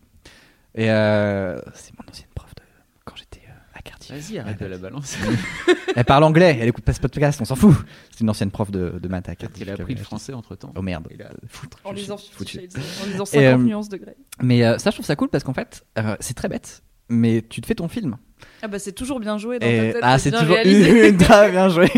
Et 0.74 0.90
euh, 0.90 1.58
c'est 1.74 1.92
mon 1.98 2.08
ancienne 2.08 2.28
prof 2.34 2.54
de 2.54 2.62
quand 3.04 3.16
j'étais 3.16 3.40
euh, 3.48 3.52
à 3.74 3.80
Cartier. 3.82 3.95
Vas-y, 4.10 4.38
arrête 4.38 4.60
de 4.60 4.66
la 4.66 4.78
balance. 4.78 5.16
Elle 5.96 6.04
parle 6.04 6.24
anglais, 6.24 6.58
elle 6.60 6.68
écoute 6.68 6.84
pas 6.84 6.92
ce 6.92 7.00
podcast, 7.00 7.40
on 7.40 7.46
s'en 7.46 7.56
fout. 7.56 7.74
C'est 8.10 8.20
une 8.20 8.28
ancienne 8.28 8.50
prof 8.50 8.70
de, 8.70 8.98
de 9.00 9.08
maths 9.08 9.30
à 9.30 9.34
Cartier. 9.34 9.64
Il 9.64 9.70
a 9.70 9.74
appris 9.74 9.94
le 9.94 10.02
français 10.04 10.34
entre 10.34 10.54
temps. 10.54 10.72
Oh 10.76 10.82
merde. 10.82 11.08
A- 11.20 11.30
Foutre. 11.48 11.78
En 11.84 11.92
lisant 11.92 12.18
suis 12.18 12.34
Fifty 12.34 12.58
foutu. 12.58 12.60
Shades, 12.76 12.82
en 13.02 13.06
lisant 13.06 13.24
Et, 13.24 13.26
50 13.26 13.42
euh, 13.42 13.56
nuances 13.64 13.88
de 13.88 13.96
Grey. 13.96 14.16
Mais 14.42 14.62
euh, 14.62 14.76
ça, 14.76 14.90
je 14.90 14.96
trouve 14.96 15.06
ça 15.06 15.16
cool 15.16 15.30
parce 15.30 15.42
qu'en 15.42 15.54
fait, 15.54 15.86
euh, 15.98 16.14
c'est 16.20 16.34
très 16.34 16.48
bête. 16.48 16.82
Mais 17.08 17.40
tu 17.48 17.62
te 17.62 17.66
fais 17.66 17.74
ton 17.74 17.88
film. 17.88 18.16
Ah 18.60 18.68
bah 18.68 18.78
c'est 18.78 18.92
toujours 18.92 19.20
bien 19.20 19.38
joué 19.38 19.58
dans 19.58 19.66
Et- 19.66 19.76
ta 19.78 19.92
tête. 19.94 20.00
ah, 20.02 20.18
c'est 20.18 20.30
bien 20.30 20.40
toujours 20.40 20.58
ultra 20.66 21.48
bien 21.48 21.68
joué. 21.70 21.88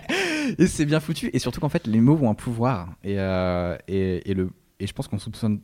et 0.58 0.66
c'est 0.66 0.84
bien 0.86 0.98
foutu. 0.98 1.30
Et 1.32 1.38
surtout 1.38 1.60
qu'en 1.60 1.68
fait, 1.68 1.86
les 1.86 2.00
mots 2.00 2.18
ont 2.20 2.30
un 2.30 2.34
pouvoir. 2.34 2.88
Et, 3.04 3.14
euh, 3.20 3.76
et, 3.86 4.28
et 4.28 4.34
le, 4.34 4.50
et 4.80 4.86
je 4.88 4.92
pense 4.92 5.06
qu'on 5.06 5.18
soupçonne. 5.20 5.60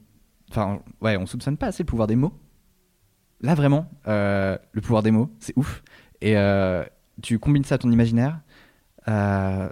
Enfin, 0.51 0.81
ouais, 1.01 1.17
on 1.17 1.27
soupçonne 1.27 1.57
pas 1.57 1.67
assez 1.69 1.83
le 1.83 1.87
pouvoir 1.89 2.07
des 2.07 2.17
mots. 2.17 2.33
Là, 3.43 3.55
vraiment, 3.55 3.91
euh, 4.09 4.57
le 4.73 4.81
pouvoir 4.81 5.03
des 5.03 5.11
mots, 5.11 5.31
c'est 5.41 5.53
ouf. 5.57 5.83
Et 6.21 6.37
euh, 6.37 6.85
tu 7.23 7.39
combines 7.39 7.65
ça 7.65 7.75
à 7.75 7.79
ton 7.79 7.91
imaginaire. 7.91 8.39
euh, 9.09 9.69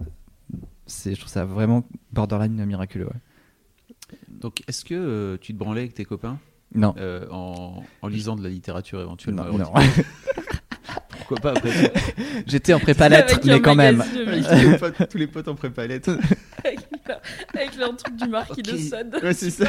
c'est, 0.86 1.14
je 1.14 1.20
trouve 1.20 1.30
ça 1.32 1.44
vraiment 1.44 1.84
borderline 2.12 2.64
miraculeux. 2.64 3.06
ouais. 3.06 4.16
Donc, 4.28 4.62
est-ce 4.66 4.84
que 4.84 4.94
euh, 4.94 5.36
tu 5.40 5.52
te 5.54 5.58
branlais 5.58 5.82
avec 5.82 5.94
tes 5.94 6.04
copains? 6.04 6.38
Non. 6.74 6.94
euh, 6.98 7.26
en, 7.30 7.82
en 8.02 8.08
lisant 8.08 8.36
de 8.36 8.42
la 8.42 8.48
littérature 8.48 9.00
éventuellement 9.00 9.44
Non, 9.44 9.58
non. 9.58 9.72
Pourquoi 11.18 11.36
pas 11.38 11.50
après 11.50 11.92
J'étais 12.46 12.72
en 12.74 12.80
prépa 12.80 13.08
lettres, 13.08 13.34
Avec 13.34 13.46
un 13.48 13.52
mais 13.54 13.60
quand 13.60 13.74
même. 13.76 14.00
Avec 14.00 14.44
tous 14.46 14.70
les 14.70 14.78
potes, 14.78 15.08
tous 15.10 15.18
les 15.18 15.26
potes 15.28 15.48
en 15.48 15.54
prépa 15.54 15.86
lettres. 15.86 16.18
avec, 16.64 16.80
leur, 17.06 17.20
avec 17.54 17.76
leur 17.76 17.96
truc 17.96 18.16
du 18.16 18.28
marquis 18.28 18.62
de. 18.62 18.76
Sade. 18.76 19.16
Ouais, 19.22 19.32
c'est 19.34 19.50
ça. 19.50 19.66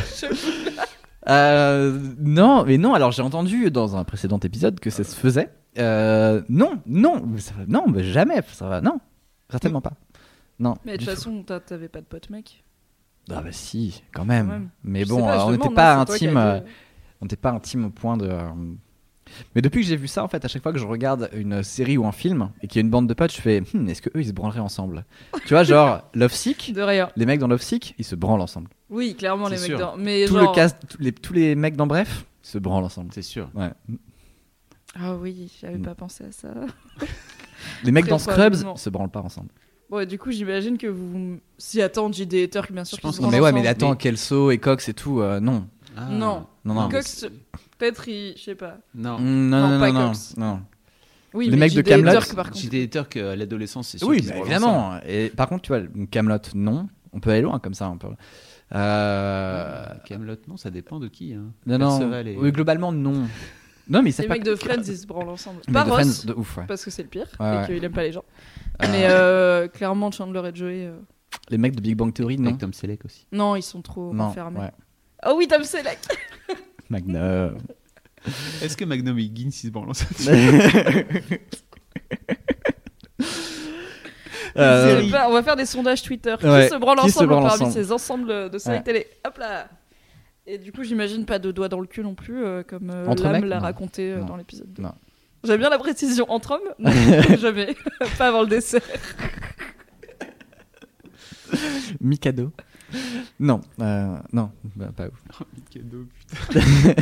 Euh, 1.29 1.99
non, 2.19 2.63
mais 2.65 2.77
non. 2.77 2.93
Alors 2.93 3.11
j'ai 3.11 3.21
entendu 3.21 3.69
dans 3.71 3.95
un 3.95 4.03
précédent 4.03 4.39
épisode 4.39 4.79
que 4.79 4.89
ça 4.89 5.03
se 5.03 5.15
faisait. 5.15 5.49
Euh, 5.77 6.41
non, 6.49 6.81
non, 6.85 7.23
ça 7.37 7.53
va- 7.57 7.65
non, 7.67 7.85
mais 7.87 8.03
jamais. 8.03 8.41
Ça 8.51 8.67
va, 8.67 8.81
non, 8.81 8.99
certainement 9.49 9.81
pas. 9.81 9.93
Non. 10.59 10.75
Mais 10.85 10.93
de 10.93 10.97
du 10.97 11.05
toute 11.05 11.13
tout. 11.15 11.19
façon, 11.21 11.43
t'avais 11.65 11.87
pas 11.89 12.01
de 12.01 12.05
pote 12.05 12.29
mec. 12.29 12.63
Ah 13.29 13.41
bah 13.41 13.51
si, 13.51 14.03
quand 14.13 14.25
même. 14.25 14.47
Quand 14.47 14.53
même. 14.53 14.69
Mais 14.83 15.05
Je 15.05 15.09
bon, 15.09 15.27
euh, 15.29 15.37
on 15.45 15.51
n'était 15.51 15.69
pas 15.69 15.99
c'est 15.99 16.05
toi 16.05 16.17
qui 16.17 16.25
intime. 16.25 16.37
as 16.37 16.53
euh, 16.55 16.59
on 17.21 17.25
n'était 17.25 17.35
pas 17.35 17.51
intime 17.51 17.85
au 17.85 17.89
point 17.91 18.17
de. 18.17 18.27
euh, 18.27 18.39
Mais 19.55 19.61
depuis 19.61 19.81
que 19.81 19.87
j'ai 19.87 19.95
vu 19.95 20.07
ça, 20.07 20.23
en 20.23 20.27
fait, 20.27 20.43
à 20.45 20.47
chaque 20.47 20.63
fois 20.63 20.71
que 20.73 20.79
je 20.79 20.85
regarde 20.85 21.29
une 21.33 21.63
série 21.63 21.97
ou 21.97 22.05
un 22.05 22.11
film 22.11 22.49
et 22.61 22.67
qu'il 22.67 22.77
y 22.77 22.79
a 22.79 22.83
une 22.85 22.89
bande 22.89 23.07
de 23.07 23.13
potes, 23.13 23.33
je 23.33 23.41
fais, 23.41 23.61
Hmm, 23.73 23.87
est-ce 23.89 24.01
que 24.01 24.09
eux 24.09 24.21
ils 24.21 24.27
se 24.27 24.31
branleraient 24.33 24.59
ensemble 24.59 25.05
Tu 25.45 25.53
vois, 25.53 25.63
genre 25.63 26.01
Love 26.13 26.33
Sick. 26.33 26.73
De 26.73 26.81
rien. 26.81 27.09
Les 27.15 27.25
mecs 27.25 27.39
dans 27.39 27.47
Love 27.47 27.61
Sick, 27.61 27.95
ils 27.97 28.05
se 28.05 28.15
branlent 28.15 28.41
ensemble. 28.41 28.69
Oui, 28.89 29.15
clairement, 29.15 29.47
les 29.47 29.55
mecs 29.57 29.65
sûr. 29.65 29.79
dans. 29.79 29.95
Mais 29.97 30.25
Tout 30.25 30.33
genre... 30.37 30.49
le 30.51 30.55
cast, 30.55 30.77
tous 30.87 31.01
les, 31.01 31.11
tous 31.11 31.33
les 31.33 31.55
mecs 31.55 31.75
dans 31.75 31.87
Bref, 31.87 32.25
ils 32.43 32.47
se 32.47 32.57
branlent 32.57 32.83
ensemble. 32.83 33.09
C'est 33.13 33.21
sûr. 33.21 33.49
Ouais. 33.55 33.69
Ah 34.95 35.15
oui, 35.15 35.51
j'avais 35.61 35.77
Mm. 35.77 35.83
pas 35.83 35.95
pensé 35.95 36.25
à 36.25 36.31
ça. 36.31 36.49
Les 37.83 37.91
mecs 37.91 38.05
Très 38.05 38.09
dans 38.11 38.19
Scrubs 38.19 38.75
se 38.77 38.89
branlent 38.89 39.09
pas 39.11 39.21
ensemble. 39.21 39.49
Bon, 39.89 39.99
et 39.99 40.05
du 40.05 40.17
coup, 40.17 40.31
j'imagine 40.31 40.77
que 40.77 40.87
vous. 40.87 41.37
Si, 41.57 41.81
attends, 41.81 42.11
j'ai 42.11 42.25
des 42.25 42.43
haters, 42.45 42.67
bien 42.71 42.83
sûr. 42.85 42.97
Je 42.97 43.01
pense 43.01 43.17
se 43.17 43.21
mais 43.21 43.27
branlent 43.27 43.41
ouais, 43.43 43.51
mais 43.51 43.59
ensemble. 43.59 43.67
attends, 43.67 43.89
Mais- 43.91 43.97
Kelso 43.97 44.51
et 44.51 44.57
Cox 44.57 44.89
et 44.89 44.93
tout, 44.93 45.21
euh, 45.21 45.39
non. 45.39 45.67
Ah. 45.95 46.05
Non. 46.09 46.45
Non, 46.65 46.73
non. 46.73 46.89
Cox, 46.89 47.25
peut-être, 47.81 48.07
il. 48.07 48.33
Je 48.37 48.41
sais 48.43 48.55
pas. 48.55 48.77
Non. 48.95 49.19
Mm, 49.19 49.49
Non, 49.49 49.59
Non, 49.61 49.69
non, 49.69 49.79
pas 49.79 49.91
non, 49.91 50.11
non. 50.37 50.61
Oui, 51.33 51.49
Les 51.49 51.57
mecs 51.57 51.73
de. 51.73 51.83
J'ai 52.53 52.67
des 52.69 52.83
haters 52.83 53.09
qu'à 53.09 53.35
l'adolescence, 53.35 53.89
c'est 53.89 53.97
sûr. 53.97 54.07
Oui, 54.07 54.21
bah, 54.27 54.35
évidemment. 54.37 54.99
Et 55.07 55.29
par 55.29 55.47
contre, 55.49 55.61
tu 55.63 55.69
vois, 55.69 55.81
Camelot, 56.11 56.37
non. 56.55 56.87
On 57.13 57.19
peut 57.19 57.31
aller 57.31 57.41
loin 57.41 57.59
comme 57.59 57.73
ça 57.73 57.87
un 57.87 57.97
peu. 57.97 58.07
Euh... 58.73 59.85
Camelot, 60.05 60.35
non, 60.47 60.57
ça 60.57 60.69
dépend 60.69 60.99
de 60.99 61.07
qui. 61.07 61.33
Hein. 61.33 61.51
Non, 61.65 61.77
non. 61.77 62.13
Et- 62.23 62.37
Oui, 62.37 62.51
globalement, 62.51 62.91
non. 62.91 63.27
Non, 63.89 64.01
mais 64.01 64.11
Les 64.17 64.27
pas 64.27 64.35
mecs 64.35 64.43
de 64.43 64.55
Friends, 64.55 64.83
ils 64.87 64.97
se 64.97 65.05
branlent 65.07 65.27
ensemble. 65.29 65.59
Pas 65.73 65.83
de 65.83 65.89
Ross, 65.89 66.19
Friends, 66.21 66.33
de 66.33 66.39
ouf, 66.39 66.57
ouais. 66.57 66.63
parce 66.67 66.85
que 66.85 66.91
c'est 66.91 67.01
le 67.03 67.09
pire, 67.09 67.27
Ouais, 67.39 67.47
et 67.53 67.57
ouais. 67.57 67.65
qu'il 67.65 67.83
aime 67.83 67.91
pas 67.91 68.03
les 68.03 68.11
gens. 68.13 68.23
Euh, 68.81 68.87
Mais 68.89 69.03
euh, 69.09 69.67
clairement, 69.67 70.09
Chandler 70.11 70.49
et 70.49 70.55
Joey. 70.55 70.85
euh, 70.85 70.97
Les 71.49 71.57
mecs 71.57 71.75
de 71.75 71.81
Big 71.81 71.95
Bang 71.97 72.13
Theory, 72.13 72.37
non. 72.37 72.47
Avec 72.49 72.59
Tom 72.59 72.71
Selleck 72.71 73.03
aussi. 73.03 73.25
Non, 73.33 73.55
ils 73.57 73.63
sont 73.63 73.81
trop 73.81 74.13
Non, 74.13 74.25
enfermés. 74.25 74.59
ouais. 74.59 74.71
Oh 75.25 75.33
oui, 75.37 75.47
Tom 75.47 75.63
Selleck 75.63 75.99
Magnum. 76.91 77.57
Est-ce 78.61 78.77
que 78.77 78.85
Magnum 78.85 79.17
et 79.17 79.23
Higgins 79.23 79.49
ils 79.49 79.51
se 79.51 79.67
branlent 79.69 79.89
ensemble 79.89 80.11
Euh, 84.57 85.09
pas, 85.09 85.29
On 85.29 85.33
va 85.33 85.43
faire 85.43 85.55
des 85.55 85.65
sondages 85.65 86.01
Twitter. 86.03 86.35
Ouais, 86.43 86.65
Qui 86.67 86.73
se 86.73 86.77
branle 86.77 86.99
se 86.99 87.03
ensemble 87.05 87.29
parmi 87.29 87.45
ensemble 87.45 87.71
ces 87.71 87.91
ensembles 87.91 88.49
de 88.49 88.57
séries 88.57 88.77
Ouais. 88.77 88.83
télé 88.83 89.07
Hop 89.25 89.37
là 89.37 89.69
Et 90.45 90.57
du 90.57 90.71
coup, 90.73 90.83
j'imagine 90.83 91.25
pas 91.25 91.39
de 91.39 91.51
doigts 91.51 91.69
dans 91.69 91.79
le 91.79 91.87
cul 91.87 92.01
non 92.01 92.15
plus, 92.15 92.43
euh, 92.43 92.63
comme 92.63 92.89
euh, 92.93 93.41
l'a 93.45 93.59
raconté 93.59 94.11
euh, 94.11 94.23
dans 94.23 94.35
l'épisode 94.35 94.71
2. 94.73 94.83
Non. 94.83 94.93
J'aime 95.45 95.57
bien 95.59 95.69
la 95.69 95.77
précision. 95.79 96.25
Entre 96.29 96.51
hommes 96.51 96.59
Non, 96.79 96.91
Jamais. 97.39 97.75
pas 98.17 98.27
avant 98.27 98.41
le 98.41 98.47
dessert. 98.47 98.81
Mikado. 102.01 102.51
Non, 103.39 103.61
euh, 103.79 104.17
non, 104.33 104.51
bah, 104.75 104.89
pas 104.95 105.07
ouf. 105.07 105.23
Cadeau, 105.69 106.05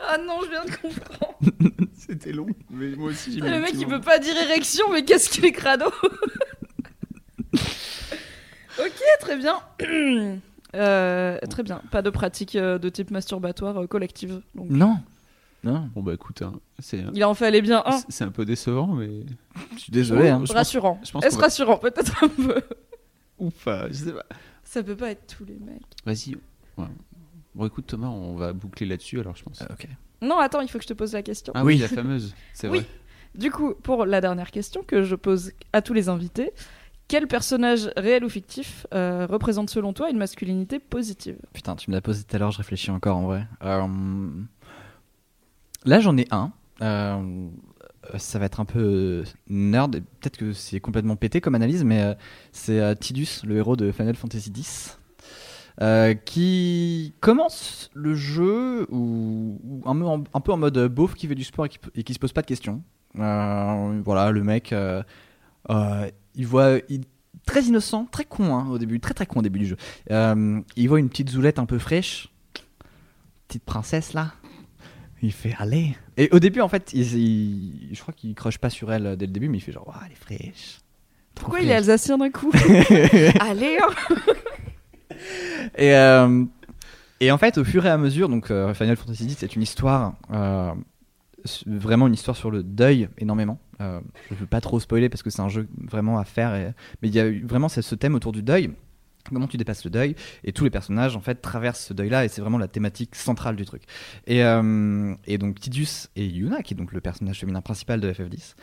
Ah 0.00 0.16
non, 0.18 0.38
je 0.44 0.48
viens 0.50 0.64
de 0.64 0.70
comprendre. 0.70 1.38
C'était 1.96 2.32
long. 2.32 2.46
Mais 2.70 2.90
moi 2.94 3.10
aussi, 3.10 3.32
j'ai 3.32 3.40
Le 3.40 3.60
mec, 3.60 3.72
il 3.74 3.86
peut 3.86 4.00
pas 4.00 4.18
dire 4.18 4.36
érection, 4.36 4.86
mais 4.92 5.04
qu'est-ce 5.04 5.28
qu'il 5.28 5.44
est 5.44 5.52
crado 5.52 5.86
Ok, 8.78 9.02
très 9.20 9.36
bien. 9.36 9.58
Euh, 10.74 11.38
très 11.48 11.62
bien. 11.62 11.80
Pas 11.90 12.02
de 12.02 12.10
pratique 12.10 12.54
euh, 12.54 12.76
de 12.76 12.90
type 12.90 13.10
masturbatoire 13.10 13.78
euh, 13.80 13.86
collective. 13.86 14.42
Donc. 14.54 14.68
Non, 14.68 14.98
non, 15.64 15.88
Bon, 15.94 16.02
bah 16.02 16.12
écoute, 16.12 16.42
hein, 16.42 16.52
c'est 16.80 17.02
Il 17.14 17.24
en 17.24 17.32
fallait 17.32 17.62
bien 17.62 17.82
un. 17.86 17.98
c'est 18.10 18.24
un 18.24 18.30
peu 18.30 18.44
décevant, 18.44 18.88
mais. 18.88 19.08
je 19.74 19.78
suis 19.80 19.92
désolé. 19.92 20.28
Hein. 20.28 20.40
je 20.42 20.48
pense- 20.48 20.56
rassurant. 20.56 21.00
je 21.02 21.12
pense 21.12 21.24
Est-ce 21.24 21.36
va- 21.36 21.42
rassurant? 21.44 21.78
Peut-être 21.78 22.22
un 22.22 22.28
peu. 22.28 22.60
Ou 23.38 23.48
pas, 23.64 23.88
je 23.88 23.94
sais 23.94 24.12
pas. 24.12 24.26
Ça 24.66 24.82
peut 24.82 24.96
pas 24.96 25.10
être 25.12 25.26
tous 25.38 25.44
les 25.46 25.58
mecs. 25.58 25.82
Vas-y. 26.04 26.34
ouais. 26.76 26.86
Bon, 27.54 27.64
écoute, 27.66 27.86
Thomas, 27.86 28.08
on 28.08 28.34
va 28.34 28.52
boucler 28.52 28.84
là-dessus 28.86 29.18
alors, 29.20 29.34
je 29.36 29.42
pense. 29.44 29.62
Euh, 29.62 29.66
ok. 29.70 29.88
Non, 30.20 30.38
attends, 30.38 30.60
il 30.60 30.68
faut 30.68 30.76
que 30.78 30.84
je 30.84 30.88
te 30.88 30.92
pose 30.94 31.12
la 31.14 31.22
question. 31.22 31.52
Ah 31.56 31.64
oui, 31.64 31.74
oui. 31.74 31.78
la 31.80 31.88
fameuse. 31.88 32.34
C'est 32.52 32.68
Oui. 32.68 32.78
vrai. 32.80 32.86
Du 33.34 33.50
coup, 33.50 33.74
pour 33.74 34.04
la 34.06 34.20
dernière 34.20 34.50
question 34.50 34.82
que 34.82 35.02
je 35.04 35.14
pose 35.14 35.52
à 35.72 35.80
tous 35.82 35.92
les 35.94 36.08
invités, 36.08 36.52
quel 37.08 37.28
personnage 37.28 37.90
réel 37.96 38.24
ou 38.24 38.28
fictif 38.28 38.86
euh, 38.92 39.26
représente 39.26 39.70
selon 39.70 39.92
toi 39.92 40.10
une 40.10 40.16
masculinité 40.18 40.78
positive? 40.78 41.36
Putain, 41.52 41.76
tu 41.76 41.90
me 41.90 41.94
l'as 41.96 42.00
posé 42.02 42.24
tout 42.24 42.34
à 42.34 42.38
l'heure, 42.38 42.50
je 42.50 42.58
réfléchis 42.58 42.90
encore 42.90 43.16
en 43.16 43.26
vrai. 43.26 43.46
Euh, 43.62 44.28
Là, 45.84 46.00
j'en 46.00 46.16
ai 46.16 46.26
un. 46.30 46.52
Euh, 46.82 47.48
Ça 48.16 48.38
va 48.38 48.46
être 48.46 48.60
un 48.60 48.64
peu 48.64 49.24
nerd, 49.48 49.94
et 49.96 50.00
peut-être 50.00 50.36
que 50.36 50.52
c'est 50.52 50.80
complètement 50.80 51.16
pété 51.16 51.40
comme 51.40 51.54
analyse, 51.54 51.84
mais 51.84 52.02
euh, 52.02 52.14
c'est 52.52 52.80
euh, 52.80 52.94
Tidus, 52.94 53.42
le 53.44 53.56
héros 53.56 53.76
de 53.76 53.92
Final 53.92 54.14
Fantasy 54.16 54.52
X, 54.56 54.98
euh, 55.82 56.14
qui 56.14 57.14
commence 57.20 57.90
le 57.94 58.14
jeu 58.14 58.86
ou, 58.90 59.60
un, 59.84 59.94
peu 60.40 60.52
en- 60.52 60.56
mode 60.56 60.88
beauf 60.88 61.14
qui 61.14 61.26
fait 61.26 61.34
du 61.34 61.44
sport 61.44 61.66
et 61.66 61.68
qui, 61.68 61.78
et 61.94 62.12
se 62.12 62.18
pose 62.18 62.32
pas 62.32 62.42
de 62.42 62.46
questions. 62.46 62.82
Euh, 63.18 64.00
voilà, 64.04 64.30
le 64.30 64.42
mec, 64.42 64.72
euh, 64.72 65.02
euh, 65.70 66.10
il 66.34 66.46
voit, 66.46 66.78
il, 66.88 67.02
très 67.46 67.62
innocent, 67.64 68.06
très 68.10 68.24
con 68.24 68.54
hein, 68.54 68.68
au 68.70 68.78
début, 68.78 69.00
très 69.00 69.14
très 69.14 69.26
con 69.26 69.40
au 69.40 69.42
début 69.42 69.58
du 69.60 69.66
jeu. 69.66 69.76
Euh, 70.10 70.60
il 70.76 70.88
voit 70.88 70.98
une 71.00 71.08
petite 71.08 71.30
zoulette 71.30 71.58
un 71.58 71.66
peu 71.66 71.78
fraîche, 71.78 72.30
petite 73.48 73.64
princesse 73.64 74.12
là. 74.12 74.32
Il 75.22 75.32
fait 75.32 75.54
allez. 75.58 75.96
Et 76.16 76.28
au 76.32 76.38
début, 76.38 76.60
en 76.60 76.68
fait, 76.68 76.92
il, 76.92 77.02
il- 77.16 77.88
je 77.94 78.00
crois 78.00 78.12
qu'il 78.14 78.34
croche 78.34 78.58
pas 78.58 78.70
sur 78.70 78.92
elle 78.92 79.16
dès 79.16 79.26
le 79.26 79.32
début, 79.32 79.48
mais 79.48 79.58
il 79.58 79.60
fait 79.62 79.72
genre, 79.72 79.88
Ouah, 79.88 80.02
elle 80.06 80.12
est 80.12 80.14
fraîche. 80.14 80.80
Pourquoi 81.34 81.60
il 81.60 81.68
est 81.70 81.74
alsacien 81.74 82.16
d'un 82.18 82.30
coup 82.30 82.50
Allez 83.40 83.78
hein 83.80 84.16
Et, 85.78 85.94
euh, 85.94 86.44
et 87.20 87.30
en 87.30 87.38
fait, 87.38 87.58
au 87.58 87.64
fur 87.64 87.84
et 87.86 87.90
à 87.90 87.98
mesure, 87.98 88.28
donc 88.28 88.50
euh, 88.50 88.72
Final 88.74 88.96
Fantasy 88.96 89.24
X, 89.24 89.36
c'est 89.38 89.56
une 89.56 89.62
histoire, 89.62 90.14
euh, 90.32 90.72
vraiment 91.66 92.06
une 92.06 92.14
histoire 92.14 92.36
sur 92.36 92.50
le 92.50 92.62
deuil 92.62 93.08
énormément. 93.18 93.58
Euh, 93.80 94.00
je 94.30 94.34
ne 94.34 94.40
veux 94.40 94.46
pas 94.46 94.60
trop 94.60 94.80
spoiler 94.80 95.08
parce 95.08 95.22
que 95.22 95.30
c'est 95.30 95.42
un 95.42 95.48
jeu 95.48 95.68
vraiment 95.78 96.18
à 96.18 96.24
faire, 96.24 96.54
et- 96.54 96.72
mais 97.02 97.08
il 97.08 97.14
y 97.14 97.20
a 97.20 97.30
vraiment 97.46 97.68
ce 97.68 97.94
thème 97.94 98.14
autour 98.14 98.32
du 98.32 98.42
deuil. 98.42 98.70
Comment 99.32 99.46
tu 99.46 99.56
dépasses 99.56 99.84
le 99.84 99.90
deuil 99.90 100.14
et 100.44 100.52
tous 100.52 100.64
les 100.64 100.70
personnages 100.70 101.16
en 101.16 101.20
fait 101.20 101.36
traversent 101.36 101.86
ce 101.86 101.94
deuil-là 101.94 102.24
et 102.24 102.28
c'est 102.28 102.40
vraiment 102.40 102.58
la 102.58 102.68
thématique 102.68 103.14
centrale 103.14 103.56
du 103.56 103.64
truc. 103.64 103.82
Et, 104.26 104.44
euh, 104.44 105.14
donc 105.38 105.60
Tidus 105.60 106.08
et 106.16 106.26
Yuna, 106.26 106.62
qui 106.62 106.74
est 106.74 106.76
donc 106.76 106.92
le 106.92 107.00
personnage 107.00 107.40
féminin 107.40 107.60
principal 107.60 108.00
de 108.00 108.12
FF10, 108.12 108.54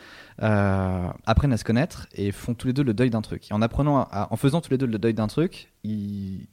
euh, 0.42 1.08
apprennent 1.26 1.52
à 1.52 1.56
se 1.56 1.64
connaître 1.64 2.08
et 2.14 2.32
font 2.32 2.54
tous 2.54 2.66
les 2.66 2.72
deux 2.72 2.82
le 2.82 2.94
deuil 2.94 3.10
d'un 3.10 3.22
truc. 3.22 3.50
Et 3.50 3.54
en 3.54 3.62
apprenant, 3.62 4.08
en 4.10 4.36
faisant 4.36 4.60
tous 4.60 4.70
les 4.70 4.78
deux 4.78 4.86
le 4.86 4.98
deuil 4.98 5.14
d'un 5.14 5.26
truc, 5.26 5.72
ils, 5.84 6.46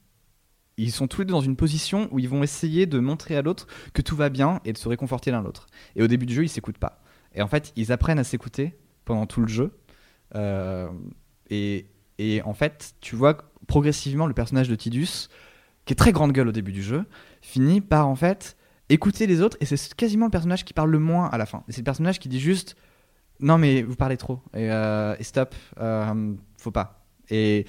ils 0.78 0.92
sont 0.92 1.08
tous 1.08 1.22
les 1.22 1.26
deux 1.26 1.34
dans 1.34 1.42
une 1.42 1.56
position 1.56 2.08
où 2.12 2.20
ils 2.20 2.30
vont 2.30 2.44
essayer 2.44 2.86
de 2.86 3.00
montrer 3.00 3.36
à 3.36 3.42
l'autre 3.42 3.68
que 3.94 4.02
tout 4.02 4.16
va 4.16 4.30
bien 4.30 4.60
et 4.66 4.74
de 4.74 4.78
se 4.78 4.88
réconforter 4.88 5.32
l'un 5.32 5.42
l'autre. 5.42 5.68
Et 5.96 6.04
au 6.04 6.08
début 6.08 6.26
du 6.26 6.34
jeu, 6.34 6.44
ils 6.44 6.50
s'écoutent 6.50 6.78
pas. 6.78 7.02
Et 7.34 7.42
en 7.42 7.48
fait, 7.48 7.72
ils 7.76 7.92
apprennent 7.92 8.20
à 8.20 8.24
s'écouter 8.24 8.78
pendant 9.06 9.26
tout 9.26 9.42
le 9.42 9.48
jeu. 9.48 9.72
Euh, 10.36 10.90
Et, 11.50 11.86
et 12.22 12.44
en 12.44 12.54
fait, 12.54 12.94
tu 13.02 13.16
vois 13.16 13.38
progressivement 13.68 14.28
le 14.28 14.34
personnage 14.34 14.70
de 14.70 14.76
Tidus, 14.76 15.28
qui 15.86 15.94
est 15.94 15.96
très 15.96 16.12
grande 16.12 16.34
gueule 16.34 16.48
au 16.48 16.52
début 16.52 16.72
du 16.72 16.84
jeu, 16.84 17.06
finit 17.42 17.82
par 17.82 18.08
en 18.08 18.16
fait 18.16 18.58
écouter 18.90 19.26
les 19.26 19.42
autres 19.42 19.58
et 19.60 19.66
c'est 19.66 19.94
quasiment 19.96 20.26
le 20.26 20.32
personnage 20.32 20.64
qui 20.64 20.74
parle 20.74 20.92
le 20.92 21.00
moins 21.00 21.30
à 21.30 21.40
la 21.40 21.48
fin. 21.48 21.64
C'est 21.70 21.80
le 21.80 21.84
personnage 21.84 22.20
qui 22.20 22.30
dit 22.30 22.40
juste 22.40 22.76
non 23.40 23.58
mais 23.58 23.82
vous 23.82 23.96
parlez 23.96 24.18
trop 24.18 24.40
et, 24.54 24.72
euh, 24.72 25.16
et 25.18 25.24
stop, 25.24 25.56
euh, 25.80 26.36
faut 26.58 26.70
pas. 26.70 27.04
Et, 27.32 27.66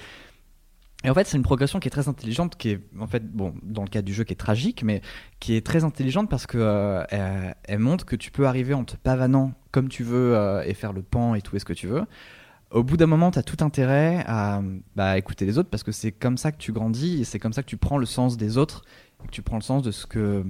en 1.07 1.13
fait 1.15 1.25
c'est 1.25 1.37
une 1.37 1.43
progression 1.43 1.79
qui 1.79 1.87
est 1.87 1.91
très 1.91 2.07
intelligente, 2.07 2.55
qui 2.55 2.69
est 2.69 2.79
en 2.99 3.07
fait 3.07 3.25
bon 3.25 3.55
dans 3.63 3.81
le 3.81 3.89
cas 3.89 4.03
du 4.03 4.13
jeu 4.13 4.23
qui 4.23 4.33
est 4.33 4.37
tragique, 4.37 4.83
mais 4.83 5.01
qui 5.39 5.55
est 5.55 5.65
très 5.65 5.83
intelligente 5.83 6.29
parce 6.29 6.45
que 6.45 6.57
euh, 6.59 7.53
montre 7.79 8.05
que 8.05 8.15
tu 8.15 8.29
peux 8.29 8.45
arriver 8.45 8.75
en 8.75 8.83
te 8.83 8.95
pavanant 8.97 9.53
comme 9.71 9.89
tu 9.89 10.03
veux 10.03 10.35
euh, 10.35 10.63
et 10.63 10.75
faire 10.75 10.93
le 10.93 11.01
pan 11.01 11.33
et 11.33 11.41
tout 11.41 11.55
et 11.55 11.59
ce 11.59 11.65
que 11.65 11.73
tu 11.73 11.87
veux. 11.87 12.05
Au 12.73 12.81
bout 12.81 12.97
d'un 12.97 13.05
moment, 13.05 13.29
tu 13.29 13.37
as 13.37 13.43
tout 13.43 13.63
intérêt 13.63 14.23
à 14.25 14.59
bah, 14.95 15.15
écouter 15.19 15.45
les 15.45 15.59
autres 15.59 15.69
parce 15.69 15.83
que 15.83 15.91
c'est 15.91 16.11
comme 16.11 16.37
ça 16.37 16.51
que 16.51 16.57
tu 16.57 16.71
grandis 16.71 17.21
et 17.21 17.23
c'est 17.23 17.37
comme 17.37 17.53
ça 17.53 17.61
que 17.61 17.67
tu 17.67 17.77
prends 17.77 17.99
le 17.99 18.07
sens 18.07 18.35
des 18.35 18.57
autres 18.57 18.83
et 19.23 19.27
que 19.27 19.31
tu 19.31 19.43
prends 19.43 19.57
le 19.57 19.61
sens 19.61 19.83
de 19.83 19.91
ce 19.91 20.07
que 20.07 20.43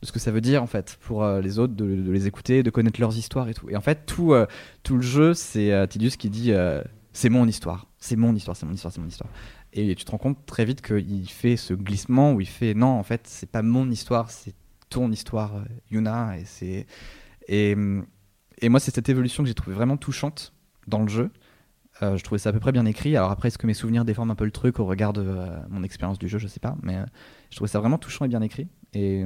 de 0.00 0.06
ce 0.06 0.12
que 0.12 0.18
ça 0.18 0.30
veut 0.30 0.40
dire 0.40 0.62
en 0.62 0.66
fait 0.66 0.96
pour 1.02 1.24
euh, 1.24 1.42
les 1.42 1.58
autres, 1.58 1.74
de, 1.74 1.84
les 1.84 2.26
écouter, 2.26 2.62
de 2.62 2.70
connaître 2.70 2.98
leurs 3.00 3.18
histoires 3.18 3.50
et 3.50 3.54
tout. 3.54 3.68
Et 3.68 3.76
en 3.76 3.82
fait, 3.82 4.06
tout, 4.06 4.32
euh, 4.32 4.46
tout 4.82 4.96
le 4.96 5.02
jeu, 5.02 5.34
c'est 5.34 5.72
euh, 5.72 5.86
qui 5.86 6.30
dit 6.30 6.52
euh, 6.52 6.82
c'est 7.12 7.28
mon 7.28 7.46
histoire, 7.46 7.86
c'est 7.98 8.16
mon 8.16 8.34
histoire, 8.34 8.56
c'est 8.56 8.64
mon 8.64 8.72
histoire, 8.72 8.94
c'est 8.94 9.00
mon 9.02 9.08
histoire. 9.08 9.30
Et 9.74 9.94
tu 9.94 10.06
te 10.06 10.10
rends 10.10 10.18
compte 10.18 10.46
très 10.46 10.64
vite 10.64 10.80
qu'il 10.80 11.28
fait 11.28 11.58
ce 11.58 11.74
glissement 11.74 12.32
où 12.32 12.40
il 12.40 12.48
fait 12.48 12.72
non, 12.72 12.98
en 12.98 13.02
fait, 13.02 13.26
c'est 13.26 13.50
pas 13.50 13.60
mon 13.60 13.90
histoire, 13.90 14.30
c'est 14.30 14.54
ton 14.88 15.12
histoire, 15.12 15.52
Yuna. 15.90 16.36
Et. 16.62 16.86
Et, 17.48 17.76
et 18.58 18.68
moi, 18.70 18.80
c'est 18.80 18.92
cette 18.92 19.08
évolution 19.10 19.42
que 19.42 19.48
j'ai 19.48 19.54
trouvé 19.54 19.76
vraiment 19.76 19.98
touchante 19.98 20.54
dans 20.86 21.00
le 21.02 21.08
jeu. 21.08 21.30
Euh, 22.02 22.16
je 22.18 22.24
trouvais 22.24 22.38
ça 22.38 22.50
à 22.50 22.52
peu 22.52 22.60
près 22.60 22.72
bien 22.72 22.84
écrit. 22.84 23.16
Alors 23.16 23.30
après, 23.30 23.48
est-ce 23.48 23.56
que 23.58 23.66
mes 23.66 23.72
souvenirs 23.74 24.04
déforment 24.04 24.32
un 24.32 24.34
peu 24.34 24.44
le 24.44 24.50
truc 24.50 24.78
au 24.80 24.84
regard 24.84 25.12
de 25.14 25.22
euh, 25.26 25.46
mon 25.70 25.82
expérience 25.82 26.18
du 26.18 26.28
jeu 26.28 26.38
Je 26.38 26.46
sais 26.46 26.60
pas. 26.60 26.76
Mais 26.82 26.96
euh, 26.96 27.04
je 27.50 27.56
trouvais 27.56 27.68
ça 27.70 27.80
vraiment 27.80 27.96
touchant 27.98 28.24
et 28.26 28.28
bien 28.28 28.42
écrit. 28.42 28.68
Et 28.92 29.24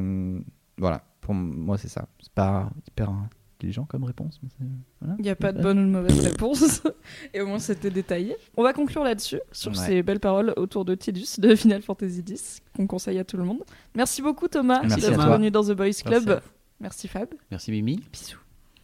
voilà, 0.79 1.03
pour 1.21 1.35
moi, 1.35 1.79
c'est 1.79 1.89
ça. 1.89 2.07
C'est 2.21 2.33
pas 2.33 2.71
hyper 2.89 3.11
intelligent 3.57 3.85
comme 3.87 4.05
réponse. 4.05 4.39
Mais 4.43 4.49
c'est- 4.57 4.65
voilà. 5.01 5.17
Il 5.19 5.23
n'y 5.23 5.31
a 5.31 5.37
pas 5.37 5.53
de 5.53 5.61
bonne 5.61 5.79
ou 5.81 5.83
de 5.87 5.91
mauvaise 5.91 6.21
réponse. 6.27 6.83
Et 7.35 7.41
au 7.41 7.47
moins, 7.47 7.59
c'était 7.59 7.91
détaillé. 7.91 8.37
On 8.57 8.63
va 8.63 8.73
conclure 8.73 9.03
là-dessus, 9.05 9.41
sur 9.53 9.73
Ouais. 9.73 9.77
ces 9.79 10.03
belles 10.05 10.21
paroles 10.21 10.55
autour 10.57 10.85
de 10.85 10.95
Tidus 10.95 11.39
de 11.41 11.55
Final 11.57 11.83
Fantasy 11.83 12.21
X, 12.27 12.61
qu'on 12.77 12.87
conseille 12.87 13.19
à 13.19 13.25
tout 13.25 13.37
le 13.37 13.45
monde. 13.45 13.63
Merci 13.95 14.23
beaucoup, 14.23 14.49
Thomas, 14.49 14.81
Merci 14.83 15.01
d'être 15.01 15.29
venu 15.29 15.51
dans 15.51 15.63
The 15.65 15.73
Boys 15.73 15.87
Merci 15.87 16.05
Club. 16.05 16.31
à 16.31 16.41
Merci, 16.81 17.09
Fab. 17.09 17.29
Merci 17.51 17.71
Mimi. 17.73 18.01
Bisous. 18.13 18.39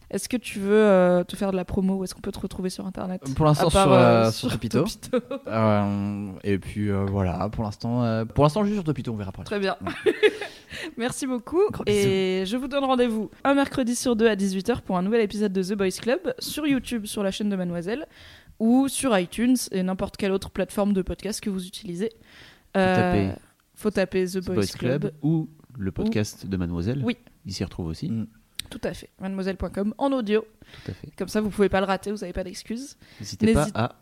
Est-ce 0.09 0.29
que 0.29 0.37
tu 0.37 0.59
veux 0.59 0.73
euh, 0.73 1.23
te 1.25 1.35
faire 1.35 1.51
de 1.51 1.57
la 1.57 1.65
promo 1.65 1.97
ou 1.97 2.03
est-ce 2.03 2.15
qu'on 2.15 2.21
peut 2.21 2.31
te 2.31 2.39
retrouver 2.39 2.69
sur 2.69 2.85
Internet? 2.85 3.21
Pour 3.35 3.45
l'instant, 3.45 3.69
sur, 3.69 3.91
euh, 3.91 4.25
euh, 4.25 4.31
sur 4.31 4.49
Topito. 4.49 4.83
Topito. 4.83 5.19
Euh, 5.47 6.29
et 6.43 6.57
puis 6.59 6.89
euh, 6.89 7.05
voilà, 7.05 7.49
pour 7.49 7.63
l'instant, 7.63 8.03
euh, 8.03 8.25
pour 8.25 8.43
l'instant, 8.43 8.63
juste 8.63 8.75
sur 8.75 8.83
Topito, 8.83 9.11
on 9.11 9.15
verra 9.15 9.29
après. 9.29 9.43
Très 9.43 9.59
bien. 9.59 9.75
Merci 10.97 11.25
beaucoup. 11.27 11.61
Et 11.85 12.43
je 12.45 12.57
vous 12.57 12.67
donne 12.67 12.83
rendez-vous 12.83 13.29
un 13.43 13.53
mercredi 13.53 13.95
sur 13.95 14.15
deux 14.15 14.27
à 14.27 14.35
18h 14.35 14.81
pour 14.81 14.97
un 14.97 15.01
nouvel 15.01 15.21
épisode 15.21 15.53
de 15.53 15.63
The 15.63 15.73
Boys 15.73 15.99
Club 16.01 16.33
sur 16.39 16.67
YouTube, 16.67 17.05
sur 17.05 17.23
la 17.23 17.31
chaîne 17.31 17.49
de 17.49 17.55
Mademoiselle, 17.55 18.07
ou 18.59 18.87
sur 18.87 19.17
iTunes 19.17 19.57
et 19.71 19.83
n'importe 19.83 20.17
quelle 20.17 20.31
autre 20.31 20.49
plateforme 20.49 20.93
de 20.93 21.01
podcast 21.01 21.41
que 21.41 21.49
vous 21.49 21.65
utilisez. 21.65 22.11
Euh, 22.75 22.95
taper 22.95 23.41
faut 23.75 23.91
taper 23.91 24.25
The, 24.25 24.41
The 24.41 24.45
Boys, 24.45 24.55
Boys 24.55 24.65
Club. 24.77 25.01
Club 25.01 25.13
ou 25.21 25.49
le 25.77 25.91
podcast 25.91 26.45
de 26.45 26.57
Mademoiselle. 26.57 27.01
Oui. 27.03 27.17
Il 27.45 27.53
s'y 27.53 27.63
retrouve 27.63 27.87
aussi. 27.87 28.09
Mm. 28.09 28.27
Tout 28.69 28.81
à 28.83 28.93
fait. 28.93 29.09
Mademoiselle.com 29.19 29.93
en 29.97 30.11
audio. 30.11 30.41
Tout 30.85 30.91
à 30.91 30.93
fait. 30.93 31.09
Comme 31.17 31.27
ça, 31.27 31.41
vous 31.41 31.49
pouvez 31.49 31.69
pas 31.69 31.79
le 31.79 31.85
rater, 31.87 32.11
vous 32.11 32.17
n'avez 32.17 32.33
pas 32.33 32.43
d'excuses. 32.43 32.97
N'hésitez 33.19 33.53
pas 33.53 33.67
à 33.73 33.95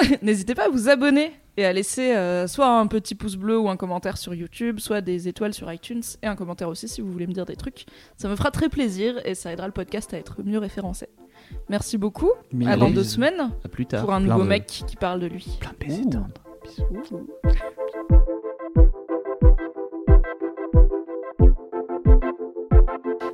N'hésitez 0.22 0.54
pas 0.54 0.64
à 0.64 0.68
vous 0.70 0.88
abonner 0.88 1.30
et 1.58 1.66
à 1.66 1.72
laisser 1.74 2.16
euh, 2.16 2.46
soit 2.46 2.66
un 2.66 2.86
petit 2.86 3.14
pouce 3.14 3.36
bleu 3.36 3.58
ou 3.58 3.68
un 3.68 3.76
commentaire 3.76 4.16
sur 4.16 4.32
YouTube, 4.34 4.78
soit 4.80 5.02
des 5.02 5.28
étoiles 5.28 5.52
sur 5.52 5.70
iTunes 5.70 6.02
et 6.22 6.26
un 6.26 6.36
commentaire 6.36 6.68
aussi 6.68 6.88
si 6.88 7.02
vous 7.02 7.12
voulez 7.12 7.26
me 7.26 7.34
dire 7.34 7.44
des 7.44 7.56
trucs. 7.56 7.84
Ça 8.16 8.26
me 8.28 8.34
fera 8.34 8.50
très 8.50 8.70
plaisir 8.70 9.20
et 9.26 9.34
ça 9.34 9.52
aidera 9.52 9.66
le 9.66 9.74
podcast 9.74 10.14
à 10.14 10.18
être 10.18 10.42
mieux 10.42 10.58
référencé. 10.58 11.08
Merci 11.68 11.98
beaucoup. 11.98 12.30
À 12.66 12.76
dans 12.78 12.86
bisous. 12.86 12.94
deux 12.96 13.04
semaines 13.04 13.50
à 13.62 13.68
plus 13.68 13.84
tard. 13.84 14.02
pour 14.04 14.14
un 14.14 14.20
nouveau 14.20 14.42
de- 14.42 14.48
mec 14.48 14.66
qui 14.66 14.96
parle 14.96 15.20
de 15.20 15.26
lui. 15.26 15.46
Plein 15.60 15.72
de 15.72 15.76
baisers 15.86 16.04
tendres. 16.10 16.28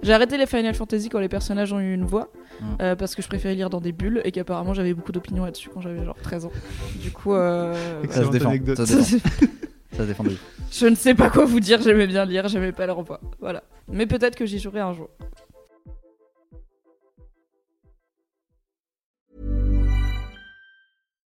J'ai 0.06 0.12
arrêté 0.12 0.38
les 0.38 0.46
Final 0.46 0.72
Fantasy 0.74 1.08
quand 1.08 1.18
les 1.18 1.28
personnages 1.28 1.72
ont 1.72 1.80
eu 1.80 1.92
une 1.92 2.04
voix 2.04 2.28
Mm. 2.60 2.64
euh, 2.80 2.96
parce 2.96 3.14
que 3.14 3.20
je 3.20 3.28
préférais 3.28 3.54
lire 3.54 3.68
dans 3.68 3.82
des 3.82 3.92
bulles 3.92 4.22
et 4.24 4.32
qu'apparemment 4.32 4.72
j'avais 4.72 4.94
beaucoup 4.94 5.12
d'opinions 5.12 5.44
là-dessus 5.44 5.68
quand 5.68 5.82
j'avais 5.82 6.02
genre 6.04 6.16
13 6.22 6.46
ans. 6.46 6.52
Du 7.02 7.10
coup, 7.10 7.34
euh, 7.34 7.74
Ça 8.08 8.24
se 8.24 8.30
défend. 8.30 8.48
anecdote. 8.48 8.78
Ça 8.78 8.86
se 8.86 8.94
défend. 9.16 9.28
Ça 9.92 9.98
se 9.98 10.02
défend 10.04 10.24
de 10.24 10.30
ouf. 10.30 10.40
je 10.72 10.86
ne 10.86 10.94
sais 10.94 11.14
pas 11.14 11.28
quoi 11.28 11.44
vous 11.44 11.60
dire, 11.60 11.82
j'aimais 11.82 12.06
bien 12.06 12.24
lire, 12.24 12.48
j'aimais 12.48 12.72
pas 12.72 12.86
leur 12.86 13.02
voix. 13.02 13.20
Voilà. 13.40 13.62
Mais 13.88 14.06
peut-être 14.06 14.36
que 14.36 14.46
j'y 14.46 14.58
jouerai 14.58 14.80
un 14.80 14.94
jour. 14.94 15.10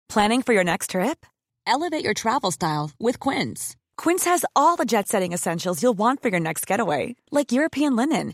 Planning 0.09 0.41
for 0.41 0.53
your 0.53 0.63
next 0.63 0.91
trip? 0.91 1.25
Elevate 1.65 2.03
your 2.03 2.13
travel 2.13 2.51
style 2.51 2.91
with 2.99 3.19
Quince. 3.19 3.75
Quince 3.97 4.23
has 4.25 4.45
all 4.55 4.75
the 4.77 4.85
jet 4.85 5.07
setting 5.07 5.33
essentials 5.33 5.81
you'll 5.83 5.97
want 5.97 6.21
for 6.21 6.29
your 6.29 6.39
next 6.39 6.65
getaway, 6.65 7.15
like 7.31 7.51
European 7.51 7.95
linen, 7.95 8.33